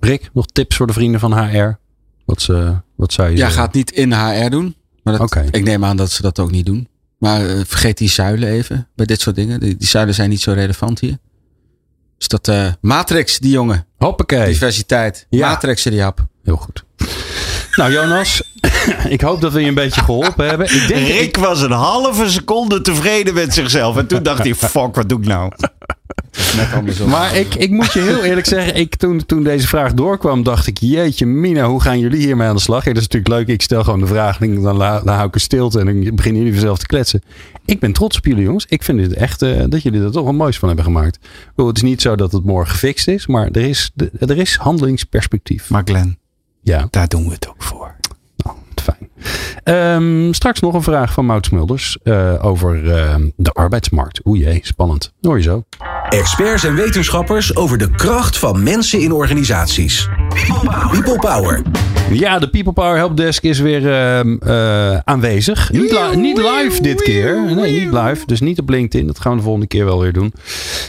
Rick, 0.00 0.30
nog 0.32 0.46
tips 0.46 0.76
voor 0.76 0.86
de 0.86 0.92
vrienden 0.92 1.20
van 1.20 1.38
HR? 1.38 1.78
Wat, 2.24 2.42
ze, 2.42 2.80
wat 2.96 3.12
zou 3.12 3.28
je 3.28 3.34
Ja, 3.36 3.40
zeggen? 3.40 3.58
gaat 3.62 3.74
niet 3.74 3.90
in 3.90 4.12
HR 4.12 4.50
doen. 4.50 4.76
Maar 5.02 5.18
dat, 5.18 5.36
ik 5.50 5.64
neem 5.64 5.84
aan 5.84 5.96
dat 5.96 6.10
ze 6.10 6.22
dat 6.22 6.38
ook 6.38 6.50
niet 6.50 6.66
doen. 6.66 6.88
Maar 7.18 7.46
eh, 7.50 7.60
vergeet 7.66 7.98
die 7.98 8.08
zuilen 8.08 8.48
even 8.48 8.88
bij 8.94 9.06
dit 9.06 9.20
soort 9.20 9.36
dingen. 9.36 9.60
Die, 9.60 9.76
die 9.76 9.86
zuilen 9.88 10.14
zijn 10.14 10.30
niet 10.30 10.40
zo 10.40 10.52
relevant 10.52 11.00
hier. 11.00 11.18
Dus 12.18 12.28
dat 12.28 12.48
eh, 12.48 12.72
Matrix, 12.80 13.38
die 13.38 13.50
jongen. 13.50 13.86
Hoppakee. 13.96 14.46
Diversiteit. 14.46 15.26
Ja. 15.30 15.48
Matrix, 15.48 15.82
die 15.82 16.02
hap. 16.02 16.26
Heel 16.42 16.56
goed. 16.56 16.84
Nou, 17.78 17.92
Jonas, 17.92 18.42
ik 19.08 19.20
hoop 19.20 19.40
dat 19.40 19.52
we 19.52 19.60
je 19.60 19.66
een 19.66 19.74
beetje 19.74 20.00
geholpen 20.00 20.48
hebben. 20.48 20.66
Ik 20.66 20.88
denk, 20.88 21.06
Rick 21.06 21.20
ik, 21.20 21.36
was 21.36 21.60
een 21.62 21.70
halve 21.70 22.30
seconde 22.30 22.80
tevreden 22.80 23.34
met 23.34 23.54
zichzelf. 23.54 23.96
En 23.96 24.06
toen 24.06 24.22
dacht 24.22 24.42
hij, 24.42 24.54
fuck, 24.74 24.94
wat 24.94 25.08
doe 25.08 25.18
ik 25.20 25.26
nou? 25.26 25.52
Net 26.56 27.06
maar 27.06 27.36
ik, 27.36 27.54
ik 27.54 27.70
moet 27.70 27.92
je 27.92 28.00
heel 28.00 28.22
eerlijk 28.24 28.46
zeggen, 28.46 28.74
ik, 28.76 28.96
toen, 28.96 29.26
toen 29.26 29.42
deze 29.42 29.66
vraag 29.66 29.94
doorkwam, 29.94 30.42
dacht 30.42 30.66
ik, 30.66 30.78
jeetje 30.78 31.26
mina, 31.26 31.66
hoe 31.66 31.80
gaan 31.80 31.98
jullie 31.98 32.18
hiermee 32.20 32.48
aan 32.48 32.54
de 32.54 32.60
slag? 32.60 32.84
Ja, 32.84 32.92
dat 32.92 33.02
is 33.02 33.08
natuurlijk 33.08 33.34
leuk, 33.34 33.54
ik 33.54 33.62
stel 33.62 33.84
gewoon 33.84 34.00
de 34.00 34.06
vraag, 34.06 34.38
dan, 34.38 34.76
la- 34.76 35.00
dan 35.00 35.14
hou 35.14 35.28
ik 35.28 35.34
een 35.34 35.40
stilte 35.40 35.78
en 35.80 35.86
dan 35.86 36.14
beginnen 36.14 36.42
jullie 36.42 36.58
vanzelf 36.58 36.78
te 36.78 36.86
kletsen. 36.86 37.22
Ik 37.64 37.80
ben 37.80 37.92
trots 37.92 38.16
op 38.16 38.24
jullie 38.24 38.42
jongens. 38.44 38.66
Ik 38.68 38.82
vind 38.82 39.00
het 39.00 39.12
echt 39.12 39.42
eh, 39.42 39.64
dat 39.68 39.82
jullie 39.82 40.02
er 40.02 40.10
toch 40.10 40.24
wel 40.24 40.32
moois 40.32 40.58
van 40.58 40.68
hebben 40.68 40.86
gemaakt. 40.86 41.18
Bedoel, 41.48 41.66
Het 41.66 41.76
is 41.76 41.82
niet 41.82 42.02
zo 42.02 42.16
dat 42.16 42.32
het 42.32 42.44
morgen 42.44 42.72
gefixt 42.72 43.08
is, 43.08 43.26
maar 43.26 43.48
er 43.52 43.62
is, 43.62 43.90
er 44.18 44.38
is 44.38 44.56
handelingsperspectief. 44.56 45.70
Maar 45.70 45.82
Glenn, 45.84 46.18
Ja. 46.68 46.86
daar 46.90 47.08
doen 47.08 47.24
we 47.26 47.32
het 47.32 47.48
ook 47.48 47.62
voor. 47.62 47.94
Nou, 48.36 48.56
fijn. 48.82 49.10
Ehm, 49.64 50.32
straks 50.32 50.60
nog 50.60 50.74
een 50.74 50.82
vraag 50.82 51.12
van 51.12 51.26
Maud 51.26 51.44
Smulders 51.46 51.98
eh, 52.02 52.44
over 52.44 52.94
ehm, 52.96 53.28
de 53.36 53.50
arbeidsmarkt. 53.52 54.20
Oeh 54.24 54.38
jee, 54.38 54.60
spannend. 54.62 55.12
Hoor 55.20 55.36
je 55.36 55.42
zo. 55.42 55.64
Experts 56.08 56.64
en 56.64 56.74
wetenschappers 56.74 57.56
over 57.56 57.78
de 57.78 57.90
kracht 57.90 58.38
van 58.38 58.62
mensen 58.62 59.00
in 59.00 59.12
organisaties. 59.12 60.08
People 60.90 61.18
Power. 61.18 61.62
Ja, 62.12 62.38
de 62.38 62.48
People 62.50 62.72
Power 62.72 62.96
Helpdesk 62.96 63.42
is 63.42 63.58
weer 63.58 63.92
ehm, 63.92 64.36
eh, 64.40 64.96
aanwezig. 65.04 65.72
Niet, 65.72 65.92
li- 65.92 66.16
niet 66.16 66.36
live 66.38 66.82
dit 66.82 67.02
keer. 67.02 67.54
Nee, 67.54 67.80
niet 67.80 67.92
live. 67.92 68.26
Dus 68.26 68.40
niet 68.40 68.58
op 68.58 68.68
LinkedIn. 68.68 69.06
Dat 69.06 69.20
gaan 69.20 69.30
we 69.32 69.36
de 69.38 69.44
volgende 69.44 69.66
keer 69.68 69.84
wel 69.84 70.00
weer 70.00 70.12
doen. 70.12 70.32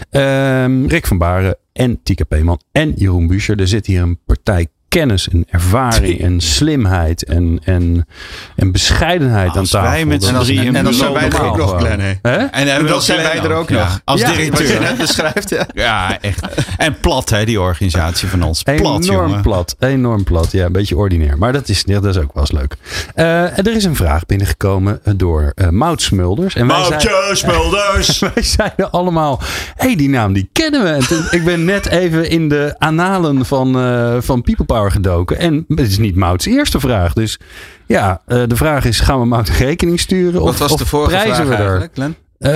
Ehm, 0.09 0.85
Rick 0.85 1.07
van 1.07 1.17
Baren 1.17 1.57
en 1.73 1.99
Tika 2.03 2.23
Peeman 2.23 2.61
en 2.71 2.93
Jeroen 2.95 3.27
Buescher. 3.27 3.59
Er 3.59 3.67
zit 3.67 3.85
hier 3.85 4.01
een 4.01 4.19
partij 4.25 4.67
kennis 4.89 5.29
en 5.29 5.45
ervaring 5.49 6.21
en 6.27 6.41
slimheid 6.41 7.23
en, 7.23 7.59
en, 7.63 8.07
en 8.55 8.71
bescheidenheid 8.71 9.57
aan 9.57 9.65
tafel. 9.65 9.89
wij 9.91 10.05
met 10.05 10.23
z'n 10.23 10.35
drieën 10.39 10.75
en 10.75 10.83
dan 10.83 10.93
zijn 10.93 11.13
wij 11.13 11.23
er 11.23 11.29
normaal 11.29 11.49
ook 11.51 11.57
nog. 11.57 11.77
Glenn. 11.79 12.19
En, 12.51 12.85
dan 12.85 13.01
zijn 13.01 13.21
wij 13.21 13.39
er 13.39 13.53
ook 13.53 13.69
nog. 13.69 13.99
Als 14.03 14.21
Ja, 14.21 14.27
Wat 14.27 14.35
je 14.37 14.43
directeur. 14.43 14.81
net 14.81 14.97
beschrijft, 14.97 15.49
ja. 15.49 15.67
Ja, 15.73 16.19
echt. 16.21 16.45
En 16.77 16.99
plat, 16.99 17.29
hè, 17.29 17.45
die 17.45 17.61
organisatie 17.61 18.27
van 18.27 18.43
ons. 18.43 18.63
Plat, 18.63 18.77
enorm 18.79 19.01
jongen. 19.03 19.41
plat. 19.41 19.75
Enorm 19.79 20.23
plat. 20.23 20.51
Ja, 20.51 20.65
een 20.65 20.71
beetje 20.71 20.97
ordinair. 20.97 21.37
Maar 21.37 21.53
dat 21.53 21.69
is, 21.69 21.83
dat 21.83 22.05
is 22.05 22.17
ook 22.17 22.33
wel 22.33 22.43
eens 22.43 22.51
leuk. 22.51 22.75
Eh, 23.15 23.57
er 23.57 23.75
is 23.75 23.83
een 23.83 23.95
vraag 23.95 24.25
binnengekomen 24.25 25.01
door 25.15 25.51
eh 25.55 25.69
Maud 25.69 26.01
Smulders. 26.01 26.55
En 26.55 26.67
wij 26.67 26.83
zeiden, 26.83 27.11
Moutje 27.11 27.35
Smulders. 27.35 28.19
wij 28.33 28.43
zeiden 28.43 28.91
allemaal, 28.91 29.39
hé, 29.75 29.85
hey, 29.87 29.95
die 29.95 30.09
naam 30.09 30.33
die 30.33 30.49
kennen 30.53 30.83
we. 30.83 31.27
Ik 31.31 31.43
ben 31.45 31.65
net 31.65 31.85
even 31.87 32.29
in 32.29 32.49
de 32.49 32.75
analen 32.77 33.45
van, 33.45 33.79
eh, 33.79 34.15
van 34.19 34.41
People 34.41 34.65
Power 34.79 34.91
gedoken. 34.91 35.37
En 35.37 35.65
het 35.67 35.87
is 35.89 35.97
niet 35.97 36.15
Mouts 36.15 36.45
eerste 36.45 36.79
vraag. 36.79 37.13
Dus 37.13 37.39
ja, 37.85 38.21
eh, 38.25 38.43
de 38.47 38.55
vraag 38.55 38.85
is, 38.85 38.99
gaan 38.99 39.19
we 39.19 39.25
Mout 39.25 39.49
rekening 39.49 39.99
sturen? 39.99 40.41
Wat 40.41 40.49
Of, 40.49 40.57
was 40.57 40.71
of 40.71 40.79
de 40.79 40.85
vorige 40.85 41.09
prijzen 41.09 41.35
vraag 41.35 41.47
we 41.47 41.53
er? 41.53 41.59
eigenlijk, 41.59 41.91
Glenn? 41.93 42.15
Eh, 42.39 42.51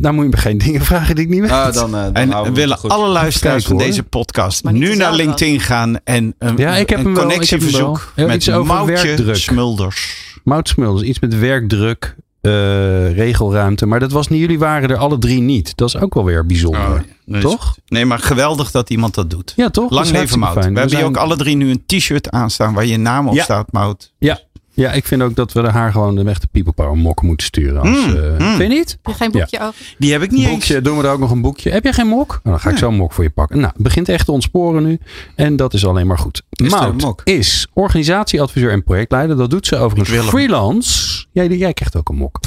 nou 0.00 0.14
moet 0.14 0.24
je 0.24 0.30
me 0.30 0.36
geen 0.36 0.58
dingen 0.66 0.80
vragen 0.80 1.14
die 1.14 1.24
ik 1.24 1.30
niet 1.30 1.40
weet. 1.40 1.50
Ah, 1.50 1.72
dan, 1.72 1.94
eh, 1.96 2.02
dan 2.02 2.14
En 2.14 2.30
houden 2.30 2.52
we 2.52 2.58
willen 2.58 2.72
het 2.74 2.80
goed. 2.80 2.90
alle 2.90 3.08
luisteraars 3.08 3.64
Kijk, 3.64 3.78
van 3.78 3.86
deze 3.86 4.02
podcast 4.02 4.64
nu 4.64 4.96
naar 4.96 5.12
LinkedIn 5.12 5.60
gaan 5.60 5.98
en 6.04 6.34
een, 6.38 6.56
Ja, 6.56 6.76
ik 6.76 6.90
heb 6.90 7.04
een 7.04 7.14
connectieverzoek 7.14 8.12
met 8.16 8.46
Moutje. 8.64 9.34
Smulders. 9.34 10.18
Mout 10.44 10.68
Smulders, 10.68 11.08
iets 11.08 11.18
met 11.18 11.38
werkdruk, 11.38 12.16
eh, 12.40 13.16
regelruimte. 13.16 13.86
Maar 13.86 14.00
dat 14.00 14.12
was 14.12 14.28
niet, 14.28 14.40
jullie 14.40 14.58
waren 14.58 14.90
er 14.90 14.96
alle 14.96 15.18
drie 15.18 15.40
niet. 15.40 15.76
Dat 15.76 15.88
is 15.88 15.96
ook 15.96 16.14
wel 16.14 16.24
weer 16.24 16.46
bijzonder. 16.46 16.80
Oh, 16.80 17.00
nee, 17.24 17.40
Toch? 17.40 17.76
Nee, 17.86 18.04
maar 18.04 18.18
geweldig 18.18 18.70
dat 18.70 18.90
iemand 18.90 19.14
dat 19.14 19.30
doet. 19.30 19.52
Ja, 19.56 19.68
toch? 19.70 19.90
Lang 19.90 20.10
leven 20.10 20.38
Mout. 20.38 20.54
We 20.54 20.60
hebben 20.60 20.96
hier 20.96 21.04
ook 21.04 21.16
alle 21.16 21.36
drie 21.36 21.56
nu 21.56 21.70
een 21.70 21.82
t-shirt 21.86 22.30
aanstaan 22.30 22.74
waar 22.74 22.86
je 22.86 22.96
naam 22.96 23.28
op 23.28 23.34
Ja. 23.34 23.42
staat, 23.42 23.72
Mout. 23.72 24.12
Ja, 24.18 24.40
ik 24.88 25.04
vind 25.06 25.22
ook 25.22 25.34
dat 25.34 25.52
we 25.52 25.60
haar 25.60 25.92
gewoon 25.92 26.14
de 26.16 26.24
echte 26.24 26.46
People 26.46 26.72
Power 26.72 26.96
mok 26.96 27.22
moeten 27.22 27.46
sturen. 27.46 27.80
Als, 27.80 28.06
Mm, 28.06 28.16
eh, 28.16 28.38
mm. 28.38 28.56
Vind 28.56 28.72
je 28.72 28.78
niet? 28.78 28.90
Heb 28.90 29.12
je 29.12 29.12
geen 29.14 29.30
boekje 29.30 29.60
over? 29.60 29.94
Die 29.98 30.12
heb 30.12 30.22
ik 30.22 30.30
niet 30.30 30.48
boekje, 30.48 30.80
doen 30.80 30.96
we 30.98 31.04
er 31.04 31.10
ook 31.10 31.18
nog 31.18 31.30
een 31.30 31.40
boekje. 31.40 31.70
Heb 31.70 31.84
jij 31.84 31.92
geen 31.92 32.06
mok? 32.06 32.28
Nou, 32.28 32.40
dan 32.42 32.60
ga 32.60 32.70
ik 32.70 32.76
zo 32.76 32.88
een 32.88 32.96
mok 32.96 33.12
voor 33.12 33.24
je 33.24 33.30
pakken. 33.30 33.58
Nou, 33.60 33.72
het 33.74 33.82
begint 33.82 34.08
echt 34.08 34.24
te 34.24 34.32
ontsporen 34.32 34.82
nu. 34.82 34.98
En 35.36 35.56
dat 35.56 35.74
is 35.74 35.86
alleen 35.86 36.06
maar 36.06 36.18
goed. 36.18 36.42
Is 36.50 36.72
een 36.72 36.78
Mout 36.78 37.00
mok? 37.02 37.20
is 37.24 37.66
organisatieadviseur 37.72 38.70
en 38.72 38.82
projectleider. 38.84 39.36
Dat 39.36 39.50
doet 39.50 39.66
ze 39.66 39.76
overigens 39.76 40.26
freelance. 40.28 41.24
Jij, 41.32 41.48
jij 41.48 41.72
krijgt 41.72 41.96
ook 41.96 42.08
een 42.08 42.16
mok. 42.16 42.40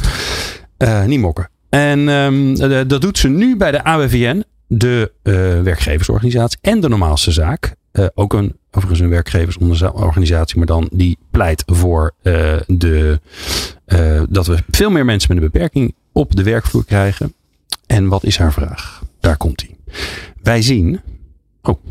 Eh, 0.78 1.04
niet 1.04 1.20
mokken. 1.20 1.50
En 1.70 2.10
ehm, 2.10 2.56
eh, 2.72 2.82
dat 2.88 3.02
doet 3.02 3.18
ze 3.18 3.28
nu 3.28 3.58
bij 3.58 3.72
de 3.72 3.84
AWVN. 3.84 4.44
De 4.68 5.12
eh, 5.24 5.34
werkgeversorganisatie 5.62 6.58
en 6.62 6.80
de 6.80 6.90
normaalste 6.90 7.32
zaak. 7.32 7.76
Eh, 7.94 8.06
ook 8.14 8.34
een, 8.34 8.58
overigens 8.72 9.00
een 9.00 9.10
werkgeversorganisatie, 9.10 10.58
maar 10.58 10.66
dan 10.66 10.90
die 10.92 11.18
pleit 11.32 11.64
voor 11.66 12.14
eh, 12.22 12.56
de, 12.68 13.20
eh, 13.86 14.24
dat 14.30 14.48
we 14.48 14.64
veel 14.70 14.90
meer 14.90 15.06
mensen 15.06 15.34
met 15.34 15.44
een 15.44 15.52
beperking 15.52 15.96
op 16.12 16.36
de 16.36 16.44
werkvloer 16.44 16.86
krijgen. 16.86 17.34
En 17.86 18.08
wat 18.08 18.24
is 18.24 18.38
haar 18.38 18.54
vraag? 18.54 19.04
Daar 19.20 19.38
komt 19.38 19.62
hij. 19.62 19.96
Wij 20.44 20.62
zien, 20.62 21.00
oh, 21.62 21.84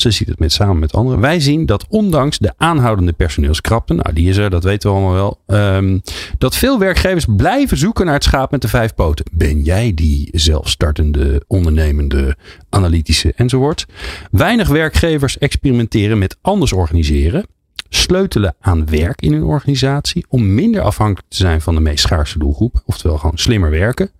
ze 0.00 0.10
ziet 0.10 0.28
het 0.28 0.38
met, 0.38 0.52
samen 0.52 0.78
met 0.78 0.92
anderen. 0.92 1.20
Wij 1.20 1.40
zien 1.40 1.66
dat 1.66 1.86
ondanks 1.88 2.38
de 2.38 2.52
aanhoudende 2.56 3.12
personeelskrapte, 3.12 3.94
nou 3.94 4.12
die 4.12 4.28
is 4.28 4.36
er, 4.36 4.50
dat 4.50 4.64
weten 4.64 4.90
we 4.90 4.96
allemaal 4.96 5.14
wel, 5.14 5.40
ehm, 5.46 5.98
dat 6.38 6.56
veel 6.56 6.78
werkgevers 6.78 7.26
blijven 7.36 7.76
zoeken 7.76 8.04
naar 8.04 8.14
het 8.14 8.24
schaap 8.24 8.50
met 8.50 8.62
de 8.62 8.68
vijf 8.68 8.94
poten. 8.94 9.24
Ben 9.32 9.62
jij 9.62 9.92
die 9.94 10.28
zelfstartende, 10.32 11.42
ondernemende, 11.46 12.36
analytische 12.70 13.32
enzovoort? 13.36 13.86
Weinig 14.30 14.68
werkgevers 14.68 15.38
experimenteren 15.38 16.18
met 16.18 16.36
anders 16.40 16.72
organiseren, 16.72 17.46
sleutelen 17.88 18.54
aan 18.60 18.86
werk 18.86 19.22
in 19.22 19.32
hun 19.32 19.44
organisatie 19.44 20.26
om 20.28 20.54
minder 20.54 20.80
afhankelijk 20.80 21.28
te 21.28 21.36
zijn 21.36 21.60
van 21.60 21.74
de 21.74 21.80
meest 21.80 22.02
schaarse 22.02 22.38
doelgroep, 22.38 22.82
oftewel 22.84 23.18
gewoon 23.18 23.38
slimmer 23.38 23.70
werken. 23.70 24.10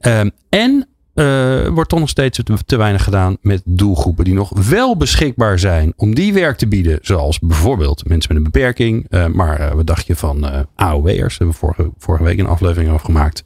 Ehm, 0.00 0.30
en 0.48 0.88
eh, 1.16 1.68
wordt 1.68 1.90
toch 1.90 1.98
nog 1.98 2.08
steeds 2.08 2.40
te, 2.66 2.76
weinig 2.76 3.04
gedaan 3.04 3.36
met 3.40 3.62
doelgroepen 3.64 4.24
die 4.24 4.34
nog 4.34 4.50
wel 4.68 4.96
beschikbaar 4.96 5.58
zijn 5.58 5.92
om 5.96 6.14
die 6.14 6.32
werk 6.32 6.56
te 6.58 6.68
bieden. 6.68 6.98
Zoals 7.02 7.38
bijvoorbeeld 7.38 8.08
mensen 8.08 8.34
met 8.34 8.44
een 8.44 8.52
beperking. 8.52 9.06
Eh, 9.10 9.26
maar 9.26 9.60
eh, 9.60 9.72
wat 9.72 9.86
dacht 9.86 10.06
je 10.06 10.16
van 10.16 10.66
AOW'ers? 10.74 11.38
Hebben 11.38 11.54
we 11.54 11.60
vorige, 11.60 11.90
vorige 11.98 12.24
week 12.24 12.38
een 12.38 12.46
aflevering 12.46 12.90
over 12.90 13.04
gemaakt. 13.04 13.44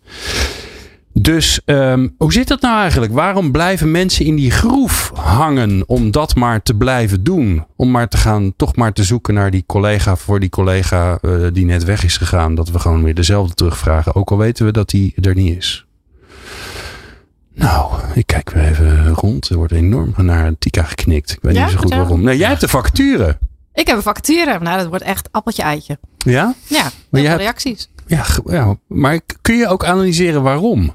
Dus 1.12 1.60
ehm, 1.64 2.08
hoe 2.16 2.32
zit 2.32 2.48
dat 2.48 2.60
nou 2.60 2.80
eigenlijk? 2.80 3.12
Waarom 3.12 3.52
blijven 3.52 3.90
mensen 3.90 4.24
in 4.24 4.36
die 4.36 4.50
groef 4.50 5.12
hangen 5.14 5.82
om 5.86 6.10
dat 6.10 6.34
maar 6.34 6.62
te 6.62 6.74
blijven 6.74 7.24
doen? 7.24 7.66
Om 7.76 7.90
maar 7.90 8.08
te 8.08 8.16
gaan, 8.16 8.52
toch 8.56 8.76
maar 8.76 8.92
te 8.92 9.04
zoeken 9.04 9.34
naar 9.34 9.50
die 9.50 9.64
collega 9.66 10.16
voor 10.16 10.40
die 10.40 10.48
collega 10.48 11.18
die 11.52 11.64
net 11.64 11.84
weg 11.84 12.04
is 12.04 12.16
gegaan. 12.16 12.54
Dat 12.54 12.70
we 12.70 12.78
gewoon 12.78 13.02
weer 13.02 13.14
dezelfde 13.14 13.54
terugvragen. 13.54 14.14
Ook 14.14 14.30
al 14.30 14.38
weten 14.38 14.66
we 14.66 14.72
dat 14.72 14.88
die 14.88 15.14
er 15.20 15.34
niet 15.34 15.56
is. 15.56 15.84
Nou, 17.60 17.92
ik 18.14 18.26
kijk 18.26 18.50
weer 18.50 18.64
even 18.64 19.08
rond. 19.08 19.48
Er 19.48 19.56
wordt 19.56 19.72
enorm 19.72 20.14
naar 20.16 20.58
Tika 20.58 20.82
geknikt. 20.82 21.30
Ik 21.30 21.38
weet 21.42 21.54
Ja, 21.54 21.62
niet 21.62 21.72
zo 21.72 21.78
goed 21.78 21.90
waarom. 21.94 22.22
Nee, 22.22 22.36
jij 22.36 22.48
hebt 22.48 22.60
de 22.60 22.68
vacature. 22.68 23.38
Ik 23.74 23.86
heb 23.86 23.96
een 23.96 24.02
vacature. 24.02 24.58
Nou, 24.58 24.78
dat 24.78 24.86
wordt 24.86 25.04
echt 25.04 25.28
appeltje-eitje. 25.30 25.98
Ja? 26.18 26.54
Ja, 26.66 26.90
Maar 27.10 27.20
je 27.20 27.28
hebt- 27.28 27.40
reacties. 27.40 27.90
Ja, 28.06 28.24
ja, 28.44 28.76
maar 28.86 29.20
kun 29.42 29.56
je 29.56 29.66
ook 29.68 29.84
analyseren 29.84 30.42
waarom? 30.42 30.94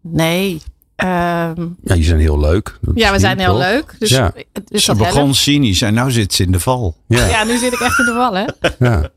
Nee. 0.00 0.62
ehm, 0.96 1.66
Ja, 1.82 1.94
die 1.94 2.04
zijn 2.04 2.20
heel 2.20 2.38
leuk. 2.40 2.78
Dat 2.80 2.98
ja, 2.98 3.12
we 3.12 3.18
zijn 3.18 3.38
heel 3.38 3.48
toch? 3.52 3.58
leuk. 3.58 3.94
Dus, 3.98 4.10
Ja. 4.10 4.32
dus 4.64 4.84
Ze 4.84 4.90
dat 4.90 4.98
begon 4.98 5.22
helpt. 5.22 5.34
cynisch 5.36 5.82
en 5.82 5.94
nu 5.94 6.10
zit 6.10 6.32
ze 6.34 6.42
in 6.42 6.52
de 6.52 6.60
val. 6.60 6.96
Ja, 7.06 7.26
Ja, 7.26 7.44
nu 7.44 7.56
zit 7.58 7.72
ik 7.72 7.80
echt 7.80 7.98
in 7.98 8.04
de 8.04 8.12
wal, 8.12 8.34
hè? 8.34 8.44
ja. 8.88 9.08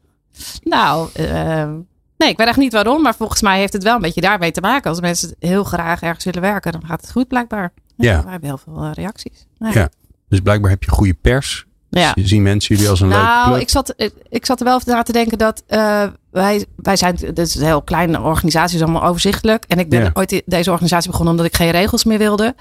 Nou, 0.63 1.09
ehm, 1.13 1.73
nee, 2.21 2.29
ik 2.29 2.37
weet 2.37 2.47
echt 2.47 2.57
niet 2.57 2.73
waarom. 2.73 3.01
Maar 3.01 3.15
volgens 3.15 3.41
mij 3.41 3.59
heeft 3.59 3.73
het 3.73 3.83
wel 3.83 3.95
een 3.95 4.01
beetje 4.01 4.21
daarmee 4.21 4.51
te 4.51 4.61
maken. 4.61 4.89
Als 4.89 4.99
mensen 5.01 5.35
heel 5.39 5.63
graag 5.63 6.01
ergens 6.01 6.23
willen 6.25 6.41
werken, 6.41 6.71
dan 6.71 6.85
gaat 6.85 7.01
het 7.01 7.11
goed 7.11 7.27
blijkbaar. 7.27 7.73
Ja. 7.97 8.23
We 8.23 8.29
hebben 8.29 8.49
heel 8.49 8.57
veel 8.57 8.83
eh, 8.83 8.89
reacties. 8.93 9.45
Ja. 9.57 9.69
Ja. 9.73 9.89
Dus 10.29 10.39
blijkbaar 10.39 10.69
heb 10.69 10.83
je 10.83 10.91
goede 10.91 11.13
pers. 11.13 11.65
Ja. 11.89 12.11
Zien 12.15 12.41
mensen 12.41 12.75
jullie 12.75 12.89
als 12.89 12.99
een 12.99 13.07
leuke 13.07 13.23
Nou, 13.23 13.49
club? 13.49 13.61
ik 13.61 13.69
zat, 13.69 13.93
ik, 13.97 14.13
ik 14.29 14.45
zat 14.45 14.59
er 14.59 14.65
wel 14.65 14.75
over 14.75 14.93
na 14.93 15.03
te 15.03 15.11
denken 15.11 15.37
dat 15.37 15.63
eh, 15.67 16.03
wij, 16.31 16.65
wij 16.75 16.95
zijn, 16.95 17.15
dit 17.15 17.39
is 17.39 17.55
een 17.55 17.65
heel 17.65 17.81
kleine 17.81 18.21
organisatie, 18.21 18.75
is 18.77 18.83
allemaal 18.83 19.03
overzichtelijk. 19.03 19.65
En 19.67 19.79
ik 19.79 19.89
ben 19.89 20.03
Ja. 20.03 20.09
ooit 20.13 20.41
deze 20.45 20.71
organisatie 20.71 21.09
begonnen 21.09 21.33
omdat 21.33 21.49
ik 21.51 21.55
geen 21.55 21.71
regels 21.71 22.03
meer 22.03 22.17
wilde. 22.17 22.55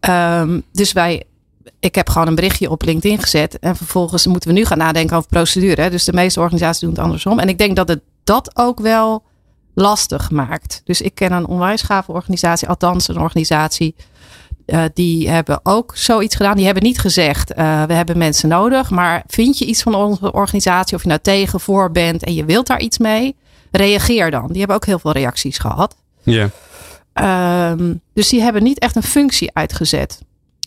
Ehm, 0.00 0.60
dus 0.72 0.92
wij, 0.92 1.24
ik 1.80 1.94
heb 1.94 2.08
gewoon 2.08 2.26
een 2.26 2.34
berichtje 2.34 2.70
op 2.70 2.82
LinkedIn 2.82 3.18
gezet. 3.20 3.58
En 3.58 3.76
vervolgens 3.76 4.26
moeten 4.26 4.48
we 4.50 4.54
nu 4.54 4.64
gaan 4.64 4.78
nadenken 4.78 5.16
over 5.16 5.28
procedure. 5.28 5.90
Dus 5.90 6.04
de 6.04 6.12
meeste 6.12 6.40
organisaties 6.40 6.80
doen 6.80 6.90
het 6.90 6.98
andersom. 6.98 7.38
En 7.38 7.48
ik 7.48 7.58
denk 7.58 7.76
dat 7.76 7.88
het 7.88 8.00
dat 8.26 8.50
ook 8.56 8.80
wel 8.80 9.24
lastig 9.74 10.30
maakt. 10.30 10.80
Dus 10.84 11.00
ik 11.00 11.14
ken 11.14 11.32
een 11.32 11.46
onwijs 11.46 11.82
gave 11.82 12.12
organisatie, 12.12 12.68
althans 12.68 13.08
een 13.08 13.20
organisatie 13.20 13.94
eh, 14.66 14.84
die 14.94 15.28
hebben 15.28 15.60
ook 15.62 15.96
zoiets 15.96 16.36
gedaan. 16.36 16.56
Die 16.56 16.64
hebben 16.64 16.82
niet 16.82 16.98
gezegd, 16.98 17.50
uh, 17.50 17.82
we 17.82 17.92
hebben 17.92 18.18
mensen 18.18 18.48
nodig. 18.48 18.90
Maar 18.90 19.22
vind 19.26 19.58
je 19.58 19.64
iets 19.64 19.82
van 19.82 19.94
onze 19.94 20.32
organisatie, 20.32 20.96
of 20.96 21.02
je 21.02 21.08
nou 21.08 21.20
tegen, 21.22 21.60
voor 21.60 21.90
bent 21.90 22.24
en 22.24 22.34
je 22.34 22.44
wilt 22.44 22.66
daar 22.66 22.80
iets 22.80 22.98
mee, 22.98 23.36
reageer 23.70 24.30
dan. 24.30 24.46
Die 24.46 24.58
hebben 24.58 24.76
ook 24.76 24.86
heel 24.86 24.98
veel 24.98 25.12
reacties 25.12 25.58
gehad. 25.58 25.96
Ja. 26.22 26.50
Ehm, 27.12 27.94
dus 28.12 28.28
die 28.28 28.42
hebben 28.42 28.62
niet 28.62 28.78
echt 28.78 28.96
een 28.96 29.02
functie 29.02 29.50
uitgezet. 29.52 30.20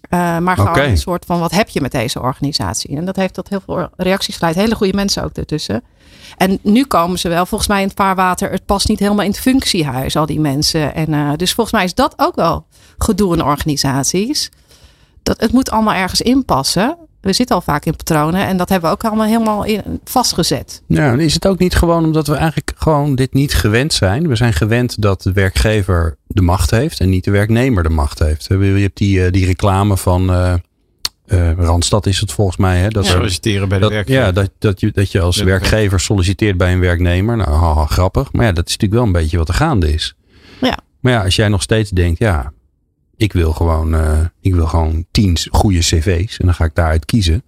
Uh, 0.09 0.37
maar 0.37 0.57
gewoon 0.57 0.77
een 0.77 0.97
soort 0.97 1.25
van 1.25 1.39
wat 1.39 1.51
heb 1.51 1.69
je 1.69 1.81
met 1.81 1.91
deze 1.91 2.21
organisatie? 2.21 2.97
En 2.97 3.05
dat 3.05 3.15
heeft 3.15 3.33
tot 3.33 3.49
heel 3.49 3.61
veel 3.65 3.89
reacties 3.95 4.37
geleid. 4.37 4.55
Hele 4.55 4.75
goede 4.75 4.93
mensen 4.93 5.23
ook 5.23 5.31
ertussen. 5.33 5.83
En 6.37 6.59
nu 6.61 6.85
komen 6.85 7.19
ze 7.19 7.29
wel 7.29 7.45
volgens 7.45 7.69
mij 7.69 7.81
in 7.81 7.87
het 7.87 7.97
vaarwater. 7.97 8.51
Het 8.51 8.65
past 8.65 8.87
niet 8.87 8.99
helemaal 8.99 9.25
in 9.25 9.31
het 9.31 9.39
functiehuis, 9.39 10.15
al 10.15 10.25
die 10.25 10.39
mensen. 10.39 10.95
En, 10.95 11.09
uh, 11.09 11.31
dus 11.35 11.53
volgens 11.53 11.75
mij 11.75 11.85
is 11.85 11.93
dat 11.93 12.13
ook 12.17 12.35
wel 12.35 12.65
gedoe 12.97 13.33
in 13.33 13.43
organisaties. 13.43 14.51
Dat, 15.23 15.39
het 15.39 15.51
moet 15.51 15.71
allemaal 15.71 15.93
ergens 15.93 16.21
inpassen. 16.21 16.97
We 17.21 17.33
zitten 17.33 17.55
al 17.55 17.61
vaak 17.61 17.85
in 17.85 17.95
patronen 17.95 18.47
en 18.47 18.57
dat 18.57 18.69
hebben 18.69 18.89
we 18.89 18.95
ook 18.95 19.03
allemaal 19.03 19.27
helemaal 19.27 19.63
in, 19.63 19.99
vastgezet. 20.03 20.81
Ja, 20.87 21.13
is 21.13 21.33
het 21.33 21.47
ook 21.47 21.59
niet 21.59 21.75
gewoon 21.75 22.05
omdat 22.05 22.27
we 22.27 22.35
eigenlijk 22.35 22.71
gewoon 22.75 23.15
dit 23.15 23.33
niet 23.33 23.53
gewend 23.53 23.93
zijn? 23.93 24.27
We 24.27 24.35
zijn 24.35 24.53
gewend 24.53 25.01
dat 25.01 25.21
de 25.21 25.31
werkgever 25.31 26.17
de 26.27 26.41
macht 26.41 26.71
heeft 26.71 26.99
en 26.99 27.09
niet 27.09 27.23
de 27.23 27.31
werknemer 27.31 27.83
de 27.83 27.89
macht 27.89 28.19
heeft. 28.19 28.45
Je 28.47 28.55
hebt 28.55 28.97
die, 28.97 29.31
die 29.31 29.45
reclame 29.45 29.97
van 29.97 30.31
uh, 30.31 30.53
uh, 31.33 31.51
Randstad 31.57 32.05
is 32.05 32.19
het 32.19 32.31
volgens 32.31 32.57
mij. 32.57 32.77
Hè? 32.77 32.87
Dat 32.87 33.05
ja. 33.05 33.11
Solliciteren 33.11 33.69
bij 33.69 33.77
de 33.77 33.83
dat, 33.83 33.93
werkgever. 33.93 34.21
Ja, 34.21 34.31
dat, 34.31 34.51
dat, 34.59 34.79
je, 34.79 34.91
dat 34.91 35.11
je 35.11 35.21
als 35.21 35.37
De 35.37 35.43
werkgever 35.43 35.99
solliciteert 35.99 36.57
bij 36.57 36.73
een 36.73 36.79
werknemer. 36.79 37.37
Nou, 37.37 37.51
haha, 37.51 37.85
grappig. 37.85 38.33
Maar 38.33 38.45
ja, 38.45 38.51
dat 38.51 38.67
is 38.67 38.77
natuurlijk 38.77 39.01
wel 39.01 39.03
een 39.03 39.21
beetje 39.21 39.37
wat 39.37 39.47
er 39.47 39.53
gaande 39.53 39.93
is. 39.93 40.15
Ja. 40.61 40.77
Maar 40.99 41.13
ja, 41.13 41.23
als 41.23 41.35
jij 41.35 41.47
nog 41.47 41.61
steeds 41.61 41.89
denkt, 41.89 42.19
ja, 42.19 42.51
ik 43.19 43.33
wil 43.33 43.53
gewoon, 43.53 43.93
uh, 43.93 44.19
ik 44.41 44.55
wil 44.55 44.67
gewoon 44.67 45.05
tien 45.11 45.37
goede 45.51 45.79
cv's 45.79 46.37
en 46.37 46.45
dan 46.45 46.55
ga 46.55 46.65
ik 46.65 46.75
daaruit 46.75 47.05
kiezen. 47.05 47.43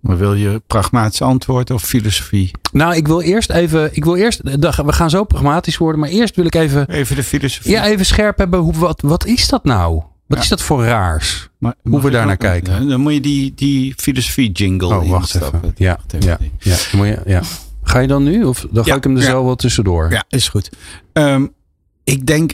Maar 0.00 0.18
wil 0.18 0.34
je 0.34 0.62
pragmatisch 0.66 1.22
antwoord 1.22 1.70
of 1.70 1.82
filosofie? 1.82 2.50
Nou, 2.72 2.94
ik 2.94 3.06
wil 3.06 3.20
eerst 3.20 3.50
even, 3.50 3.96
ik 3.96 4.04
wil 4.04 4.16
eerst, 4.16 4.40
we 4.42 4.92
gaan 4.92 5.10
zo 5.10 5.24
pragmatisch 5.24 5.76
worden, 5.76 6.00
maar 6.00 6.08
eerst 6.08 6.36
wil 6.36 6.44
ik 6.44 6.54
even. 6.54 6.88
Even 6.88 7.16
de 7.16 7.22
filosofie. 7.22 7.70
Ja, 7.70 7.86
even 7.86 8.06
scherp 8.06 8.38
hebben. 8.38 8.60
Hoe, 8.60 8.74
wat, 8.74 9.00
wat 9.00 9.26
is 9.26 9.48
dat 9.48 9.64
nou? 9.64 9.94
Wat 10.26 10.38
ja. 10.38 10.42
is 10.42 10.48
dat 10.48 10.62
voor 10.62 10.84
raars? 10.84 11.48
Maar, 11.58 11.74
hoe 11.82 12.00
we 12.00 12.10
daar 12.10 12.26
naar 12.26 12.36
kijken. 12.36 12.88
Dan 12.88 13.00
moet 13.00 13.12
je 13.12 13.20
die, 13.20 13.52
die 13.54 13.94
filosofie 13.96 14.52
jingle 14.52 14.94
Oh, 14.94 15.10
wacht 15.10 15.34
even. 15.34 15.72
Ja, 15.76 15.96
wacht 15.96 16.12
even. 16.12 16.28
ja, 16.28 16.38
ja. 16.58 16.76
Moet 16.92 17.06
je, 17.06 17.20
ja. 17.26 17.42
Ga 17.82 17.98
je 17.98 18.06
dan 18.08 18.22
nu? 18.22 18.44
Of 18.44 18.66
dan 18.70 18.84
ga 18.84 18.94
ik 18.94 19.04
hem 19.04 19.16
er 19.16 19.22
zo 19.22 19.44
wel 19.44 19.56
tussendoor? 19.56 20.10
Ja, 20.10 20.24
is 20.28 20.48
goed. 20.48 20.70
Um, 21.12 21.52
ik 22.04 22.26
denk. 22.26 22.52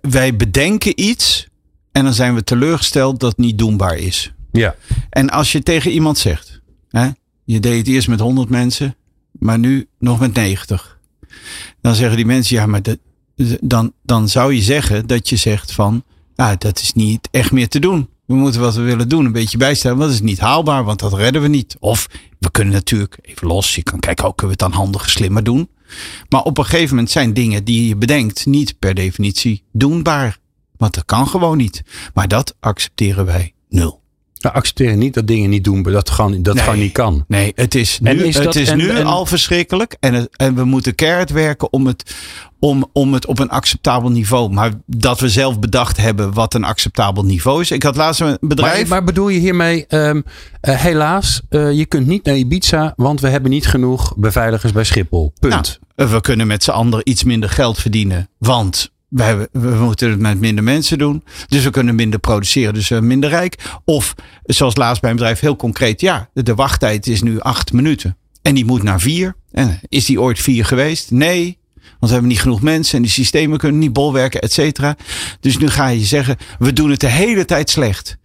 Wij, 0.00 0.36
bedenken 0.36 1.00
iets 1.00 1.48
en 1.92 2.04
dan 2.04 2.14
zijn 2.14 2.34
we 2.34 2.44
teleurgesteld 2.44 3.20
dat 3.20 3.30
het 3.30 3.38
niet 3.38 3.58
doenbaar 3.58 3.96
is. 3.96 4.32
Ja. 4.52 4.74
En 5.10 5.30
als 5.30 5.52
je 5.52 5.62
tegen 5.62 5.90
iemand 5.90 6.18
zegt, 6.18 6.60
hè, 6.88 7.08
je 7.44 7.60
deed 7.60 7.78
het 7.78 7.86
eerst 7.86 8.08
met 8.08 8.20
100 8.20 8.48
mensen, 8.48 8.96
maar 9.32 9.58
nu 9.58 9.88
nog 9.98 10.20
met 10.20 10.34
90. 10.34 10.98
Dan 11.80 11.94
zeggen 11.94 12.16
die 12.16 12.26
mensen, 12.26 12.56
ja, 12.56 12.66
maar 12.66 12.80
dan, 13.60 13.92
dan 14.02 14.28
zou 14.28 14.54
je 14.54 14.62
zeggen 14.62 15.06
dat 15.06 15.28
je 15.28 15.36
zegt 15.36 15.72
van, 15.72 16.04
nou, 16.36 16.56
dat 16.58 16.78
is 16.80 16.92
niet 16.92 17.28
echt 17.30 17.52
meer 17.52 17.68
te 17.68 17.78
doen. 17.78 18.08
We 18.26 18.34
moeten 18.34 18.60
wat 18.60 18.74
we 18.74 18.82
willen 18.82 19.08
doen 19.08 19.24
een 19.24 19.32
beetje 19.32 19.58
bijstellen, 19.58 19.96
want 19.96 20.10
dat 20.10 20.20
is 20.20 20.26
niet 20.26 20.38
haalbaar, 20.38 20.84
want 20.84 20.98
dat 20.98 21.14
redden 21.14 21.42
we 21.42 21.48
niet. 21.48 21.76
Of 21.80 22.08
we 22.38 22.50
kunnen 22.50 22.72
natuurlijk, 22.72 23.18
even 23.22 23.46
los, 23.46 23.74
je 23.74 23.82
kan 23.82 23.98
kijken, 23.98 24.24
ook 24.24 24.36
kunnen 24.36 24.56
we 24.56 24.64
het 24.64 24.72
dan 24.72 24.80
handiger, 24.80 25.10
slimmer 25.10 25.44
doen. 25.44 25.68
Maar 26.28 26.42
op 26.42 26.58
een 26.58 26.64
gegeven 26.64 26.88
moment 26.94 27.10
zijn 27.12 27.34
dingen 27.34 27.64
die 27.64 27.88
je 27.88 27.96
bedenkt 27.96 28.46
niet 28.46 28.78
per 28.78 28.94
definitie 28.94 29.62
doenbaar. 29.72 30.38
Want 30.76 30.94
dat 30.94 31.04
kan 31.04 31.28
gewoon 31.28 31.56
niet. 31.56 31.82
Maar 32.14 32.28
dat 32.28 32.56
accepteren 32.60 33.24
wij 33.24 33.52
nul. 33.68 34.02
We 34.34 34.52
accepteren 34.52 34.98
niet 34.98 35.14
dat 35.14 35.26
dingen 35.26 35.50
niet 35.50 35.64
doen, 35.64 35.82
dat 35.82 36.10
gewoon, 36.10 36.42
dat 36.42 36.54
Nee. 36.54 36.64
gewoon 36.64 36.78
niet 36.78 36.92
kan. 36.92 37.24
Nee, 37.28 37.52
het 37.54 37.74
is 37.74 37.98
nu, 38.00 38.26
het 38.26 38.54
is 38.56 38.68
en- 38.68 38.76
nu 38.76 38.88
en- 38.88 39.04
al 39.06 39.26
verschrikkelijk. 39.26 39.96
En, 40.00 40.14
het, 40.14 40.36
en 40.36 40.54
we 40.54 40.64
moeten 40.64 40.94
keihard 40.94 41.30
werken 41.30 41.72
om 41.72 41.86
het, 41.86 42.14
om, 42.64 42.90
om 42.92 43.14
het 43.14 43.26
op 43.26 43.38
een 43.38 43.48
acceptabel 43.48 44.10
niveau. 44.10 44.52
Maar 44.52 44.72
dat 44.86 45.20
we 45.20 45.28
zelf 45.28 45.58
bedacht 45.58 45.96
hebben 45.96 46.32
wat 46.32 46.54
een 46.54 46.64
acceptabel 46.64 47.24
niveau 47.24 47.60
is. 47.60 47.70
Ik 47.70 47.82
had 47.82 47.96
laatst 47.96 48.20
een 48.20 48.36
bedrijf. 48.40 48.78
Maar, 48.78 48.88
maar 48.88 49.04
bedoel 49.04 49.28
je 49.28 49.38
hiermee, 49.38 49.86
ehm, 49.86 50.20
eh, 50.60 50.80
helaas, 50.80 51.42
eh, 51.48 51.72
je 51.72 51.86
kunt 51.86 52.06
niet 52.06 52.24
naar 52.24 52.36
Ibiza, 52.36 52.92
want 52.96 53.20
we 53.20 53.28
hebben 53.28 53.50
niet 53.50 53.66
genoeg 53.66 54.16
beveiligers 54.16 54.72
bij 54.72 54.84
Schiphol. 54.84 55.32
Punt. 55.40 55.80
Nou, 55.96 56.10
we 56.10 56.20
kunnen 56.20 56.46
met 56.46 56.64
z'n 56.64 56.70
anderen 56.70 57.10
iets 57.10 57.24
minder 57.24 57.50
geld 57.50 57.78
verdienen. 57.78 58.28
Want 58.38 58.92
we, 59.08 59.22
hebben, 59.22 59.48
we 59.52 59.68
moeten 59.68 60.10
het 60.10 60.18
met 60.18 60.40
minder 60.40 60.64
mensen 60.64 60.98
doen. 60.98 61.24
Dus 61.48 61.64
we 61.64 61.70
kunnen 61.70 61.94
minder 61.94 62.18
produceren, 62.18 62.74
dus 62.74 62.88
we 62.88 62.94
zijn 62.94 63.06
minder 63.06 63.30
rijk. 63.30 63.58
Of 63.84 64.14
zoals 64.44 64.76
laatst 64.76 65.00
bij 65.00 65.10
een 65.10 65.16
bedrijf 65.16 65.40
heel 65.40 65.56
concreet. 65.56 66.00
Ja, 66.00 66.28
de, 66.32 66.42
de 66.42 66.54
wachttijd 66.54 67.06
is 67.06 67.22
nu 67.22 67.40
acht 67.40 67.72
minuten. 67.72 68.16
En 68.42 68.54
die 68.54 68.64
moet 68.64 68.82
naar 68.82 69.00
vier. 69.00 69.34
En 69.52 69.80
is 69.88 70.04
die 70.04 70.20
ooit 70.20 70.38
vier 70.38 70.64
geweest? 70.64 71.10
Nee. 71.10 71.62
Want 71.84 71.98
we 72.00 72.12
hebben 72.12 72.28
niet 72.28 72.40
genoeg 72.40 72.62
mensen 72.62 72.96
en 72.96 73.02
die 73.02 73.10
systemen 73.10 73.58
kunnen 73.58 73.78
niet 73.78 73.92
bolwerken, 73.92 74.40
et 74.40 74.52
cetera. 74.52 74.96
Dus 75.40 75.58
nu 75.58 75.68
ga 75.68 75.88
je 75.88 76.04
zeggen, 76.04 76.36
we 76.58 76.72
doen 76.72 76.90
het 76.90 77.00
de 77.00 77.06
hele 77.06 77.44
tijd 77.44 77.70
slecht. 77.70 78.16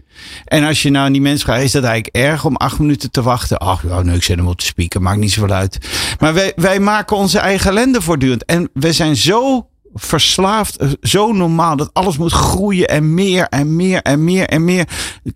En 0.46 0.64
als 0.64 0.82
je 0.82 0.90
nou 0.90 1.12
die 1.12 1.22
mensen 1.22 1.46
vraagt, 1.46 1.64
is 1.64 1.72
dat 1.72 1.84
eigenlijk 1.84 2.16
erg 2.16 2.46
om 2.46 2.56
acht 2.56 2.80
minuten 2.80 3.12
te 3.12 3.22
wachten? 3.22 3.58
Ach, 3.58 3.84
nou, 3.84 4.04
nee, 4.04 4.16
ik 4.16 4.24
zet 4.24 4.38
hem 4.38 4.48
op 4.48 4.60
de 4.60 4.66
speaker, 4.66 5.02
maakt 5.02 5.20
niet 5.20 5.32
zoveel 5.32 5.56
uit. 5.56 5.78
Maar 6.20 6.34
wij, 6.34 6.52
wij 6.56 6.80
maken 6.80 7.18
onze 7.18 7.40
eigen 7.40 7.70
ellende 7.70 8.02
voortdurend. 8.02 8.46
En 8.46 8.70
we 8.74 8.94
zijn 8.94 9.16
zo 9.16 9.68
verslaafd, 9.94 10.78
eh, 10.78 10.90
zo 11.02 11.32
normaal, 11.32 11.76
dat 11.76 11.90
alles 11.94 12.18
moet 12.18 12.32
groeien 12.32 12.88
en 12.88 13.14
meer 13.14 13.48
en 13.48 13.76
meer 13.76 14.02
en 14.02 14.24
meer 14.24 14.48
en 14.48 14.64
meer. 14.64 14.88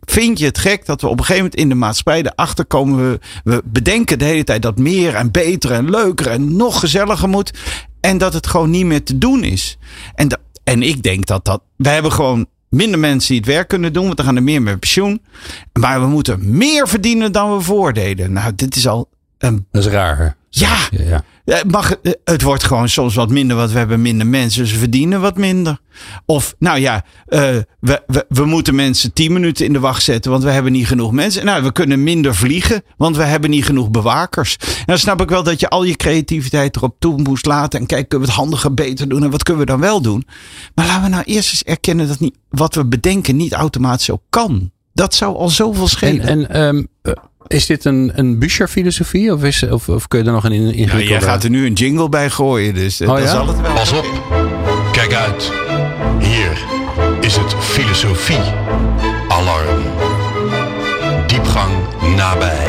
Vind 0.01 0.39
je 0.39 0.45
het 0.45 0.57
gek 0.57 0.85
dat 0.85 1.01
we 1.01 1.07
op 1.07 1.19
een 1.19 1.25
gegeven 1.25 1.43
moment 1.43 1.61
in 1.61 1.69
de 1.69 1.75
maatschappij 1.75 2.23
erachter 2.23 2.65
komen? 2.65 3.11
We, 3.11 3.19
we 3.43 3.61
bedenken 3.65 4.19
de 4.19 4.25
hele 4.25 4.43
tijd 4.43 4.61
dat 4.61 4.77
meer 4.77 5.15
en 5.15 5.31
beter 5.31 5.71
en 5.71 5.89
leuker 5.89 6.27
en 6.27 6.55
nog 6.55 6.79
gezelliger 6.79 7.29
moet. 7.29 7.51
En 8.05 8.17
dat 8.17 8.33
het 8.33 8.47
gewoon 8.47 8.69
niet 8.69 8.85
meer 8.85 9.03
te 9.03 9.17
doen 9.17 9.43
is. 9.43 9.77
En, 10.15 10.27
dat, 10.27 10.39
en 10.63 10.81
ik 10.81 11.03
denk 11.03 11.25
dat 11.25 11.45
dat, 11.45 11.61
we 11.75 11.89
hebben 11.89 12.11
gewoon 12.11 12.45
minder 12.69 12.99
mensen 12.99 13.29
die 13.29 13.37
het 13.37 13.45
werk 13.45 13.67
kunnen 13.67 13.93
doen, 13.93 14.03
want 14.03 14.17
dan 14.17 14.25
gaan 14.25 14.35
er 14.35 14.43
meer 14.43 14.61
met 14.61 14.79
pensioen. 14.79 15.21
Maar 15.73 16.01
we 16.01 16.07
moeten 16.07 16.57
meer 16.57 16.87
verdienen 16.87 17.31
dan 17.31 17.55
we 17.55 17.61
voordeden. 17.61 18.33
Nou, 18.33 18.55
dit 18.55 18.75
is 18.75 18.87
al 18.87 19.09
een. 19.37 19.65
Dat 19.71 19.85
is 19.85 19.91
raar. 19.91 20.35
Ja, 20.49 20.77
Ja, 20.91 21.03
ja. 21.03 21.23
Het 21.45 21.71
mag, 21.71 21.95
het 22.23 22.41
wordt 22.41 22.63
gewoon 22.63 22.89
soms 22.89 23.15
wat 23.15 23.29
minder, 23.29 23.57
want 23.57 23.71
we 23.71 23.77
hebben 23.77 24.01
minder 24.01 24.27
mensen, 24.27 24.61
dus 24.61 24.71
we 24.71 24.77
verdienen 24.77 25.21
wat 25.21 25.37
minder. 25.37 25.79
Of, 26.25 26.55
nou 26.59 26.79
ja, 26.79 27.05
uh, 27.27 27.39
we, 27.79 28.03
we, 28.07 28.25
we 28.29 28.45
moeten 28.45 28.75
mensen 28.75 29.13
tien 29.13 29.33
minuten 29.33 29.65
in 29.65 29.73
de 29.73 29.79
wacht 29.79 30.03
zetten, 30.03 30.31
want 30.31 30.43
we 30.43 30.49
hebben 30.49 30.71
niet 30.71 30.87
genoeg 30.87 31.11
mensen. 31.11 31.45
Nou, 31.45 31.63
we 31.63 31.71
kunnen 31.71 32.03
minder 32.03 32.35
vliegen, 32.35 32.83
want 32.97 33.17
we 33.17 33.23
hebben 33.23 33.49
niet 33.49 33.65
genoeg 33.65 33.91
bewakers. 33.91 34.57
En 34.59 34.83
dan 34.85 34.97
snap 34.97 35.21
ik 35.21 35.29
wel 35.29 35.43
dat 35.43 35.59
je 35.59 35.69
al 35.69 35.83
je 35.83 35.95
creativiteit 35.95 36.75
erop 36.75 36.95
toe 36.99 37.21
moest 37.21 37.45
laten 37.45 37.79
en 37.79 37.85
kijken, 37.85 38.07
kunnen 38.07 38.27
we 38.27 38.33
het 38.33 38.41
handiger, 38.41 38.73
beter 38.73 39.09
doen 39.09 39.23
en 39.23 39.31
wat 39.31 39.43
kunnen 39.43 39.65
we 39.65 39.71
dan 39.71 39.79
wel 39.79 40.01
doen. 40.01 40.27
Maar 40.75 40.85
laten 40.85 41.03
we 41.03 41.09
nou 41.09 41.23
eerst 41.23 41.49
eens 41.49 41.63
erkennen 41.63 42.07
dat 42.07 42.19
niet, 42.19 42.37
wat 42.49 42.75
we 42.75 42.85
bedenken 42.85 43.35
niet 43.35 43.53
automatisch 43.53 44.11
ook 44.11 44.23
kan. 44.29 44.71
Dat 44.93 45.13
zou 45.13 45.35
al 45.35 45.49
zoveel 45.49 45.83
En, 45.83 45.89
schelen. 45.89 46.47
en 46.47 46.61
um, 46.61 46.87
is 47.47 47.65
dit 47.65 47.85
een, 47.85 48.11
een 48.15 48.39
Bücher-filosofie 48.39 49.33
of, 49.33 49.43
is, 49.43 49.63
of, 49.63 49.89
of 49.89 50.07
kun 50.07 50.19
je 50.19 50.25
er 50.25 50.31
nog 50.31 50.43
een 50.43 50.51
ingewikkelde... 50.51 51.03
Ja, 51.03 51.09
jij 51.09 51.21
gaat 51.21 51.43
er 51.43 51.49
nu 51.49 51.65
een 51.65 51.73
jingle 51.73 52.09
bij 52.09 52.29
gooien, 52.29 52.73
dus 52.73 53.01
oh, 53.01 53.09
oh, 53.09 53.15
dat 53.15 53.23
ja? 53.23 53.29
zal 53.29 53.47
het 53.47 53.61
wel. 53.61 53.73
Pas 53.73 53.91
op, 53.91 54.05
kijk 54.91 55.13
uit. 55.13 55.51
Hier 56.19 56.65
is 57.21 57.35
het 57.35 57.53
filosofie-alarm. 57.53 59.81
Diepgang 61.27 61.73
nabij. 62.15 62.67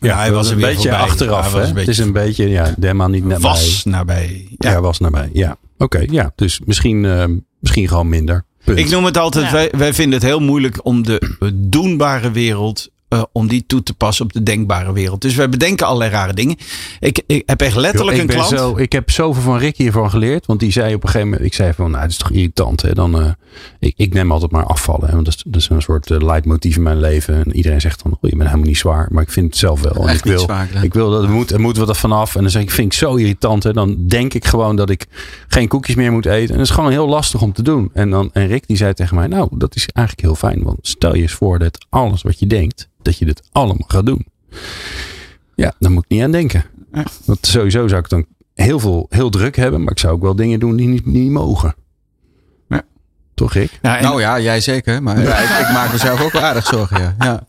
Ja, 0.00 0.16
hij 0.16 0.32
was 0.32 0.50
een 0.50 0.60
beetje 0.60 0.88
voorbij. 0.88 1.06
achteraf. 1.06 1.52
Hè? 1.52 1.58
een 1.58 1.64
beetje 1.64 1.80
Het 1.80 1.88
is 1.88 1.98
een 1.98 2.12
beetje, 2.12 2.48
ja, 2.48 2.74
helemaal 2.80 3.08
niet 3.08 3.24
nabij. 3.24 3.40
Was 3.40 3.84
nabij. 3.84 4.46
Ja, 4.58 4.70
ja 4.70 4.80
was 4.80 4.98
nabij. 4.98 5.30
Ja, 5.32 5.50
oké. 5.50 5.84
Okay, 5.84 6.08
ja, 6.10 6.32
dus 6.34 6.60
misschien, 6.64 7.04
uh, 7.04 7.24
misschien 7.60 7.88
gewoon 7.88 8.08
minder. 8.08 8.44
Punt. 8.64 8.78
Ik 8.78 8.90
noem 8.90 9.04
het 9.04 9.18
altijd, 9.18 9.44
ja. 9.44 9.52
wij, 9.52 9.72
wij 9.76 9.94
vinden 9.94 10.18
het 10.18 10.28
heel 10.28 10.40
moeilijk 10.40 10.78
om 10.82 11.02
de 11.02 11.36
doenbare 11.54 12.30
wereld 12.30 12.88
uh, 13.08 13.22
om 13.32 13.48
die 13.48 13.64
toe 13.66 13.82
te 13.82 13.94
passen 13.94 14.24
op 14.24 14.32
de 14.32 14.42
denkbare 14.42 14.92
wereld. 14.92 15.20
Dus 15.20 15.34
wij 15.34 15.48
bedenken 15.48 15.86
allerlei 15.86 16.10
rare 16.10 16.32
dingen. 16.32 16.56
Ik, 17.00 17.22
ik 17.26 17.42
heb 17.46 17.60
echt 17.60 17.76
letterlijk 17.76 18.16
Yo, 18.16 18.22
ik 18.22 18.28
een 18.28 18.34
klant. 18.34 18.48
Zo, 18.48 18.76
ik 18.76 18.92
heb 18.92 19.10
zoveel 19.10 19.42
van 19.42 19.58
Rick 19.58 19.76
hiervan 19.76 20.10
geleerd. 20.10 20.46
Want 20.46 20.60
die 20.60 20.72
zei 20.72 20.94
op 20.94 21.02
een 21.02 21.08
gegeven 21.08 21.28
moment, 21.28 21.46
ik 21.46 21.54
zei 21.54 21.72
van, 21.72 21.90
nou, 21.90 22.02
dat 22.02 22.10
is 22.10 22.16
toch 22.16 22.30
irritant. 22.30 22.82
Hè? 22.82 22.92
Dan, 22.92 23.20
uh, 23.20 23.30
ik, 23.78 23.94
ik 23.96 24.12
neem 24.12 24.32
altijd 24.32 24.50
maar 24.50 24.64
afvallen. 24.64 25.06
Hè? 25.06 25.12
Want 25.12 25.24
dat 25.24 25.34
is, 25.34 25.42
dat 25.46 25.60
is 25.60 25.68
een 25.68 25.82
soort 25.82 26.10
uh, 26.10 26.20
leidmotief 26.20 26.76
in 26.76 26.82
mijn 26.82 27.00
leven. 27.00 27.34
En 27.34 27.56
iedereen 27.56 27.80
zegt 27.80 28.02
dan, 28.02 28.12
oh, 28.12 28.30
je 28.30 28.36
bent 28.36 28.42
helemaal 28.42 28.66
niet 28.66 28.78
zwaar. 28.78 29.08
Maar 29.10 29.22
ik 29.22 29.30
vind 29.30 29.46
het 29.46 29.56
zelf 29.56 29.80
wel. 29.80 30.02
En 30.02 30.08
Echt 30.08 30.18
ik 30.18 30.24
wil, 30.24 30.38
zwaar, 30.38 30.84
ik 30.84 30.94
wil 30.94 31.10
dat, 31.10 31.22
er 31.22 31.30
moet, 31.30 31.50
er 31.50 31.60
moet 31.60 31.76
wat 31.76 31.88
er 31.88 31.96
vanaf. 31.96 32.34
En 32.34 32.42
dan 32.42 32.50
zeg 32.50 32.62
ik, 32.62 32.70
vind 32.70 32.92
ik 32.92 32.98
zo 32.98 33.14
irritant. 33.14 33.62
Hè? 33.62 33.72
Dan 33.72 34.06
denk 34.06 34.34
ik 34.34 34.44
gewoon 34.44 34.76
dat 34.76 34.90
ik 34.90 35.06
geen 35.48 35.68
koekjes 35.68 35.96
meer 35.96 36.12
moet 36.12 36.26
eten. 36.26 36.50
En 36.50 36.58
dat 36.58 36.68
is 36.68 36.74
gewoon 36.74 36.90
heel 36.90 37.08
lastig 37.08 37.42
om 37.42 37.52
te 37.52 37.62
doen. 37.62 37.90
En, 37.92 38.10
dan, 38.10 38.30
en 38.32 38.46
Rick 38.46 38.66
die 38.66 38.76
zei 38.76 38.94
tegen 38.94 39.16
mij, 39.16 39.26
nou, 39.26 39.48
dat 39.52 39.74
is 39.74 39.88
eigenlijk 39.92 40.26
heel 40.26 40.50
fijn. 40.50 40.62
Want 40.62 40.78
stel 40.82 41.14
je 41.14 41.22
eens 41.22 41.32
voor 41.32 41.58
dat 41.58 41.86
alles 41.88 42.22
wat 42.22 42.38
je 42.38 42.46
denkt, 42.46 42.88
dat 43.02 43.18
je 43.18 43.24
dit 43.24 43.42
allemaal 43.52 43.84
gaat 43.88 44.06
doen. 44.06 44.26
Ja, 45.54 45.72
daar 45.78 45.90
moet 45.90 46.04
ik 46.04 46.10
niet 46.10 46.22
aan 46.22 46.32
denken. 46.32 46.64
Want 47.24 47.46
sowieso 47.46 47.88
zou 47.88 48.00
ik 48.00 48.08
dan 48.08 48.26
heel 48.54 48.78
veel, 48.78 49.06
heel 49.10 49.30
druk 49.30 49.56
hebben. 49.56 49.82
Maar 49.82 49.92
ik 49.92 49.98
zou 49.98 50.14
ook 50.14 50.22
wel 50.22 50.34
dingen 50.36 50.60
doen 50.60 50.76
die 50.76 50.88
niet, 50.88 51.06
niet 51.06 51.30
mogen. 51.30 51.74
Ja. 52.68 52.82
Toch? 53.34 53.54
Ja, 53.54 53.68
en- 53.96 54.02
Nou 54.02 54.20
ja, 54.20 54.40
jij 54.40 54.60
zeker. 54.60 55.02
Maar 55.02 55.22
ja, 55.22 55.38
ik, 55.38 55.66
ik 55.66 55.72
maak 55.72 55.92
mezelf 55.92 56.20
ook 56.22 56.32
wel 56.32 56.42
aardig 56.42 56.66
zorgen. 56.66 57.00
Ja, 57.00 57.14
ja. 57.18 57.46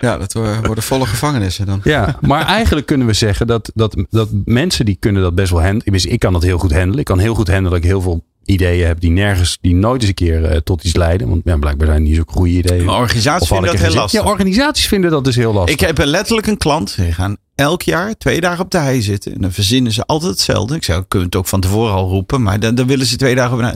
ja 0.00 0.18
dat 0.18 0.32
wo- 0.32 0.60
worden 0.62 0.84
volle 0.84 1.06
gevangenissen 1.06 1.66
dan. 1.66 1.80
Ja, 1.84 2.18
maar 2.20 2.46
eigenlijk 2.46 2.86
kunnen 2.86 3.06
we 3.06 3.12
zeggen 3.12 3.46
dat, 3.46 3.70
dat, 3.74 4.04
dat 4.10 4.28
mensen 4.44 4.84
die 4.84 4.96
kunnen 5.00 5.22
dat 5.22 5.34
best 5.34 5.50
wel 5.50 5.62
handelen. 5.62 6.10
Ik 6.12 6.18
kan 6.18 6.32
dat 6.32 6.42
heel 6.42 6.58
goed 6.58 6.72
handelen. 6.72 6.98
Ik 6.98 7.04
kan 7.04 7.18
heel 7.18 7.34
goed 7.34 7.48
handelen 7.48 7.70
dat 7.70 7.80
ik 7.80 7.86
heel 7.88 8.00
veel 8.00 8.24
ideeën 8.44 8.86
heb 8.86 9.00
die 9.00 9.10
nergens, 9.10 9.58
die 9.60 9.74
nooit 9.74 10.00
eens 10.00 10.08
een 10.08 10.14
keer 10.14 10.44
eh, 10.44 10.56
tot 10.56 10.84
iets 10.84 10.96
leiden. 10.96 11.28
Want 11.28 11.40
ja, 11.44 11.56
blijkbaar 11.56 11.86
zijn 11.86 11.98
die 11.98 12.06
niet 12.06 12.16
zulke 12.16 12.32
goede 12.32 12.50
ideeën. 12.50 12.84
Maar 12.84 12.98
organisaties 12.98 13.48
vinden 13.48 13.70
dat 13.70 13.80
heel 13.80 13.94
lastig. 13.94 14.22
Ja, 14.22 14.28
organisaties 14.28 14.86
vinden 14.86 15.10
dat 15.10 15.24
dus 15.24 15.36
heel 15.36 15.52
lastig. 15.52 15.74
Ik 15.74 15.80
heb 15.80 15.98
letterlijk 15.98 16.46
een 16.46 16.56
klant. 16.56 16.96
Die 16.96 17.12
gaan 17.12 17.36
elk 17.54 17.82
jaar 17.82 18.16
twee 18.16 18.40
dagen 18.40 18.64
op 18.64 18.70
de 18.70 18.78
hei 18.78 19.02
zitten. 19.02 19.34
En 19.34 19.40
dan 19.40 19.52
verzinnen 19.52 19.92
ze 19.92 20.04
altijd 20.04 20.30
hetzelfde. 20.30 20.74
Ik 20.74 20.84
zei, 20.84 21.04
kun 21.08 21.18
je 21.18 21.24
het 21.24 21.36
ook 21.36 21.46
van 21.46 21.60
tevoren 21.60 21.94
al 21.94 22.08
roepen. 22.08 22.42
Maar 22.42 22.60
dan, 22.60 22.74
dan 22.74 22.86
willen 22.86 23.06
ze 23.06 23.16
twee 23.16 23.34
dagen 23.34 23.58
na 23.58 23.74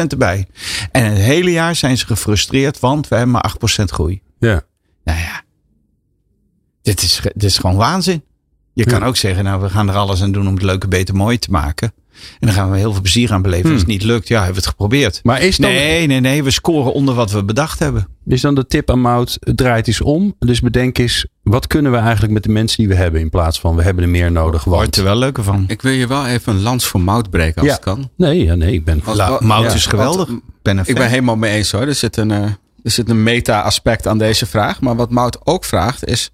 10% 0.00 0.06
erbij. 0.08 0.46
En 0.92 1.04
het 1.04 1.18
hele 1.18 1.50
jaar 1.50 1.76
zijn 1.76 1.98
ze 1.98 2.06
gefrustreerd. 2.06 2.80
Want 2.80 3.08
we 3.08 3.16
hebben 3.16 3.32
maar 3.32 3.54
8% 3.80 3.84
groei. 3.84 4.22
ja. 4.38 4.62
Nou 5.04 5.18
ja. 5.18 5.42
Dit 6.82 7.02
is, 7.02 7.20
dit 7.22 7.42
is 7.42 7.58
gewoon 7.58 7.76
waanzin. 7.76 8.24
Je 8.74 8.84
kan 8.84 9.02
ook 9.02 9.16
zeggen, 9.16 9.44
nou 9.44 9.62
we 9.62 9.70
gaan 9.70 9.88
er 9.88 9.94
alles 9.94 10.22
aan 10.22 10.32
doen 10.32 10.48
om 10.48 10.54
het 10.54 10.62
leuke 10.62 10.88
beter 10.88 11.14
mooi 11.14 11.38
te 11.38 11.50
maken. 11.50 11.92
En 12.40 12.46
dan 12.46 12.52
gaan 12.52 12.70
we 12.70 12.76
heel 12.76 12.92
veel 12.92 13.00
plezier 13.00 13.32
aan 13.32 13.42
beleven. 13.42 13.70
Als 13.70 13.78
het 13.78 13.88
niet 13.88 14.02
lukt, 14.02 14.28
ja, 14.28 14.36
hebben 14.36 14.54
we 14.54 14.60
het 14.60 14.68
geprobeerd. 14.68 15.20
Maar 15.22 15.40
is 15.42 15.56
dan, 15.56 15.70
Nee, 15.70 16.06
nee, 16.06 16.20
nee. 16.20 16.42
We 16.44 16.50
scoren 16.50 16.92
onder 16.92 17.14
wat 17.14 17.30
we 17.30 17.44
bedacht 17.44 17.78
hebben. 17.78 18.06
is 18.26 18.40
dan 18.40 18.54
de 18.54 18.66
tip 18.66 18.90
aan 18.90 19.00
Mout, 19.00 19.36
draait 19.40 19.86
eens 19.86 20.00
om. 20.00 20.34
Dus 20.38 20.60
bedenk 20.60 20.98
eens, 20.98 21.26
wat 21.42 21.66
kunnen 21.66 21.92
we 21.92 21.98
eigenlijk 21.98 22.32
met 22.32 22.42
de 22.42 22.48
mensen 22.48 22.76
die 22.78 22.88
we 22.88 22.94
hebben 22.94 23.20
in 23.20 23.30
plaats 23.30 23.60
van 23.60 23.76
we 23.76 23.82
hebben 23.82 24.04
er 24.04 24.10
meer 24.10 24.32
nodig. 24.32 24.64
Wordt 24.64 24.80
Want, 24.82 24.96
er 24.96 25.04
wel 25.04 25.16
leuker 25.16 25.44
van. 25.44 25.64
Ik 25.68 25.82
wil 25.82 25.92
je 25.92 26.06
wel 26.06 26.26
even 26.26 26.54
een 26.54 26.62
lans 26.62 26.86
voor 26.86 27.00
mout 27.00 27.30
breken 27.30 27.56
als 27.60 27.66
Ja. 27.66 27.72
het 27.72 27.82
kan. 27.82 28.10
nee, 28.16 28.44
ja, 28.44 28.54
nee, 28.54 28.72
ik 28.72 28.84
ben... 28.84 29.02
La, 29.04 29.38
Mout 29.40 29.64
ja, 29.64 29.72
is 29.72 29.86
geweldig. 29.86 30.28
Ik 30.28 30.40
ben 30.62 30.78
een 30.78 30.84
Ik 30.86 30.94
ben 30.94 31.08
helemaal 31.08 31.36
mee 31.36 31.56
eens 31.56 31.70
hoor. 31.72 31.80
Er 31.86 31.94
zit 31.94 32.16
een, 32.16 32.30
eh, 32.30 32.42
er 32.82 32.90
zit 32.90 33.10
een 33.10 33.22
meta-aspect 33.22 34.06
aan 34.06 34.18
deze 34.18 34.46
vraag. 34.46 34.80
Maar 34.80 34.96
wat 34.96 35.10
Mout 35.10 35.38
ook 35.46 35.64
vraagt 35.64 36.06
is 36.06 36.30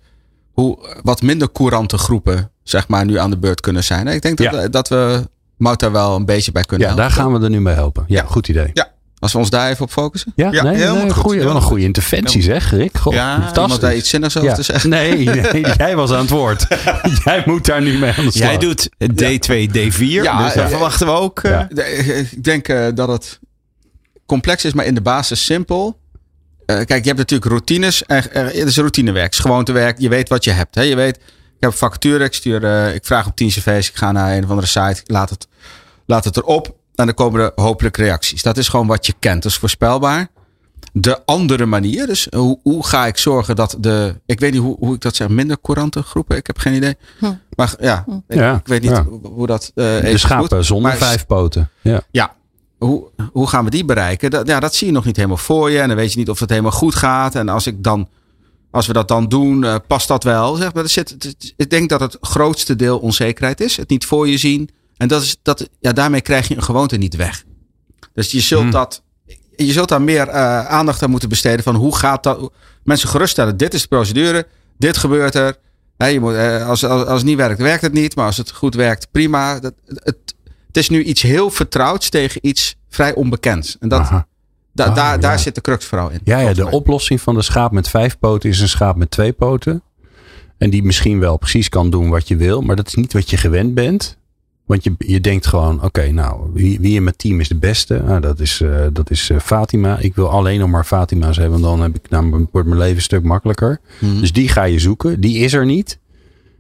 hoe 0.53 0.79
wat 1.03 1.23
minder 1.23 1.53
courante 1.53 1.99
groepen 1.99 2.51
zeg 2.63 2.89
maar, 2.89 3.05
nu 3.05 3.19
aan 3.19 3.31
de 3.31 3.39
beurt 3.39 3.61
kunnen 3.61 3.85
zijn. 3.85 4.07
Ik 4.07 4.23
denk 4.23 4.37
dat, 4.39 4.53
Ja. 4.53 4.69
dat 4.69 4.89
we 4.89 5.29
Mout 5.59 5.81
daar 5.81 5.93
wel 5.93 6.17
een 6.17 6.25
beetje 6.25 6.53
bij 6.53 6.63
kunnen 6.63 6.89
Ja, 6.89 6.95
daar 6.95 7.11
gaan 7.11 7.33
we 7.33 7.45
er 7.45 7.51
nu 7.51 7.61
mee 7.61 7.75
helpen. 7.75 8.05
Ja, 8.07 8.25
goed 8.27 8.49
idee. 8.49 8.71
Ja, 8.75 8.91
als 9.19 9.33
we 9.33 9.39
ons 9.39 9.51
daar 9.51 9.71
even 9.71 9.85
op 9.85 9.91
focussen. 9.91 10.33
Ja, 10.37 10.49
Ja, 10.53 10.63
nee, 10.63 10.75
helemaal 10.77 10.95
nee, 11.03 11.11
goed. 11.11 11.23
goeie, 11.23 11.43
wel 11.45 11.55
een 11.57 11.63
goede 11.63 11.83
interventie 11.83 12.43
zeg, 12.43 12.71
Rick. 12.71 12.97
Goh, 12.99 13.13
Ja, 13.15 13.43
fantastisch. 13.43 13.79
daar 13.79 13.97
iets 13.97 14.09
zinnigs 14.09 14.37
over 14.37 14.49
Ja. 14.49 14.55
te 14.55 14.63
zeggen? 14.63 14.91
Nee, 14.91 15.17
nee, 15.25 15.65
jij 15.77 15.97
was 15.97 16.11
aan 16.13 16.21
het 16.21 16.31
woord. 16.31 16.67
jij 17.25 17.43
moet 17.47 17.65
daar 17.67 17.83
nu 17.83 17.99
mee 17.99 18.13
aan 18.17 18.25
de 18.25 18.31
slag. 18.31 18.49
Jij 18.49 18.59
doet 18.59 18.89
D2, 19.13 19.69
D4. 19.77 19.99
Ja, 19.99 20.45
dus 20.45 20.55
daar 20.55 20.69
verwachten 20.69 21.07
we 21.07 21.13
ook. 21.13 21.39
eh, 21.39 21.51
Ja. 21.51 21.69
De- 21.71 22.27
Ik 22.33 22.45
denk 22.45 22.69
eh, 22.69 22.87
dat 22.95 23.09
het 23.09 23.39
complex 24.27 24.65
is, 24.65 24.73
maar 24.73 24.85
in 24.85 24.95
de 24.95 25.01
basis 25.01 25.45
simpel. 25.45 25.99
Eh, 26.67 26.77
kijk, 26.77 26.89
je 27.03 27.07
hebt 27.07 27.17
natuurlijk 27.19 27.51
routines. 27.51 28.03
Er, 28.07 28.29
er, 28.33 28.45
het 28.45 28.55
is 28.55 28.77
routinewerk, 28.77 29.25
het 29.25 29.35
is 29.35 29.41
gewoontewerk. 29.41 29.99
Je 29.99 30.09
weet 30.09 30.29
wat 30.29 30.45
je 30.45 30.51
hebt. 30.51 30.75
Hè? 30.75 30.83
Je 30.83 30.97
weet, 30.97 31.19
heb 31.61 31.71
een 31.71 31.77
vacature, 31.77 32.25
ik, 32.25 32.35
stuur, 32.35 32.65
eh, 32.65 32.95
ik 32.95 33.05
vraag 33.05 33.27
op 33.27 33.37
10 33.37 33.49
cv's, 33.49 33.89
ik 33.89 33.97
ga 33.97 34.13
naar 34.13 34.37
een 34.37 34.45
of 34.45 34.51
andere 34.51 34.67
site, 34.67 35.01
ik 35.01 35.11
laat 35.11 35.31
het, 35.31 35.49
laat 36.07 36.25
het 36.25 36.37
erop. 36.37 36.77
En 36.95 37.07
dan 37.07 37.15
komen 37.15 37.41
er 37.41 37.53
hopelijk 37.55 37.97
reacties. 37.97 38.43
Dat 38.43 38.57
is 38.57 38.69
gewoon 38.69 38.87
wat 38.87 39.07
je 39.07 39.15
kent, 39.19 39.43
dat 39.43 39.53
is 39.53 39.59
voorspelbaar. 39.59 40.29
De 40.93 41.25
andere 41.25 41.67
manier, 41.67 42.07
dus 42.07 42.27
hoe, 42.31 42.59
hoe 42.63 42.87
ga 42.87 43.07
ik 43.07 43.17
zorgen 43.17 43.57
dat 43.57 43.77
de, 43.81 44.21
ik 44.27 44.41
weet 44.41 44.53
niet 44.53 44.61
hoe, 44.61 44.77
hoe 44.79 44.95
ik 44.95 45.01
dat 45.01 45.17
zeg, 45.17 45.29
minder 45.29 45.61
courante 45.61 46.03
groepen, 46.03 46.37
ik 46.37 46.47
heb 46.47 46.59
geen 46.59 46.75
idee. 46.75 46.97
Hm. 47.19 47.33
Maar 47.57 47.75
ja, 47.81 48.05
Ja, 48.29 48.55
ik 48.55 48.67
weet 48.67 48.83
niet 48.83 48.91
ja. 48.91 49.05
hoe 49.23 49.47
dat 49.47 49.73
eh 49.75 50.01
de 50.01 50.19
schapen 50.19 50.57
moet. 50.57 50.67
zonder 50.67 50.91
Maar 50.91 50.99
vijf 50.99 51.27
poten. 51.27 51.71
Ja. 51.81 52.03
ja, 52.11 52.35
hoe, 52.79 53.11
hoe 53.33 53.47
gaan 53.47 53.65
we 53.65 53.71
die 53.71 53.85
bereiken? 53.85 54.31
Dat, 54.31 54.47
ja, 54.47 54.61
dat 54.61 54.75
zie 54.75 54.87
je 54.87 54.93
nog 54.93 55.05
niet 55.05 55.17
helemaal 55.17 55.37
voor 55.37 55.71
je. 55.71 55.81
En 55.81 55.89
dan 55.89 55.97
weet 55.97 56.13
je 56.13 56.19
niet 56.19 56.31
of 56.31 56.41
het 56.41 56.51
helemaal 56.51 56.71
goed 56.71 56.95
gaat. 56.95 57.35
En 57.35 57.49
als, 57.49 57.67
ik 57.67 57.83
dan, 57.83 58.09
als 58.71 58.87
we 58.87 58.93
dat 58.93 59.09
dan 59.09 59.29
doen, 59.29 59.65
eh, 59.65 59.75
past 59.87 60.09
dat 60.09 60.25
wel? 60.25 60.55
Zeg 60.55 60.73
maar, 60.75 60.83
er 60.83 60.89
zit, 60.89 61.11
het- 61.11 61.53
ik 61.57 61.71
denk 61.71 61.89
dat 61.89 62.01
het 62.01 62.17
grootste 62.21 62.77
deel 62.77 62.99
onzekerheid 62.99 63.61
is. 63.61 63.77
Het 63.77 63.89
niet 63.89 64.07
voor 64.07 64.29
je 64.29 64.39
zien. 64.39 64.69
En 64.97 65.09
dat 65.09 65.23
is, 65.23 65.37
dat, 65.43 65.69
ja, 65.81 65.93
daarmee 65.93 66.21
krijg 66.21 66.49
je 66.49 66.57
een 66.57 66.63
gewoonte 66.63 66.97
niet 66.97 67.17
weg. 67.17 67.45
Dus 68.15 68.31
je 68.31 68.41
zult, 68.41 68.63
Hmm. 68.63 68.71
dat, 68.71 69.03
je 69.57 69.73
zult 69.73 69.89
daar 69.89 70.03
meer 70.03 70.29
eh, 70.29 70.67
aandacht 70.67 71.03
aan 71.03 71.11
moeten 71.11 71.29
besteden. 71.29 71.65
Van 71.65 71.75
hoe 71.75 71.97
gaat 71.97 72.23
dat? 72.23 72.53
Mensen 72.85 73.09
geruststellen. 73.09 73.57
Dit 73.57 73.75
is 73.75 73.83
de 73.83 73.89
procedure. 73.89 74.47
Dit 74.79 74.97
gebeurt 74.97 75.35
er. 75.35 75.57
Hè, 75.97 76.07
je 76.07 76.21
moet, 76.21 76.35
eh, 76.35 76.69
als, 76.69 76.85
als, 76.85 77.05
als 77.07 77.19
het 77.19 77.25
niet 77.29 77.37
werkt, 77.37 77.61
werkt 77.61 77.83
het 77.83 77.93
niet. 77.93 78.17
Maar 78.17 78.27
als 78.27 78.37
het 78.37 78.51
goed 78.51 78.75
werkt, 78.75 79.09
prima. 79.11 79.61
Dat, 79.61 79.75
het, 79.87 80.17
het 80.67 80.77
is 80.77 80.89
nu 80.89 81.03
iets 81.03 81.23
heel 81.23 81.51
vertrouwds 81.51 82.09
tegen 82.09 82.47
iets 82.47 82.77
vrij 82.89 83.15
onbekends. 83.15 83.77
En 83.81 83.89
dat, 83.89 84.01
Aha. 84.01 84.27
Da- 84.85 84.85
Ah, 84.91 84.95
daar, 84.95 85.13
ja. 85.15 85.19
daar 85.21 85.39
zit 85.39 85.55
de 85.55 85.61
crux 85.61 85.85
vooral 85.85 86.11
in. 86.11 86.21
Ja, 86.25 86.39
ja, 86.39 86.53
de 86.53 86.63
mij. 86.63 86.73
oplossing 86.73 87.21
van 87.21 87.35
de 87.35 87.43
schaap 87.43 87.73
met 87.73 87.89
vijf 87.89 88.19
poten 88.19 88.51
is 88.51 88.61
een 88.61 88.69
schaap 88.69 88.97
met 88.97 89.11
twee 89.11 89.33
poten. 89.33 89.83
En 90.59 90.71
die 90.71 90.83
misschien 90.83 91.19
wel 91.21 91.37
precies 91.37 91.69
kan 91.69 91.91
doen 91.91 92.11
wat 92.11 92.29
je 92.29 92.37
wil, 92.37 92.61
maar 92.61 92.77
dat 92.77 92.87
is 92.87 92.95
niet 92.95 93.13
wat 93.13 93.31
je 93.31 93.37
gewend 93.37 93.75
bent. 93.75 94.17
Want 94.67 94.85
je, 94.85 94.95
je 94.99 95.21
denkt 95.21 95.47
gewoon, 95.47 95.83
oké, 95.85 96.11
nou, 96.11 96.51
wie, 96.53 96.81
wie 96.81 96.95
in 96.95 97.03
mijn 97.03 97.17
team 97.17 97.41
is 97.41 97.49
de 97.49 97.57
beste? 97.59 98.03
Nou, 98.07 98.21
dat 98.21 98.41
is, 98.41 98.61
eh, 98.61 98.87
dat 98.93 99.11
is 99.11 99.31
eh, 99.31 99.39
Fatima. 99.39 99.99
Ik 99.99 100.15
wil 100.15 100.29
alleen 100.31 100.59
nog 100.61 100.69
maar 100.71 100.85
Fatima's 100.85 101.37
hebben, 101.37 101.61
dan 101.61 101.81
heb 101.81 101.95
ik, 101.97 102.11
nou, 102.11 102.47
wordt 102.53 102.69
mijn 102.69 102.81
leven 102.81 102.97
een 102.97 103.03
stuk 103.03 103.23
makkelijker. 103.23 103.81
Mhm. 104.01 104.21
Dus 104.21 104.33
die 104.33 104.49
ga 104.49 104.63
je 104.65 104.79
zoeken. 104.79 105.21
Die 105.21 105.39
is 105.39 105.53
er 105.53 105.67
niet. 105.67 105.99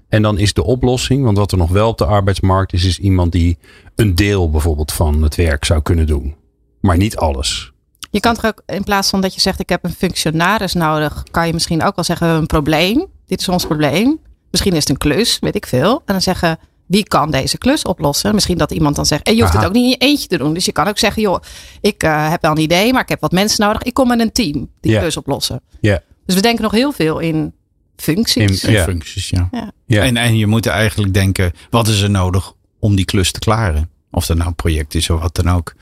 En 0.08 0.22
dan 0.22 0.38
is 0.38 0.52
de 0.52 0.64
oplossing, 0.64 1.24
want 1.24 1.36
wat 1.36 1.52
er 1.52 1.58
nog 1.58 1.70
wel 1.70 1.88
op 1.88 1.98
de 1.98 2.04
arbeidsmarkt 2.06 2.72
is, 2.72 2.84
is 2.84 2.98
iemand 2.98 3.32
die 3.32 3.58
een 3.96 4.14
deel 4.14 4.50
bijvoorbeeld 4.50 4.92
van 4.92 5.22
het 5.22 5.34
werk 5.34 5.64
zou 5.64 5.82
kunnen 5.82 6.06
doen. 6.06 6.34
Maar 6.80 6.96
niet 6.96 7.16
alles. 7.16 7.72
Je 8.10 8.20
kan 8.20 8.34
toch 8.34 8.44
ook, 8.44 8.62
in 8.66 8.84
plaats 8.84 9.10
van 9.10 9.20
dat 9.20 9.34
je 9.34 9.40
zegt 9.40 9.60
ik 9.60 9.68
heb 9.68 9.84
een 9.84 9.92
functionaris 9.94 10.72
nodig, 10.72 11.22
kan 11.30 11.46
je 11.46 11.52
misschien 11.52 11.82
ook 11.82 11.94
wel 11.94 12.04
zeggen 12.04 12.26
we 12.26 12.32
hebben 12.32 12.40
een 12.56 12.62
probleem. 12.62 13.06
Dit 13.26 13.40
is 13.40 13.48
ons 13.48 13.66
probleem. 13.66 14.18
Misschien 14.50 14.72
is 14.72 14.78
het 14.78 14.88
een 14.88 14.96
klus, 14.96 15.38
weet 15.40 15.54
ik 15.54 15.66
veel. 15.66 15.90
En 15.92 16.12
dan 16.12 16.22
zeggen 16.22 16.58
wie 16.86 17.04
kan 17.04 17.30
deze 17.30 17.58
klus 17.58 17.82
oplossen? 17.82 18.34
Misschien 18.34 18.58
dat 18.58 18.70
iemand 18.70 18.96
dan 18.96 19.06
zegt 19.06 19.22
en 19.26 19.34
je 19.34 19.40
hoeft 19.40 19.52
Aha. 19.54 19.60
het 19.62 19.68
ook 19.68 19.74
niet 19.76 19.84
in 19.84 19.90
je 19.90 19.96
eentje 19.96 20.28
te 20.28 20.38
doen. 20.38 20.54
Dus 20.54 20.64
je 20.64 20.72
kan 20.72 20.88
ook 20.88 20.98
zeggen 20.98 21.22
joh, 21.22 21.40
ik 21.80 22.02
eh, 22.02 22.30
heb 22.30 22.42
wel 22.42 22.50
een 22.50 22.58
idee, 22.58 22.92
maar 22.92 23.02
ik 23.02 23.08
heb 23.08 23.20
wat 23.20 23.32
mensen 23.32 23.66
nodig. 23.66 23.82
Ik 23.82 23.94
kom 23.94 24.08
met 24.08 24.20
een 24.20 24.32
team 24.32 24.70
die 24.80 24.98
klus 24.98 25.16
oplossen. 25.16 25.60
Ja. 25.80 26.00
Dus 26.26 26.34
we 26.34 26.42
denken 26.42 26.62
nog 26.62 26.72
heel 26.72 26.92
veel 26.92 27.18
in 27.18 27.52
functies. 27.96 28.64
In- 28.64 28.72
Ja. 28.72 28.84
functies, 28.84 29.30
ja. 29.30 29.48
Ja. 29.50 29.72
Ja. 29.86 30.02
En, 30.02 30.16
en 30.16 30.36
je 30.36 30.46
moet 30.46 30.66
eigenlijk 30.66 31.14
denken, 31.14 31.52
wat 31.70 31.88
is 31.88 32.00
er 32.00 32.10
nodig 32.10 32.52
om 32.78 32.96
die 32.96 33.04
klus 33.04 33.32
te 33.32 33.38
klaren? 33.38 33.90
Of 34.10 34.26
dat 34.26 34.36
nou 34.36 34.48
een 34.48 34.54
project 34.54 34.94
is 34.94 35.10
of 35.10 35.20
wat 35.20 35.34
dan 35.34 35.48
ook. 35.48 35.74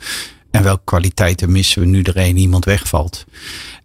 En 0.57 0.63
welke 0.63 0.85
kwaliteiten 0.85 1.53
missen 1.53 1.81
we 1.83 1.89
nu 1.89 2.03
er 2.03 2.17
een 2.17 2.37
iemand 2.37 2.65
wegvalt? 2.65 3.25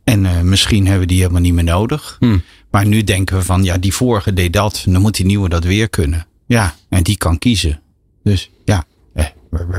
En 0.03 0.25
eh, 0.25 0.41
misschien 0.41 0.83
hebben 0.83 1.01
we 1.01 1.07
die 1.07 1.19
helemaal 1.19 1.41
niet 1.41 1.53
meer 1.53 1.63
nodig. 1.63 2.15
Hmm. 2.19 2.43
Maar 2.69 2.85
nu 2.85 3.03
denken 3.03 3.37
we 3.37 3.43
van, 3.43 3.63
ja, 3.63 3.77
die 3.77 3.93
vorige 3.93 4.33
deed 4.33 4.53
dat. 4.53 4.83
Dan 4.87 5.01
moet 5.01 5.15
die 5.15 5.25
nieuwe 5.25 5.49
dat 5.49 5.63
weer 5.63 5.89
kunnen. 5.89 6.27
Ja, 6.45 6.75
en 6.89 7.03
die 7.03 7.17
kan 7.17 7.37
kiezen. 7.37 7.81
Dus 8.23 8.49
ja. 8.65 8.83
Eh, 9.13 9.25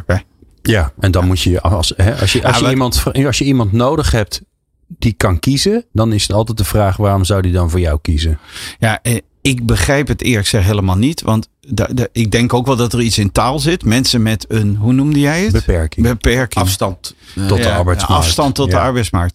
eh. 0.06 0.18
Ja, 0.62 0.92
en 0.98 1.10
dan 1.10 1.26
moet 1.26 1.40
je 1.40 1.60
als, 1.60 1.92
hè, 1.96 2.20
als, 2.20 2.32
je, 2.32 2.46
als, 2.46 2.58
je 2.58 2.70
iemand, 2.70 3.02
als 3.26 3.38
je 3.38 3.44
iemand 3.44 3.72
nodig 3.72 4.10
hebt 4.10 4.42
die 4.86 5.12
kan 5.12 5.38
kiezen, 5.38 5.84
dan 5.92 6.12
is 6.12 6.22
het 6.22 6.32
altijd 6.32 6.58
de 6.58 6.64
vraag 6.64 6.96
waarom 6.96 7.24
zou 7.24 7.42
die 7.42 7.52
dan 7.52 7.70
voor 7.70 7.80
jou 7.80 7.98
kiezen? 8.02 8.38
Ja, 8.78 9.00
ik 9.40 9.66
begrijp 9.66 10.08
het 10.08 10.22
eerlijk 10.22 10.44
gezegd 10.44 10.66
helemaal 10.66 10.96
niet. 10.96 11.22
Want 11.22 11.48
da- 11.68 11.88
da- 11.92 12.06
ik 12.12 12.30
denk 12.30 12.52
ook 12.54 12.66
wel 12.66 12.76
dat 12.76 12.92
er 12.92 13.00
iets 13.00 13.18
in 13.18 13.32
taal 13.32 13.58
zit. 13.58 13.84
Mensen 13.84 14.22
met 14.22 14.44
een, 14.48 14.76
hoe 14.76 14.92
noemde 14.92 15.20
jij 15.20 15.42
het? 15.42 15.52
Beperking. 15.52 16.06
Beperking. 16.06 16.64
Afstand. 16.64 17.14
eh, 17.36 17.46
Tot 17.46 17.56
de 17.58 17.64
Ja, 17.64 17.76
arbeidsmarkt. 17.76 18.24
Afstand 18.26 18.54
tot 18.54 18.70
de 18.70 18.78
arbeidsmarkt. 18.78 19.34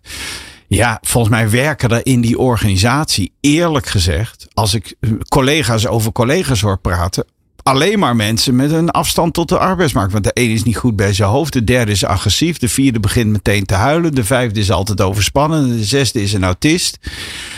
Ja, 0.68 0.98
volgens 1.02 1.34
mij 1.34 1.50
werken 1.50 1.90
er 1.90 2.06
in 2.06 2.22
die 2.22 2.38
organisatie, 2.40 3.32
eerlijk 3.40 3.86
gezegd, 3.88 4.48
als 4.54 4.74
ik 4.74 4.96
eh, 5.00 5.12
collega's 5.28 5.88
over 5.88 6.12
collega's 6.12 6.62
hoor 6.62 6.78
praten, 6.78 7.26
alleen 7.68 8.00
maar 8.00 8.16
mensen 8.16 8.56
met 8.56 8.72
een 8.72 8.90
afstand 8.90 9.34
tot 9.34 9.50
de 9.50 9.58
arbeidsmarkt. 9.58 10.12
Want 10.12 10.24
de 10.24 10.32
ene 10.34 10.54
is 10.54 10.64
niet 10.64 10.78
goed 10.78 10.96
bij 10.96 11.14
zijn 11.14 11.30
hoofd, 11.30 11.54
de 11.54 11.64
derde 11.64 11.92
is 11.92 12.06
agressief, 12.06 12.58
de 12.58 12.70
vierde 12.70 13.00
begint 13.00 13.32
meteen 13.32 13.66
te 13.66 13.74
huilen, 13.74 14.16
de 14.16 14.24
vijfde 14.24 14.60
is 14.60 14.72
altijd 14.72 15.02
overspannen, 15.02 15.78
de 15.78 15.84
zesde 15.84 16.22
is 16.22 16.34
een 16.34 16.44
autist. 16.44 16.98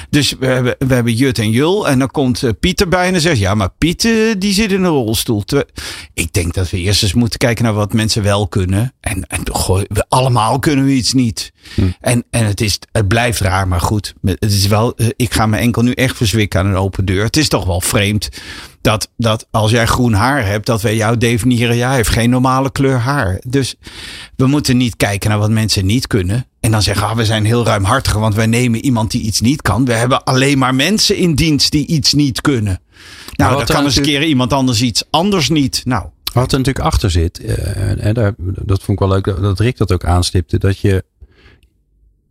Dus 0.10 0.36
we 0.39 0.45
hebben, 0.45 0.76
we 0.88 0.93
hebben 0.93 1.14
Jut 1.14 1.39
en 1.39 1.51
Jul 1.51 1.88
en 1.88 1.99
dan 1.99 2.12
komt 2.12 2.43
eh, 2.43 2.49
Pieter 2.60 2.88
bij 2.88 3.05
en 3.05 3.12
dan 3.12 3.22
zegt, 3.22 3.39
ja, 3.39 3.55
maar 3.55 3.70
Piet 3.78 4.05
eh, 4.05 4.12
die 4.38 4.53
zit 4.53 4.72
in 4.72 4.84
een 4.84 4.91
rolstoel. 4.91 5.43
Ik 6.14 6.34
denk 6.34 6.53
dat 6.53 6.70
we 6.70 6.78
eerst 6.78 7.03
eens 7.03 7.14
moeten 7.14 7.39
kijken 7.39 7.64
naar 7.64 7.74
wat 7.74 7.93
mensen 7.93 8.24
wel 8.24 8.47
kunnen. 8.47 8.93
En, 8.99 9.28
en 9.28 9.41
goh, 9.51 9.82
we 9.88 10.05
allemaal 10.07 10.60
kunnen 10.60 10.86
we 10.86 10.91
iets 10.91 11.14
niet. 11.14 11.51
En, 11.99 12.24
en 12.30 12.45
het, 12.45 12.62
is, 12.62 12.80
het 12.91 13.07
blijft 13.07 13.39
raar, 13.39 13.68
maar 13.68 13.82
goed. 13.82 14.14
Het 14.24 14.51
is 14.51 14.68
wel, 14.68 14.95
eh, 14.95 15.07
ik 15.16 15.34
ga 15.34 15.45
me 15.45 15.57
enkel 15.57 15.82
nu 15.82 15.91
echt 15.91 16.18
verzwikken 16.18 16.60
aan 16.60 16.66
een 16.66 16.76
open 16.76 17.05
deur. 17.05 17.24
Het 17.24 17.38
is 17.38 17.47
toch 17.47 17.66
wel 17.66 17.82
vreemd 17.82 18.30
dat, 18.82 19.09
dat 19.17 19.47
als 19.51 19.71
jij 19.71 19.86
groen 19.86 20.13
haar 20.13 20.45
hebt, 20.45 20.65
dat 20.65 20.82
wij 20.82 20.95
jou 20.95 21.17
definiëren. 21.17 21.75
Ja, 21.75 21.88
hij 21.88 21.95
heeft 21.95 22.09
geen 22.09 22.30
normale 22.30 22.71
kleur 22.71 22.97
haar. 22.97 23.41
Dus 23.47 23.75
we 24.36 24.47
moeten 24.47 24.77
niet 24.77 24.95
kijken 24.95 25.30
naar 25.30 25.39
wat 25.39 25.49
mensen 25.49 25.86
niet 25.86 26.07
kunnen. 26.07 26.45
En 26.59 26.71
dan 26.71 26.82
zeggen, 26.82 27.07
ah, 27.07 27.15
we 27.15 27.25
zijn 27.25 27.45
heel 27.45 27.65
ruimhartig, 27.65 28.13
want 28.13 28.36
wij 28.36 28.45
nemen 28.45 28.80
iemand 28.84 29.11
die 29.11 29.21
iets 29.21 29.41
niet 29.41 29.61
kan. 29.61 29.86
We 29.86 29.93
hebben 29.93 30.23
alleen 30.23 30.57
maar 30.57 30.75
mensen 30.75 31.15
in 31.15 31.36
dienst 31.36 31.71
die 31.71 31.88
iets 31.88 32.13
niet 32.13 32.41
kunnen. 32.41 32.82
Nou, 33.36 33.57
dan 33.57 33.65
kan 33.65 33.84
eens 33.84 33.95
een 33.95 34.03
keer 34.03 34.23
iemand 34.23 34.53
anders 34.53 34.82
iets 34.82 35.03
anders 35.09 35.49
niet. 35.49 35.82
Nou, 35.86 36.05
Wat 36.34 36.51
er 36.51 36.57
natuurlijk 36.57 36.86
achter 36.86 37.11
zit, 37.11 37.39
eh, 37.39 38.05
en 38.05 38.13
daar, 38.13 38.34
dat 38.38 38.77
vond 38.84 39.01
ik 39.01 39.07
wel 39.07 39.07
leuk 39.15 39.25
dat- 39.25 39.41
dat 39.41 39.59
Rick 39.59 39.77
dat 39.77 39.91
ook 39.91 40.05
aanstipte, 40.05 40.57
dat 40.57 40.80
je 40.80 41.03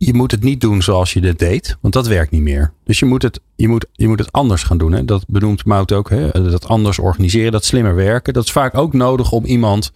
je 0.01 0.13
moet 0.13 0.31
het 0.31 0.43
niet 0.43 0.61
doen 0.61 0.81
zoals 0.81 1.13
je 1.13 1.21
dit 1.21 1.39
deed, 1.39 1.77
want 1.81 1.93
dat 1.93 2.07
werkt 2.07 2.31
niet 2.31 2.41
meer. 2.41 2.73
Dus 2.83 2.99
je 2.99 3.05
moet 3.05 3.21
het, 3.21 3.39
je 3.55 3.67
moet, 3.67 3.85
je 3.91 4.07
moet 4.07 4.19
het 4.19 4.31
anders 4.31 4.63
gaan 4.63 4.77
doen. 4.77 4.91
Hè? 4.91 5.05
Dat 5.05 5.25
benoemt 5.27 5.65
Mout 5.65 5.91
ook. 5.91 6.09
Hè? 6.09 6.31
Dat 6.31 6.67
anders 6.67 6.99
organiseren, 6.99 7.51
dat 7.51 7.65
slimmer 7.65 7.95
werken. 7.95 8.33
Dat 8.33 8.43
is 8.43 8.51
vaak 8.51 8.77
ook 8.77 8.93
nodig 8.93 9.31
om 9.31 9.45
iemand 9.45 9.91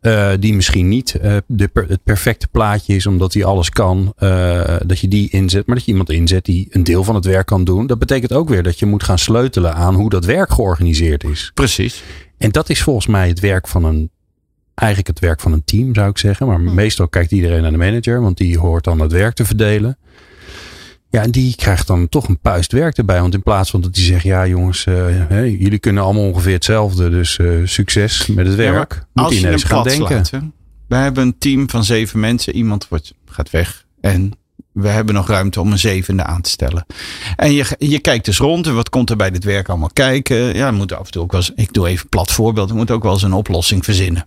eh, 0.00 0.30
die 0.40 0.54
misschien 0.54 0.88
niet 0.88 1.14
eh, 1.14 1.36
de 1.46 1.68
per- 1.68 1.88
het 1.88 2.02
perfecte 2.04 2.48
plaatje 2.48 2.94
is, 2.94 3.06
omdat 3.06 3.34
hij 3.34 3.44
alles 3.44 3.70
kan, 3.70 4.12
eh, 4.16 4.76
dat 4.86 4.98
je 4.98 5.08
die 5.08 5.30
inzet. 5.30 5.66
Maar 5.66 5.76
dat 5.76 5.84
je 5.84 5.90
iemand 5.90 6.10
inzet 6.10 6.44
die 6.44 6.66
een 6.70 6.84
deel 6.84 7.04
van 7.04 7.14
het 7.14 7.24
werk 7.24 7.46
kan 7.46 7.64
doen. 7.64 7.86
Dat 7.86 7.98
betekent 7.98 8.32
ook 8.32 8.48
weer 8.48 8.62
dat 8.62 8.78
je 8.78 8.86
moet 8.86 9.02
gaan 9.02 9.18
sleutelen 9.18 9.74
aan 9.74 9.94
hoe 9.94 10.10
dat 10.10 10.24
werk 10.24 10.52
georganiseerd 10.52 11.24
is. 11.24 11.50
Precies. 11.54 12.02
En 12.38 12.50
dat 12.50 12.68
is 12.68 12.82
volgens 12.82 13.06
mij 13.06 13.28
het 13.28 13.40
werk 13.40 13.68
van 13.68 13.84
een. 13.84 14.10
Eigenlijk 14.80 15.06
het 15.06 15.18
werk 15.18 15.40
van 15.40 15.52
een 15.52 15.64
team, 15.64 15.94
zou 15.94 16.08
ik 16.10 16.18
zeggen. 16.18 16.46
Maar 16.46 16.60
meestal 16.60 17.08
kijkt 17.08 17.32
iedereen 17.32 17.62
naar 17.62 17.70
de 17.70 17.76
manager, 17.76 18.20
want 18.20 18.36
die 18.36 18.58
hoort 18.58 18.84
dan 18.84 19.00
het 19.00 19.12
werk 19.12 19.34
te 19.34 19.44
verdelen. 19.44 19.98
Ja, 21.10 21.22
en 21.22 21.30
die 21.30 21.54
krijgt 21.56 21.86
dan 21.86 22.08
toch 22.08 22.28
een 22.28 22.38
puist 22.38 22.72
werk 22.72 22.96
erbij. 22.96 23.20
Want 23.20 23.34
in 23.34 23.42
plaats 23.42 23.70
van 23.70 23.80
dat 23.80 23.94
die 23.94 24.04
zegt: 24.04 24.22
Ja, 24.22 24.46
jongens, 24.46 24.86
eh, 24.86 24.94
hè, 25.28 25.40
jullie 25.40 25.78
kunnen 25.78 26.02
allemaal 26.02 26.22
ongeveer 26.22 26.52
hetzelfde. 26.54 27.10
Dus 27.10 27.38
eh, 27.38 27.48
succes 27.64 28.26
met 28.26 28.46
het 28.46 28.56
Ja, 28.56 28.72
werk. 28.72 29.04
Moet 29.12 29.24
Als 29.24 29.34
je 29.34 29.40
je 29.40 29.46
ineens 29.46 29.64
gaan 29.64 29.82
denken. 29.84 30.26
slaat. 30.26 30.42
Wij 30.88 31.02
hebben 31.02 31.22
een 31.26 31.38
team 31.38 31.70
van 31.70 31.84
zeven 31.84 32.20
mensen. 32.20 32.54
Iemand 32.54 32.88
wordt, 32.88 33.14
gaat 33.26 33.50
weg. 33.50 33.84
En 34.00 34.32
we 34.72 34.88
hebben 34.88 35.14
nog 35.14 35.28
ruimte 35.28 35.60
om 35.60 35.72
een 35.72 35.78
zevende 35.78 36.24
aan 36.24 36.40
te 36.40 36.50
stellen. 36.50 36.86
En 37.36 37.52
je, 37.52 37.64
je 37.78 37.98
kijkt 37.98 38.24
dus 38.24 38.38
rond. 38.38 38.66
En 38.66 38.74
wat 38.74 38.88
komt 38.88 39.10
er 39.10 39.16
bij 39.16 39.30
dit 39.30 39.44
werk 39.44 39.68
allemaal 39.68 39.90
kijken? 39.92 40.36
Ja, 40.54 40.70
we 40.70 40.76
moeten 40.76 40.98
af 40.98 41.06
en 41.06 41.12
toe 41.12 41.22
ook 41.22 41.32
wel 41.32 41.40
eens. 41.40 41.52
Ik 41.54 41.72
doe 41.72 41.88
even 41.88 42.08
plat 42.08 42.30
voorbeeld. 42.32 42.70
We 42.70 42.76
moeten 42.76 42.94
ook 42.94 43.02
wel 43.02 43.12
eens 43.12 43.22
een 43.22 43.32
oplossing 43.32 43.84
verzinnen. 43.84 44.26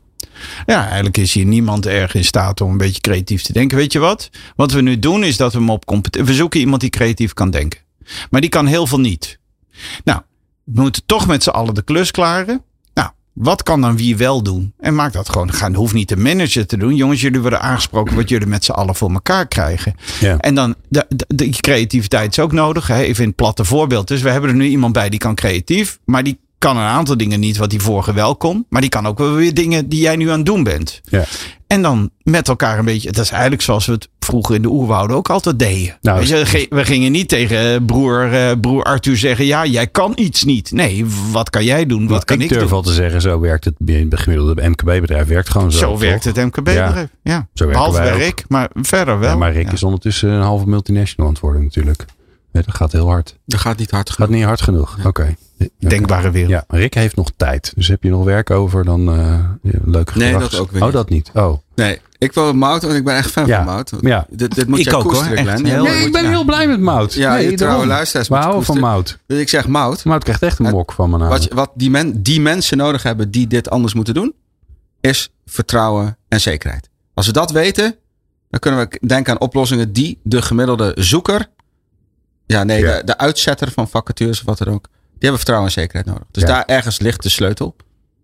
Ja, 0.66 0.86
eigenlijk 0.86 1.18
is 1.18 1.34
hier 1.34 1.46
niemand 1.46 1.86
erg 1.86 2.16
in 2.16 2.26
staat 2.26 2.62
om 2.62 2.72
een 2.72 2.78
beetje 2.78 3.02
creatief 3.02 3.42
te 3.44 3.54
denken. 3.54 3.78
Weet 3.78 3.92
je 3.92 4.00
wat? 4.00 4.30
Wat 4.56 4.72
we 4.72 4.82
nu 4.82 5.00
doen 5.00 5.24
is 5.24 5.38
dat 5.38 5.54
we 5.54 5.60
hem 5.60 5.70
op. 5.70 6.08
We 6.12 6.34
zoeken 6.34 6.60
iemand 6.60 6.82
die 6.82 6.90
creatief 6.90 7.34
kan 7.34 7.50
denken. 7.50 7.80
Maar 8.30 8.42
die 8.42 8.50
kan 8.50 8.66
heel 8.66 8.88
veel 8.88 9.00
niet. 9.00 9.40
Nou, 10.04 10.22
we 10.64 10.82
moeten 10.82 11.02
toch 11.06 11.28
met 11.28 11.44
z'n 11.44 11.50
allen 11.50 11.74
de 11.74 11.84
klus 11.84 12.12
klaren. 12.12 12.64
Nou, 12.94 13.10
wat 13.34 13.64
kan 13.64 13.82
dan 13.82 13.98
wie 13.98 14.18
wel 14.18 14.44
doen? 14.44 14.74
En 14.80 14.96
maak 14.96 15.14
dat 15.14 15.30
gewoon. 15.30 15.54
Gaan, 15.54 15.74
hoeft 15.74 15.94
niet 15.94 16.10
de 16.10 16.18
manager 16.18 16.68
te 16.68 16.78
doen. 16.78 16.96
Jongens, 16.96 17.22
jullie 17.22 17.42
worden 17.42 17.62
aangesproken 17.62 18.16
wat 18.16 18.30
jullie 18.30 18.48
met 18.48 18.64
z'n 18.64 18.72
allen 18.72 18.96
voor 18.96 19.12
elkaar 19.12 19.48
krijgen. 19.48 19.96
Ja. 20.20 20.38
En 20.38 20.56
dan, 20.56 20.76
de, 20.90 21.06
de, 21.10 21.26
de 21.28 21.50
creativiteit 21.50 22.32
is 22.32 22.40
ook 22.40 22.52
nodig. 22.52 22.88
Hè? 22.88 23.02
Even 23.02 23.22
in 23.22 23.28
het 23.28 23.38
platte 23.38 23.66
voorbeeld. 23.66 24.08
Dus 24.08 24.22
we 24.22 24.30
hebben 24.30 24.50
er 24.50 24.56
nu 24.56 24.66
iemand 24.66 24.94
bij 24.94 25.10
die 25.10 25.20
kan 25.20 25.36
creatief. 25.36 26.00
Maar 26.06 26.24
die 26.24 26.40
kan 26.64 26.78
een 26.78 26.84
aantal 26.84 27.18
dingen 27.18 27.40
niet 27.40 27.58
wat 27.58 27.70
die 27.70 27.82
vorige 27.82 28.14
wel 28.14 28.36
kon. 28.36 28.66
Maar 28.70 28.82
die 28.82 28.90
kan 28.90 29.08
ook 29.08 29.18
wel 29.18 29.34
weer 29.34 29.54
dingen 29.54 29.90
die 29.90 30.02
jij 30.02 30.16
nu 30.16 30.30
aan 30.30 30.38
het 30.38 30.46
doen 30.46 30.64
bent. 30.64 31.02
Ja. 31.04 31.24
En 31.68 31.82
dan 31.82 32.10
met 32.24 32.48
elkaar 32.48 32.80
een 32.80 32.86
beetje. 32.86 33.12
Dat 33.12 33.24
is 33.24 33.32
eigenlijk 33.32 33.62
zoals 33.62 33.86
we 33.86 33.92
het 33.92 34.10
vroeger 34.20 34.56
in 34.56 34.62
de 34.62 34.70
oerwouden 34.70 35.16
ook 35.18 35.30
altijd 35.30 35.60
deden. 35.60 35.98
Nou, 36.02 36.20
Weet 36.20 36.28
je, 36.28 36.66
we 36.70 36.86
gingen 36.86 37.12
niet 37.12 37.30
tegen 37.30 37.86
broer, 37.86 38.34
eh, 38.34 38.52
broer 38.62 38.84
Arthur 38.84 39.18
zeggen: 39.18 39.46
Ja, 39.46 39.66
jij 39.66 39.88
kan 39.88 40.12
iets 40.16 40.44
niet. 40.44 40.72
Nee, 40.72 41.06
wat 41.32 41.50
kan 41.50 41.64
jij 41.64 41.86
doen? 41.86 42.08
Wat 42.08 42.26
kan 42.26 42.42
ik 42.42 42.52
ik, 42.52 42.58
durf 42.58 42.72
al 42.72 42.82
te 42.82 42.94
zeggen, 42.94 43.22
zo 43.22 43.40
werkt 43.40 43.66
het 43.66 43.76
bij 43.78 44.08
het 44.10 44.20
gemiddelde 44.20 44.70
MKB-bedrijf. 44.70 45.28
Werkt 45.28 45.50
gewoon 45.50 45.72
zo. 45.72 45.78
Zo 45.78 45.90
toch? 45.90 46.00
werkt 46.00 46.24
het 46.24 46.36
MKB-bedrijf. 46.36 47.10
Ja. 47.24 47.48
Zo 47.54 47.68
Behalve 47.68 48.02
wij 48.02 48.12
bij. 48.12 48.20
Rick, 48.20 48.44
maar 48.48 48.70
verder 48.74 49.20
wel. 49.20 49.30
Ja, 49.30 49.36
maar 49.36 49.54
Rick 49.54 49.66
Ja. 49.68 49.72
is 49.72 49.84
ondertussen 49.84 50.30
een 50.30 50.42
halve 50.42 50.68
multinational 50.68 51.28
aan 51.28 51.34
het 51.34 51.42
worden 51.42 51.64
natuurlijk. 51.64 52.06
Ja, 52.54 52.62
dat 52.62 52.76
gaat 52.76 52.92
heel 52.92 53.08
hard. 53.08 53.38
Dat 53.46 53.60
gaat 53.60 53.78
niet 53.78 53.92
hard 53.92 54.10
Gaat 54.10 54.16
genoeg. 54.18 54.36
niet 54.36 54.46
hard 54.46 54.62
genoeg. 54.62 54.98
Oké. 55.06 55.36
Denkbare 55.80 56.32
wereld. 56.32 56.52
Ja, 56.52 56.64
Rick 56.68 56.94
heeft 56.94 57.16
nog 57.16 57.32
tijd. 57.38 57.74
Dus 57.76 57.88
heb 57.88 58.04
je 58.04 58.10
nog 58.10 58.24
werk 58.24 58.50
over, 58.50 58.86
dan 58.86 59.10
eh 59.10 59.40
ja, 59.62 59.80
leuk 59.86 60.16
Nee, 60.16 60.38
dat 60.38 60.60
ook 60.60 60.72
weer 60.72 60.84
Oh, 60.84 60.92
dat 60.92 61.10
niet. 61.10 61.32
Oh. 61.34 61.58
Nee, 61.76 62.00
ik 62.18 62.34
wil 62.34 62.54
Mout, 62.54 62.82
want 62.82 62.94
ik 62.94 63.04
ben 63.04 63.16
echt 63.16 63.32
fan 63.32 63.46
Ja. 63.46 63.56
van 63.64 63.74
Mout. 63.74 63.92
Ja. 64.02 64.26
Dit, 64.30 64.56
dit 64.56 64.68
moet 64.68 64.80
Ik 64.80 64.94
ook, 64.94 65.12
hoor. 65.14 65.24
Echt 65.26 65.62
heel. 65.62 65.84
Nee, 65.84 66.06
ik 66.06 66.12
ben 66.12 66.30
heel 66.30 66.44
blij 66.44 66.68
met 66.68 66.80
Mout. 66.80 67.14
Ja, 67.14 67.34
nee, 67.34 67.50
je 67.50 67.58
trouwe 67.58 67.86
luisteraars 67.86 68.28
We 68.28 68.36
houden 68.36 68.64
van. 68.64 68.80
Mout. 68.80 69.18
Dus 69.26 69.40
ik 69.40 69.50
zeg 69.50 69.68
Mout. 69.68 70.06
Mout 70.06 70.24
krijgt 70.24 70.42
echt 70.44 70.60
een 70.60 70.70
mok 70.70 70.92
van 70.92 71.10
me 71.10 71.18
Wat, 71.18 71.48
wat 71.54 71.72
die, 71.76 71.90
men, 71.90 72.24
die 72.24 72.42
mensen 72.42 72.78
nodig 72.78 73.04
hebben 73.04 73.32
die 73.32 73.48
dit 73.48 73.70
anders 73.70 73.94
moeten 73.94 74.14
doen, 74.14 74.34
is 75.02 75.34
vertrouwen 75.46 76.18
en 76.28 76.42
zekerheid. 76.42 76.90
Als 77.14 77.26
we 77.26 77.32
dat 77.32 77.52
weten, 77.52 77.96
dan 78.50 78.60
kunnen 78.60 78.88
we 78.90 79.08
denken 79.08 79.34
aan 79.34 79.40
oplossingen 79.40 79.94
die 79.94 80.20
de 80.24 80.42
gemiddelde 80.42 80.92
zoeker, 80.96 81.48
ja 82.46 82.64
nee, 82.64 82.80
Ja. 82.84 82.98
De, 82.98 83.04
de 83.04 83.18
uitzetter 83.18 83.72
van 83.72 83.90
vacatures 83.90 84.40
of 84.40 84.46
wat 84.46 84.58
dan 84.58 84.68
ook, 84.74 84.88
die 84.88 85.14
hebben 85.20 85.38
vertrouwen 85.38 85.68
en 85.70 85.74
zekerheid 85.74 86.06
nodig. 86.06 86.24
Dus 86.32 86.44
Ja. 86.44 86.50
daar 86.50 86.66
ergens 86.66 87.00
ligt 87.00 87.24
de 87.24 87.30
sleutel. 87.30 87.76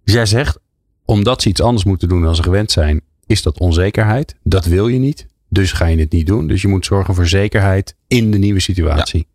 Dus 0.04 0.14
jij 0.14 0.26
zegt, 0.26 0.58
omdat 1.06 1.42
ze 1.42 1.50
iets 1.50 1.62
anders 1.62 1.84
moeten 1.84 2.08
doen 2.10 2.22
dan 2.22 2.36
ze 2.36 2.44
gewend 2.44 2.72
zijn, 2.72 3.02
is 3.26 3.42
dat 3.42 3.60
onzekerheid. 3.60 4.36
Dat 4.44 4.66
wil 4.66 4.88
je 4.88 5.00
niet. 5.00 5.28
Dus 5.50 5.72
ga 5.72 5.86
je 5.86 5.98
het 6.00 6.12
niet 6.12 6.28
doen. 6.28 6.48
Dus 6.48 6.62
je 6.62 6.68
moet 6.68 6.86
zorgen 6.86 7.16
voor 7.16 7.28
zekerheid 7.28 7.96
in 8.08 8.32
de 8.32 8.38
nieuwe 8.38 8.60
situatie. 8.60 9.28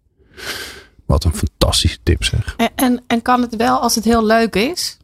Wat 1.07 1.24
een 1.24 1.35
fantastische 1.35 1.99
tip 2.03 2.24
zeg. 2.24 2.55
En, 2.57 2.70
en, 2.74 3.03
en 3.07 3.22
kan 3.22 3.41
het 3.43 3.57
wel 3.57 3.78
als 3.80 3.95
het 3.95 4.05
heel 4.05 4.24
leuk 4.26 4.55
is? 4.57 4.97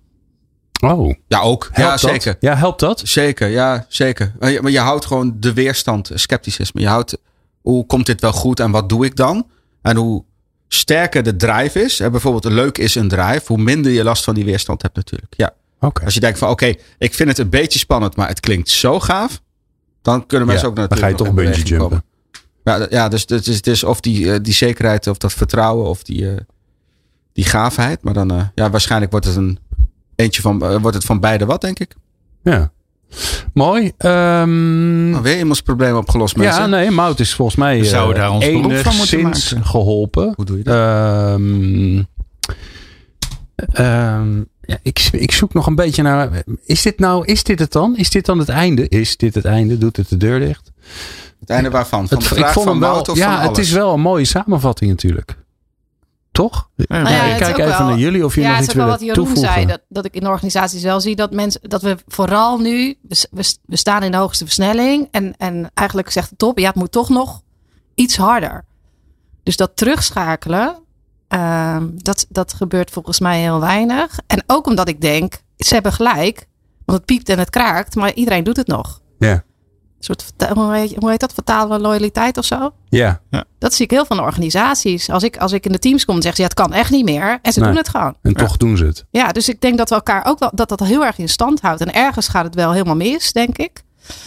Oh, 0.84 1.14
Ja, 1.28 1.40
ook. 1.40 1.62
helpt 1.72 1.78
ja, 1.78 1.90
dat? 1.90 2.00
zeker. 2.22 2.36
Ja, 2.40 2.56
helpt 2.56 2.80
dat? 2.80 3.00
Zeker, 3.04 3.48
ja, 3.48 3.86
zeker. 3.88 4.32
Maar 4.38 4.50
je, 4.50 4.62
maar 4.62 4.70
je 4.70 4.78
houdt 4.78 5.04
gewoon 5.04 5.36
de 5.40 5.52
weerstand, 5.52 6.10
scepticisme. 6.14 6.80
Je 6.80 6.86
houdt, 6.88 7.16
hoe 7.60 7.86
komt 7.86 8.06
dit 8.06 8.20
wel 8.20 8.32
goed 8.32 8.60
en 8.60 8.70
wat 8.70 8.88
doe 8.88 9.04
ik 9.04 9.16
dan? 9.16 9.46
En 9.82 9.96
hoe 9.96 10.24
sterker 10.68 11.22
de 11.22 11.36
drive 11.36 11.82
is, 11.82 11.98
hè, 11.98 12.10
bijvoorbeeld 12.10 12.44
leuk 12.44 12.78
is 12.78 12.94
een 12.94 13.08
drive, 13.08 13.42
hoe 13.46 13.58
minder 13.58 13.92
je 13.92 14.02
last 14.02 14.24
van 14.24 14.34
die 14.34 14.44
weerstand 14.44 14.82
hebt 14.82 14.96
natuurlijk. 14.96 15.34
Ja. 15.36 15.54
Als 16.04 16.14
je 16.14 16.20
denkt 16.20 16.38
van 16.38 16.48
oké, 16.48 16.74
ik 16.98 17.14
vind 17.14 17.28
het 17.28 17.38
een 17.38 17.48
beetje 17.48 17.78
spannend, 17.78 18.16
maar 18.16 18.28
het 18.28 18.40
klinkt 18.40 18.68
zo 18.68 19.00
gaaf. 19.00 19.40
Dan 20.02 20.26
kunnen 20.26 20.46
mensen 20.46 20.64
Ja, 20.64 20.70
ook 20.70 20.78
naar 20.78 20.88
dan 20.88 20.98
ga 20.98 21.06
je 21.06 21.14
toch 21.14 21.34
bungee 21.34 21.62
jumpen. 21.62 22.04
Ja, 22.64 22.86
ja, 22.90 23.08
dus 23.08 23.24
het 23.26 23.46
is, 23.46 23.56
het 23.56 23.66
is 23.66 23.84
of 23.84 24.00
die, 24.00 24.32
eh, 24.32 24.38
die 24.42 24.52
zekerheid 24.52 25.06
of 25.06 25.18
dat 25.18 25.32
vertrouwen 25.32 25.86
of 25.86 26.02
die, 26.02 26.30
eh, 26.30 26.36
die 27.32 27.44
gaafheid. 27.44 28.02
Maar 28.02 28.14
dan, 28.14 28.30
eh, 28.30 28.44
ja, 28.54 28.70
waarschijnlijk 28.70 29.10
wordt 29.10 29.26
het 29.26 29.36
een 29.36 29.58
eentje 30.14 30.42
van, 30.42 30.58
wordt 30.80 30.96
het 30.96 31.04
van 31.04 31.20
beide 31.20 31.46
wat, 31.46 31.60
denk 31.60 31.78
ik. 31.78 31.94
Ja. 32.42 32.72
Mooi. 33.54 33.92
Ehm, 33.98 35.11
Nou, 35.11 35.22
weer 35.22 35.38
iemands 35.38 35.61
probleem 35.61 35.96
opgelost, 35.96 36.36
mensen. 36.36 36.61
ja, 36.62 36.66
nee, 36.68 36.90
Mout 36.90 37.20
is 37.20 37.34
volgens 37.34 37.56
mij 37.56 37.84
zouden 37.84 38.14
eh, 38.16 38.20
daar 38.22 38.30
ons 38.32 38.44
van 38.44 38.54
enigszins 38.54 39.52
maken. 39.52 39.66
geholpen. 39.66 40.32
Hoe 40.36 40.44
doe 40.44 40.56
je 40.58 40.62
dat? 40.64 40.74
Ehm, 40.74 42.02
ehm, 43.72 44.36
ja, 44.61 44.78
ik, 44.82 45.08
ik 45.12 45.32
zoek 45.32 45.54
nog 45.54 45.66
een 45.66 45.74
beetje 45.74 46.02
naar. 46.02 46.42
Is 46.64 46.82
dit 46.82 46.98
nou, 46.98 47.24
is 47.24 47.42
dit 47.44 47.58
het 47.58 47.72
dan? 47.72 47.96
Is 47.96 48.11
dit 48.11 48.26
dan 48.26 48.38
het 48.38 48.48
einde? 48.48 48.88
Is 48.88 49.16
dit 49.16 49.34
het 49.34 49.44
einde? 49.44 49.78
Doet 49.78 49.96
het 49.96 50.08
de 50.08 50.16
deur 50.16 50.38
dicht? 50.40 50.72
Het 51.40 51.50
einde 51.50 51.70
waarvan? 51.70 52.08
Van 52.08 52.18
Het- 52.18 52.28
de 52.28 52.34
vraag 52.34 52.52
van 52.52 52.68
hem 52.68 52.80
Wout 52.80 53.08
of 53.08 53.16
ja, 53.16 53.24
van 53.24 53.34
het 53.38 53.46
alles? 53.46 53.58
is 53.58 53.70
wel 53.72 53.92
een 53.94 54.00
mooie 54.00 54.24
samenvatting 54.24 54.90
natuurlijk. 54.90 55.36
Toch? 56.32 56.70
Nou 56.76 57.08
ja, 57.08 57.22
ik 57.22 57.32
het 57.32 57.40
is 57.40 57.46
kijk 57.46 57.58
even 57.58 57.78
wel- 57.78 57.88
naar 57.88 57.98
jullie 57.98 58.24
of 58.24 58.34
jullie 58.34 58.50
ja, 58.50 58.56
nog 58.56 58.66
het 58.66 58.74
iets 58.74 58.74
is 58.74 58.80
ook 58.82 58.88
wel 58.88 58.98
willen 58.98 58.98
wat 58.98 59.00
Jeroen 59.00 59.24
toevoegen. 59.24 59.52
zei. 59.52 59.66
Dat, 59.66 59.80
dat 59.88 60.04
ik 60.04 60.14
in 60.14 60.28
organisaties 60.28 60.82
wel 60.82 61.00
zie 61.00 61.16
dat 61.16 61.32
mensen 61.32 61.60
dat 61.62 61.82
we 61.82 61.96
vooral 62.06 62.58
nu. 62.58 62.98
We, 63.30 63.76
staan 63.76 64.02
in 64.02 64.10
de 64.10 64.16
hoogste 64.16 64.44
versnelling. 64.44 65.08
En, 65.10 65.34
en 65.36 65.70
eigenlijk 65.74 66.10
zegt 66.10 66.30
de 66.30 66.36
top, 66.36 66.58
ja, 66.58 66.66
het 66.66 66.74
moet 66.74 66.92
toch 66.92 67.08
nog 67.08 67.42
iets 67.94 68.16
harder. 68.16 68.64
Dus 69.42 69.56
dat 69.56 69.76
terugschakelen, 69.76 70.76
ehm, 71.28 71.88
dat, 71.94 72.26
dat 72.28 72.52
gebeurt 72.52 72.90
volgens 72.90 73.20
mij 73.20 73.40
heel 73.40 73.60
weinig. 73.60 74.18
En 74.26 74.42
ook 74.46 74.66
omdat 74.66 74.88
ik 74.88 75.00
denk, 75.00 75.42
ze 75.56 75.74
hebben 75.74 75.92
gelijk. 75.92 76.46
Want 76.84 76.98
het 76.98 77.06
piept 77.06 77.28
en 77.28 77.38
het 77.38 77.50
kraakt, 77.50 77.94
maar 77.94 78.12
iedereen 78.12 78.44
doet 78.44 78.56
het 78.56 78.66
nog. 78.66 79.00
Ja. 79.18 79.44
Een 80.01 80.07
soort, 80.07 80.32
hoe 80.55 80.74
heet, 80.74 80.94
hoe 80.98 81.11
heet 81.11 81.20
dat? 81.20 81.32
Vertalen 81.34 81.80
loyaliteit 81.80 82.38
of 82.38 82.44
zo? 82.44 82.72
Ja, 82.88 83.20
Dat 83.59 83.74
zie 83.74 83.84
ik 83.84 83.90
heel 83.90 84.07
veel 84.07 84.16
in 84.16 84.22
organisaties. 84.22 85.11
Als 85.11 85.22
ik, 85.22 85.36
als 85.36 85.53
ik 85.53 85.66
in 85.66 85.72
de 85.72 85.78
teams 85.78 86.05
kom, 86.05 86.14
zeggen 86.14 86.34
ze 86.34 86.42
ja, 86.42 86.48
het 86.48 86.57
kan 86.57 86.72
echt 86.72 86.90
niet 86.90 87.05
meer. 87.05 87.38
En 87.42 87.53
ze 87.53 87.59
Nee. 87.61 87.68
doen 87.68 87.76
het 87.78 87.88
gewoon. 87.88 88.14
en 88.22 88.34
toch 88.34 88.57
doen 88.57 88.76
ze 88.76 88.84
het. 88.84 89.05
Ja, 89.11 89.28
dus 89.32 89.48
ik 89.48 89.61
denk 89.61 89.78
dat 89.78 89.88
we 89.88 89.94
elkaar 89.94 90.24
ook 90.26 90.38
wel 90.38 90.51
dat 90.55 90.68
dat 90.68 90.80
heel 90.80 91.05
erg 91.05 91.18
in 91.18 91.28
stand 91.28 91.61
houdt. 91.61 91.80
En 91.80 91.92
ergens 91.94 92.28
gaat 92.28 92.44
het 92.44 92.55
wel 92.55 92.72
helemaal 92.72 92.96
mis, 92.96 93.32
denk 93.32 93.59
ik. 93.59 93.82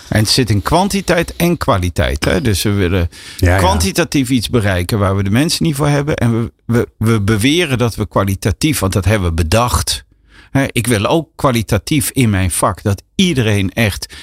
En 0.09 0.19
het 0.19 0.29
zit 0.29 0.49
in 0.49 0.61
kwantiteit 0.61 1.35
en 1.35 1.57
kwaliteit. 1.57 2.25
Hè? 2.25 2.41
Dus 2.41 2.61
we 2.63 2.71
willen 2.71 3.09
Ja, 3.37 3.49
ja. 3.49 3.57
kwantitatief 3.57 4.29
iets 4.29 4.49
bereiken 4.49 4.99
waar 4.99 5.15
we 5.15 5.23
de 5.23 5.29
mensen 5.29 5.65
niet 5.65 5.75
voor 5.75 5.87
hebben. 5.87 6.15
En 6.15 6.41
we, 6.43 6.51
we, 6.65 6.87
we 6.97 7.21
beweren 7.21 7.77
dat 7.77 7.95
we 7.95 8.07
kwalitatief, 8.07 8.79
want 8.79 8.93
dat 8.93 9.05
hebben 9.05 9.27
we 9.29 9.33
bedacht. 9.35 10.03
Hè, 10.51 10.65
ik 10.71 10.87
wil 10.87 11.05
ook 11.05 11.29
kwalitatief 11.35 12.09
in 12.09 12.29
mijn 12.29 12.51
vak 12.51 12.83
dat 12.83 13.01
iedereen 13.15 13.71
echt 13.73 14.13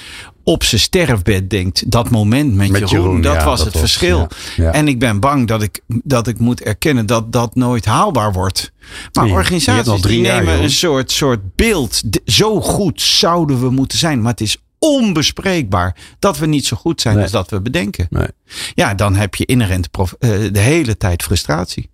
op 0.51 0.63
zijn 0.63 0.81
sterfbed 0.81 1.49
denkt. 1.49 1.91
Dat 1.91 2.09
moment 2.09 2.53
met, 2.55 2.69
Met 2.69 2.89
Jeroen, 2.89 3.03
Jeroen, 3.03 3.21
dat 3.21 3.35
ja, 3.35 3.45
was 3.45 3.57
dat 3.57 3.65
het 3.65 3.73
was- 3.81 3.81
verschil. 3.91 4.27
ja. 4.55 4.71
En 4.71 4.87
ik 4.87 4.99
ben 4.99 5.19
bang 5.19 5.47
dat 5.47 5.61
ik, 5.61 5.79
dat 5.87 6.27
ik 6.27 6.39
moet 6.39 6.61
erkennen 6.61 7.05
dat 7.05 7.31
dat 7.31 7.55
nooit 7.55 7.85
haalbaar 7.85 8.33
wordt. 8.33 8.71
Maar 9.13 9.29
organisaties 9.29 10.01
die 10.01 10.21
nemen 10.21 10.63
een 10.63 10.69
soort, 10.71 11.11
soort 11.11 11.55
beeld. 11.55 12.01
Zo 12.25 12.61
goed 12.61 13.01
zouden 13.01 13.59
we 13.61 13.69
moeten 13.69 13.97
zijn. 13.97 14.21
Maar 14.21 14.31
het 14.31 14.41
is 14.41 14.57
onbespreekbaar 14.79 15.95
dat 16.19 16.37
we 16.37 16.45
niet 16.45 16.65
zo 16.65 16.77
goed 16.77 17.01
zijn 17.01 17.13
Nee. 17.15 17.23
als 17.23 17.31
dat 17.31 17.49
we 17.49 17.61
bedenken. 17.61 18.07
Nee. 18.09 18.27
Ja, 18.73 18.93
dan 18.93 19.15
heb 19.15 19.35
je 19.35 19.45
inherent 19.45 19.87
eh, 19.91 20.07
de 20.51 20.59
hele 20.59 20.97
tijd 20.97 21.23
frustratie. 21.23 21.89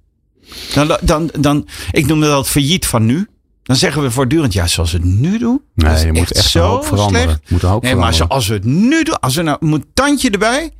Dan, 0.73 0.97
dan, 1.01 1.29
dan, 1.39 1.67
ik 1.91 2.05
noem 2.05 2.19
dat 2.21 2.49
failliet 2.49 2.85
van 2.85 3.05
nu. 3.05 3.27
Dan 3.67 3.75
zeggen 3.75 4.01
we 4.01 4.11
voortdurend, 4.11 4.53
ja, 4.53 4.67
zoals 4.67 4.91
we 4.91 4.97
het 4.97 5.07
nu 5.07 5.37
doen. 5.37 5.61
Nee, 5.73 5.93
is 5.93 6.01
je 6.01 6.07
moet 6.07 6.17
echt 6.17 6.35
een 6.35 6.43
zo 6.43 6.67
hoop 6.67 6.85
veranderen. 6.85 7.41
moet 7.47 7.63
een 7.63 7.69
hoop 7.69 7.83
Nee, 7.83 7.95
maar 7.95 8.13
zoals 8.13 8.47
we 8.47 8.53
het 8.53 8.65
nu 8.65 9.03
doen, 9.03 9.19
als 9.19 9.35
we 9.35 9.41
nou 9.41 9.57
moet 9.59 9.85
tandje 9.93 10.29
erbij. 10.29 10.71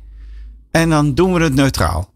En 0.70 0.90
dan 0.90 1.14
doen 1.14 1.32
we 1.32 1.42
het 1.42 1.54
neutraal. 1.54 2.12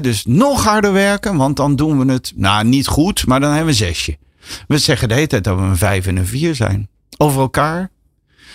Dus 0.00 0.24
nog 0.26 0.64
harder 0.64 0.92
werken, 0.92 1.36
want 1.36 1.56
dan 1.56 1.76
doen 1.76 2.06
we 2.06 2.12
het, 2.12 2.32
nou 2.36 2.64
niet 2.64 2.86
goed, 2.86 3.26
maar 3.26 3.40
dan 3.40 3.48
hebben 3.48 3.74
we 3.74 3.80
een 3.80 3.86
zesje. 3.86 4.18
We 4.66 4.78
zeggen 4.78 5.08
de 5.08 5.14
hele 5.14 5.26
tijd 5.26 5.44
dat 5.44 5.56
we 5.56 5.62
een 5.62 5.76
vijf 5.76 6.06
en 6.06 6.16
een 6.16 6.26
vier 6.26 6.54
zijn. 6.54 6.88
Over 7.16 7.40
elkaar. 7.40 7.90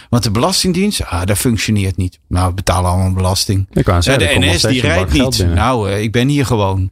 Want 0.09 0.23
de 0.23 0.31
Belastingdienst, 0.31 1.05
ah, 1.05 1.23
dat 1.25 1.37
functioneert 1.37 1.97
niet. 1.97 2.19
Nou, 2.27 2.47
we 2.47 2.53
betalen 2.53 2.89
allemaal 2.91 3.13
belasting. 3.13 3.67
Ik 3.71 3.85
wou 3.85 3.97
Ja, 3.97 4.03
zeggen, 4.03 4.41
de 4.41 4.47
NS 4.47 4.61
die 4.61 4.81
rijdt 4.81 5.11
niet. 5.13 5.47
Nou, 5.53 5.89
eh, 5.91 6.01
ik 6.01 6.11
ben 6.11 6.27
hier 6.27 6.45
gewoon. 6.45 6.89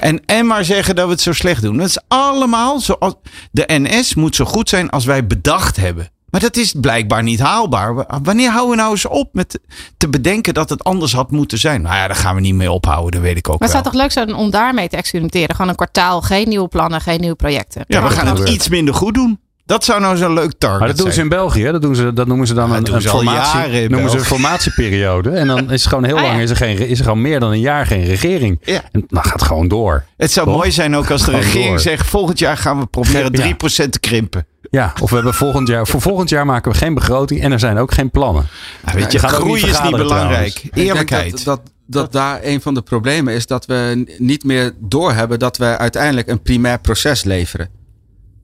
En, 0.00 0.24
en 0.26 0.46
maar 0.46 0.64
zeggen 0.64 0.94
dat 0.94 1.04
we 1.06 1.12
het 1.12 1.20
zo 1.20 1.32
slecht 1.32 1.62
doen. 1.62 1.76
Dat 1.76 1.86
is 1.88 1.98
allemaal 2.08 2.80
zoals. 2.80 3.14
De 3.50 3.64
NS 3.66 4.14
moet 4.14 4.36
zo 4.36 4.44
goed 4.44 4.68
zijn 4.68 4.90
als 4.90 5.04
wij 5.04 5.26
bedacht 5.26 5.76
hebben. 5.76 6.08
Maar 6.30 6.40
dat 6.40 6.56
is 6.56 6.74
blijkbaar 6.80 7.22
niet 7.22 7.40
haalbaar. 7.40 8.06
Wanneer 8.22 8.50
houden 8.50 8.70
we 8.70 8.76
nou 8.76 8.90
eens 8.90 9.06
op 9.06 9.28
met 9.32 9.60
te 9.96 10.08
bedenken 10.08 10.54
dat 10.54 10.68
het 10.70 10.84
anders 10.84 11.12
had 11.12 11.30
moeten 11.30 11.58
zijn? 11.58 11.82
Nou 11.82 11.94
ja, 11.94 12.06
daar 12.06 12.16
gaan 12.16 12.34
we 12.34 12.40
niet 12.40 12.54
mee 12.54 12.70
ophouden, 12.72 13.10
dat 13.12 13.20
weet 13.20 13.36
ik 13.36 13.48
ook 13.48 13.58
Maar 13.58 13.68
het 13.68 13.72
wel. 13.72 13.82
zou 13.82 13.94
toch 13.94 14.02
leuk 14.02 14.12
zijn 14.12 14.34
om 14.34 14.50
daarmee 14.50 14.88
te 14.88 14.96
experimenteren? 14.96 15.54
Gewoon 15.54 15.70
een 15.70 15.76
kwartaal, 15.76 16.22
geen 16.22 16.48
nieuwe 16.48 16.68
plannen, 16.68 17.00
geen 17.00 17.20
nieuwe 17.20 17.36
projecten. 17.36 17.84
Ja, 17.86 18.02
we 18.02 18.10
gaan 18.10 18.26
het 18.36 18.48
iets 18.48 18.68
minder 18.68 18.94
goed 18.94 19.14
doen. 19.14 19.40
Dat 19.70 19.84
zou 19.84 20.00
nou 20.00 20.16
zo'n 20.16 20.32
leuk 20.32 20.52
target 20.58 20.78
Maar 20.78 20.88
dat 20.88 20.96
doen 20.96 21.06
ze 21.06 21.12
zijn. 21.12 21.24
in 21.26 21.30
België. 21.32 21.64
hè? 21.64 21.72
Dat, 21.72 21.82
doen 21.82 21.94
ze, 21.94 22.12
dat 22.12 22.26
noemen 22.26 22.46
ze 22.46 22.54
dan 22.54 22.70
Ja, 22.70 22.76
een, 22.76 23.02
formatie. 23.02 23.88
noemen 23.88 24.10
ze 24.10 24.16
een 24.18 24.24
formatieperiode. 24.24 25.30
En 25.30 25.46
dan 25.46 25.58
is 25.70 25.80
het 25.80 25.86
gewoon 25.88 26.04
heel 26.04 26.16
Ah, 26.16 26.22
ja. 26.22 26.28
lang 26.28 26.40
is 26.42 26.50
er, 26.50 26.56
geen, 26.56 26.78
is 26.78 26.98
er 26.98 27.04
gewoon 27.04 27.20
meer 27.20 27.40
dan 27.40 27.50
een 27.52 27.60
jaar 27.60 27.86
geen 27.86 28.04
regering. 28.04 28.58
Ja. 28.62 28.82
En 28.92 29.04
dan 29.08 29.22
gaat 29.24 29.32
het 29.32 29.42
gewoon 29.42 29.68
door. 29.68 30.04
Het 30.16 30.32
zou 30.32 30.46
Toch? 30.46 30.56
mooi 30.56 30.70
zijn 30.70 30.96
ook 30.96 31.10
als 31.10 31.24
de 31.24 31.30
regering 31.30 31.68
door. 31.68 31.80
zegt... 31.80 32.06
volgend 32.06 32.38
jaar 32.38 32.56
gaan 32.56 32.78
we 32.78 32.86
proberen 32.86 33.32
Ja. 33.32 33.54
3% 33.54 33.88
te 33.90 34.00
krimpen. 34.00 34.46
Ja, 34.70 34.92
of 35.02 35.08
we 35.10 35.14
hebben 35.16 35.34
volgend 35.34 35.68
jaar, 35.68 35.86
voor 35.86 36.00
volgend 36.00 36.28
jaar 36.28 36.46
maken 36.46 36.72
we 36.72 36.78
geen 36.78 36.94
begroting 36.94 37.40
en 37.42 37.52
er 37.52 37.58
zijn 37.58 37.78
ook 37.78 37.92
geen 37.92 38.10
plannen. 38.10 38.46
Ja, 38.86 38.92
weet 38.94 39.12
je, 39.12 39.18
groei 39.18 39.62
niet 39.62 39.70
is 39.70 39.80
niet 39.82 39.96
belangrijk. 39.96 40.08
trouwens. 40.08 40.54
Ik 40.64 40.74
denk 40.74 40.86
Eerlijkheid. 40.86 41.44
Dat, 41.44 41.44
dat, 41.44 41.60
dat 41.86 42.12
daar 42.12 42.38
een 42.42 42.60
van 42.60 42.74
de 42.74 42.82
problemen 42.82 43.34
is 43.34 43.46
dat 43.46 43.66
we 43.66 44.04
niet 44.18 44.44
meer 44.44 44.72
doorhebben 44.78 45.38
dat 45.38 45.56
we 45.56 45.64
uiteindelijk 45.78 46.28
een 46.28 46.42
primair 46.42 46.80
proces 46.80 47.24
leveren. 47.24 47.68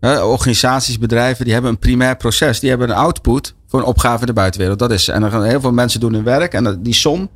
Hè, 0.00 0.22
organisaties, 0.22 0.98
bedrijven, 0.98 1.44
die 1.44 1.52
hebben 1.52 1.70
een 1.70 1.78
primair 1.78 2.16
proces. 2.16 2.60
Die 2.60 2.70
hebben 2.70 2.90
een 2.90 2.96
output 2.96 3.54
voor 3.66 3.80
een 3.80 3.86
opgave 3.86 4.20
in 4.20 4.26
de 4.26 4.32
buitenwereld. 4.32 4.78
Dat 4.78 4.90
is, 4.90 5.08
en 5.08 5.20
dan 5.20 5.30
gaan 5.30 5.42
heel 5.42 5.60
veel 5.60 5.72
mensen 5.72 6.00
doen 6.00 6.12
hun 6.12 6.24
werk. 6.24 6.52
En 6.52 6.82
die 6.82 6.94
som, 6.94 7.30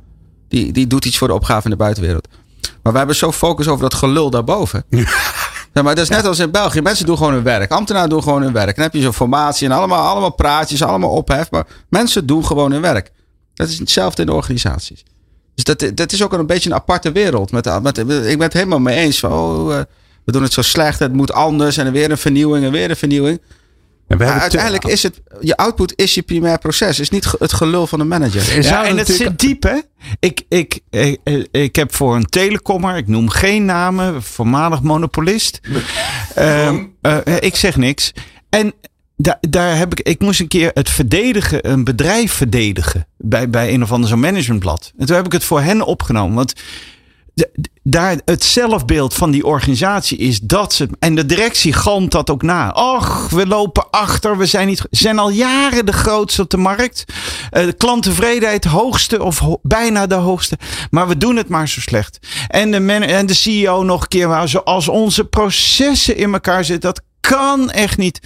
die, 0.47 0.71
die 0.71 0.87
doet 0.87 1.05
iets 1.05 1.17
voor 1.17 1.27
de 1.27 1.33
opgave 1.33 1.63
in 1.63 1.69
de 1.69 1.77
buitenwereld. 1.77 2.27
Maar 2.83 2.91
we 2.91 2.97
hebben 2.97 3.15
zo 3.15 3.31
focus 3.31 3.67
over 3.67 3.81
dat 3.81 3.93
gelul 3.93 4.29
daarboven. 4.29 4.83
Ja, 5.73 5.81
maar 5.81 5.95
dat 5.95 6.03
is 6.03 6.09
net 6.09 6.25
als 6.25 6.39
in 6.39 6.51
België. 6.51 6.81
Mensen 6.81 7.05
doen 7.05 7.17
gewoon 7.17 7.33
hun 7.33 7.43
werk. 7.43 7.71
Ambtenaren 7.71 8.09
doen 8.09 8.23
gewoon 8.23 8.41
hun 8.41 8.53
werk. 8.53 8.75
Dan 8.75 8.83
heb 8.83 8.93
je 8.93 9.01
zo'n 9.01 9.13
formatie 9.13 9.67
en 9.67 9.73
allemaal, 9.73 10.07
allemaal 10.07 10.33
praatjes, 10.33 10.83
allemaal 10.83 11.09
ophef. 11.09 11.51
Maar 11.51 11.67
mensen 11.89 12.25
doen 12.25 12.45
gewoon 12.45 12.71
hun 12.71 12.81
werk. 12.81 13.11
Dat 13.53 13.67
is 13.67 13.79
hetzelfde 13.79 14.21
in 14.21 14.27
de 14.27 14.33
organisaties. 14.33 15.03
Dus 15.55 15.63
dat, 15.63 15.97
dat 15.97 16.11
is 16.11 16.23
ook 16.23 16.33
een 16.33 16.45
beetje 16.45 16.69
een 16.69 16.75
aparte 16.75 17.11
wereld. 17.11 17.51
Met, 17.51 17.81
met, 17.81 17.97
ik 17.97 18.05
ben 18.05 18.41
het 18.41 18.53
helemaal 18.53 18.79
mee 18.79 18.97
eens. 18.97 19.19
Van, 19.19 19.31
oh, 19.31 19.77
eh, 19.77 19.83
we 20.25 20.31
doen 20.31 20.43
het 20.43 20.53
zo 20.53 20.61
slecht. 20.61 20.99
Het 20.99 21.13
moet 21.13 21.31
anders. 21.31 21.77
En 21.77 21.91
weer 21.91 22.11
een 22.11 22.17
vernieuwing 22.17 22.65
en 22.65 22.71
weer 22.71 22.89
een 22.89 22.95
vernieuwing. 22.95 23.41
En 24.07 24.17
we 24.17 24.23
Maar 24.23 24.33
hebben 24.33 24.49
te- 24.49 24.57
uiteindelijk 24.57 24.85
is 24.85 25.03
het... 25.03 25.21
Je 25.39 25.57
output 25.57 25.93
is 25.95 26.13
je 26.13 26.21
primair 26.21 26.57
proces. 26.59 26.99
is 26.99 27.09
niet 27.09 27.33
het 27.39 27.53
gelul 27.53 27.87
van 27.87 27.99
de 27.99 28.05
manager. 28.05 28.55
er 28.57 28.63
Ja, 28.63 28.85
en 28.85 28.97
het 28.97 29.07
zit 29.07 29.39
diep, 29.39 29.63
hè? 29.63 29.79
Ik, 30.19 30.41
ik, 30.49 30.79
ik, 30.89 31.19
ik, 31.51 31.75
heb 31.75 31.95
voor 31.95 32.15
een 32.15 32.25
telecommer, 32.25 32.97
ik 32.97 33.07
noem 33.07 33.29
geen 33.29 33.65
namen, 33.65 34.23
voormalig 34.23 34.81
monopolist. 34.81 35.59
Ehm, 36.35 36.83
eh, 37.01 37.17
ik 37.39 37.55
zeg 37.55 37.75
niks. 37.75 38.11
En 38.49 38.73
da, 39.15 39.37
daar 39.49 39.77
heb 39.77 39.91
ik, 39.91 40.07
ik 40.07 40.19
moest 40.19 40.39
een 40.39 40.47
keer 40.47 40.71
het 40.73 40.89
verdedigen, 40.89 41.71
een 41.71 41.83
bedrijf 41.83 42.31
verdedigen. 42.31 43.07
Bij, 43.17 43.49
bij 43.49 43.73
een 43.73 43.83
of 43.83 43.91
ander 43.91 44.09
zo'n 44.09 44.19
managementblad. 44.19 44.91
En 44.97 45.05
toen 45.05 45.15
heb 45.15 45.25
ik 45.25 45.31
het 45.31 45.43
voor 45.43 45.61
hen 45.61 45.85
opgenomen. 45.85 46.35
Want 46.35 46.53
daar 47.83 48.17
het 48.25 48.43
zelfbeeld 48.43 49.13
van 49.13 49.31
die 49.31 49.45
organisatie 49.45 50.17
is 50.17 50.39
dat 50.39 50.73
ze. 50.73 50.89
En 50.99 51.15
de 51.15 51.25
directie 51.25 51.73
galmt 51.73 52.11
dat 52.11 52.29
ook 52.29 52.41
na. 52.41 52.69
Och, 52.69 53.29
we 53.29 53.47
lopen 53.47 53.89
achter. 53.89 54.37
We 54.37 54.45
zijn, 54.45 54.67
niet, 54.67 54.85
zijn 54.89 55.19
al 55.19 55.29
jaren 55.29 55.85
de 55.85 55.93
grootste 55.93 56.41
op 56.41 56.49
de 56.49 56.57
markt. 56.57 57.05
Eh, 57.49 57.65
de 57.65 57.73
klanttevredenheid 57.73 58.65
hoogste 58.65 59.23
of 59.23 59.41
bijna 59.61 60.07
de 60.07 60.15
hoogste. 60.15 60.57
Maar 60.89 61.07
we 61.07 61.17
doen 61.17 61.35
het 61.35 61.49
maar 61.49 61.67
zo 61.67 61.79
slecht. 61.79 62.19
En 62.47 62.71
de, 62.71 62.79
man, 62.79 63.01
en 63.01 63.25
de 63.25 63.33
CEO 63.33 63.83
nog 63.83 64.01
een 64.01 64.07
keer. 64.07 64.27
Maar 64.27 64.49
zoals 64.49 64.87
onze 64.87 65.25
processen 65.25 66.17
in 66.17 66.33
elkaar 66.33 66.65
zitten. 66.65 66.93
Dat 66.93 67.03
kan 67.21 67.71
echt 67.71 67.97
niet. 67.97 68.19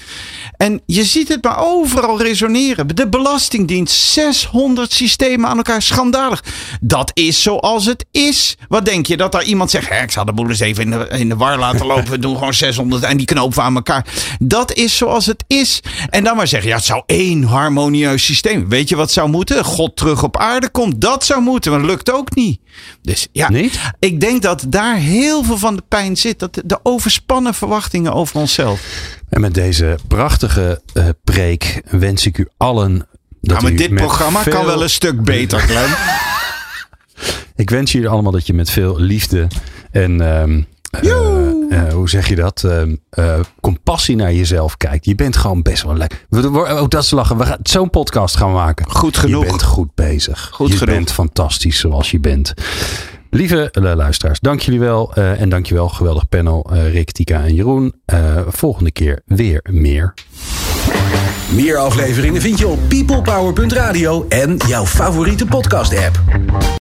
En 0.58 0.82
je 0.86 1.04
ziet 1.04 1.28
het 1.28 1.44
maar 1.44 1.66
overal 1.66 2.22
resoneren. 2.22 2.96
De 2.96 3.10
Belastingdienst, 3.10 3.96
600 3.96 4.94
systemen 4.94 5.50
aan 5.50 5.58
elkaar. 5.58 5.82
Schandalig. 5.82 6.44
Dat 6.82 7.12
is 7.14 7.42
zoals 7.42 7.86
het 7.86 8.06
is. 8.12 8.58
Wat 8.68 8.86
denk 8.86 9.06
je? 9.06 9.18
Dat 9.18 9.32
daar 9.32 9.44
iemand 9.44 9.72
zegt. 9.72 9.90
Hè, 9.90 10.02
ik 10.02 10.12
zal 10.12 10.26
de 10.26 10.34
boel 10.34 10.50
eens 10.50 10.60
even 10.60 10.84
in 10.84 10.92
de, 10.92 11.08
in 11.10 11.30
de 11.30 11.36
war 11.36 11.58
laten 11.58 11.86
lopen. 11.86 12.10
We 12.10 12.20
doen 12.20 12.38
gewoon 12.38 12.54
600 12.54 13.04
en 13.04 13.18
die 13.18 13.26
knopen 13.26 13.58
we 13.58 13.62
aan 13.64 13.76
elkaar. 13.76 14.06
Dat 14.40 14.74
is 14.74 14.98
zoals 14.98 15.26
het 15.26 15.44
is. 15.48 15.80
En 16.10 16.24
dan 16.24 16.36
maar 16.36 16.48
zeggen. 16.48 16.70
Ja, 16.70 16.76
het 16.76 16.86
zou 16.86 17.04
één 17.06 17.44
harmonieus 17.44 18.26
systeem. 18.26 18.70
Weet 18.70 18.90
je 18.90 18.96
wat 18.96 19.12
zou 19.12 19.30
moeten? 19.30 19.64
God 19.64 19.96
terug 19.96 20.24
op 20.24 20.38
aarde 20.38 20.70
komt. 20.70 21.02
Dat 21.02 21.26
zou 21.26 21.42
moeten. 21.42 21.72
Maar 21.72 21.80
dat 21.80 21.90
lukt 21.90 22.12
ook 22.12 22.36
niet. 22.36 22.60
Dus 23.02 23.28
ja, 23.32 23.50
Niet? 23.50 23.80
ik 24.00 24.20
denk 24.20 24.42
dat 24.42 24.66
daar 24.68 24.96
heel 24.96 25.44
veel 25.44 25.58
van 25.58 25.76
de 25.76 25.84
pijn 25.88 26.18
zit. 26.18 26.40
Dat 26.40 26.62
de 26.66 26.80
overspannen 26.84 27.54
verwachtingen 27.54 28.14
over 28.14 28.36
onszelf. 28.40 28.82
En 29.30 29.42
met 29.42 29.54
deze 29.54 29.98
prachtige 30.08 30.82
eh, 30.94 31.06
preek 31.24 31.82
wens 31.90 32.26
ik 32.26 32.38
u 32.38 32.48
allen. 32.58 33.08
Dat 33.42 33.56
Ja, 33.56 33.62
maar 33.62 33.72
u 33.72 33.76
dit 33.76 33.90
met 33.92 34.04
programma 34.04 34.44
kan 34.44 34.52
veel- 34.54 34.66
wel 34.66 34.84
een 34.84 34.90
stuk 34.90 35.24
beter, 35.24 35.60
Glenn. 35.60 35.94
Ik 37.56 37.70
wens 37.70 37.92
jullie 37.92 38.08
allemaal 38.10 38.32
dat 38.32 38.48
je 38.48 38.54
met 38.54 38.70
veel 38.70 39.00
liefde 39.00 39.48
en 39.92 40.22
ehm, 40.22 40.62
eh, 40.92 41.88
eh, 41.88 41.94
hoe 41.94 42.10
zeg 42.10 42.28
je 42.30 42.36
dat? 42.36 42.64
Ehm, 42.64 42.96
eh, 43.10 43.40
compassie 43.62 44.16
naar 44.16 44.34
jezelf 44.34 44.78
kijkt. 44.78 45.06
Je 45.06 45.16
bent 45.16 45.38
gewoon 45.38 45.62
best 45.62 45.84
wel 45.84 45.96
lekker. 45.96 46.26
We- 46.30 46.52
we- 46.52 46.60
Oh, 46.60 46.88
dat 46.88 47.04
is 47.04 47.12
lachen. 47.12 47.38
We 47.38 47.46
gaan 47.46 47.58
zo'n 47.64 47.90
podcast 47.90 48.38
gaan 48.38 48.52
maken. 48.52 48.92
Goed 48.92 49.18
genoeg. 49.18 49.44
Je 49.44 49.50
bent 49.50 49.64
goed 49.64 49.96
bezig. 49.96 50.50
Goed 50.54 50.72
je 50.72 50.78
genoeg. 50.78 50.96
bent 50.96 51.12
fantastisch 51.12 51.80
zoals 51.80 52.12
je 52.12 52.20
bent. 52.20 52.54
Lieve 53.36 53.72
eh, 53.72 53.96
luisteraars, 53.96 54.40
dank 54.40 54.60
jullie 54.60 54.80
wel. 54.80 55.14
eh, 55.14 55.42
en 55.42 55.50
dank 55.50 55.66
je 55.66 55.74
wel, 55.74 55.90
geweldig 55.90 56.30
panel, 56.30 56.70
eh, 56.72 56.92
Rick, 56.92 57.12
Tika 57.12 57.44
en 57.44 57.54
Jeroen. 57.56 57.94
Volgende 58.48 58.92
keer 58.92 59.22
weer 59.26 59.66
meer. 59.72 60.14
Meer 61.52 61.78
afleveringen 61.78 62.42
vind 62.42 62.60
je 62.60 62.68
op 62.68 62.80
peoplepower.radio 62.88 64.26
en 64.30 64.58
jouw 64.68 64.86
favoriete 64.86 65.46
podcast 65.46 65.98
app. 65.98 66.20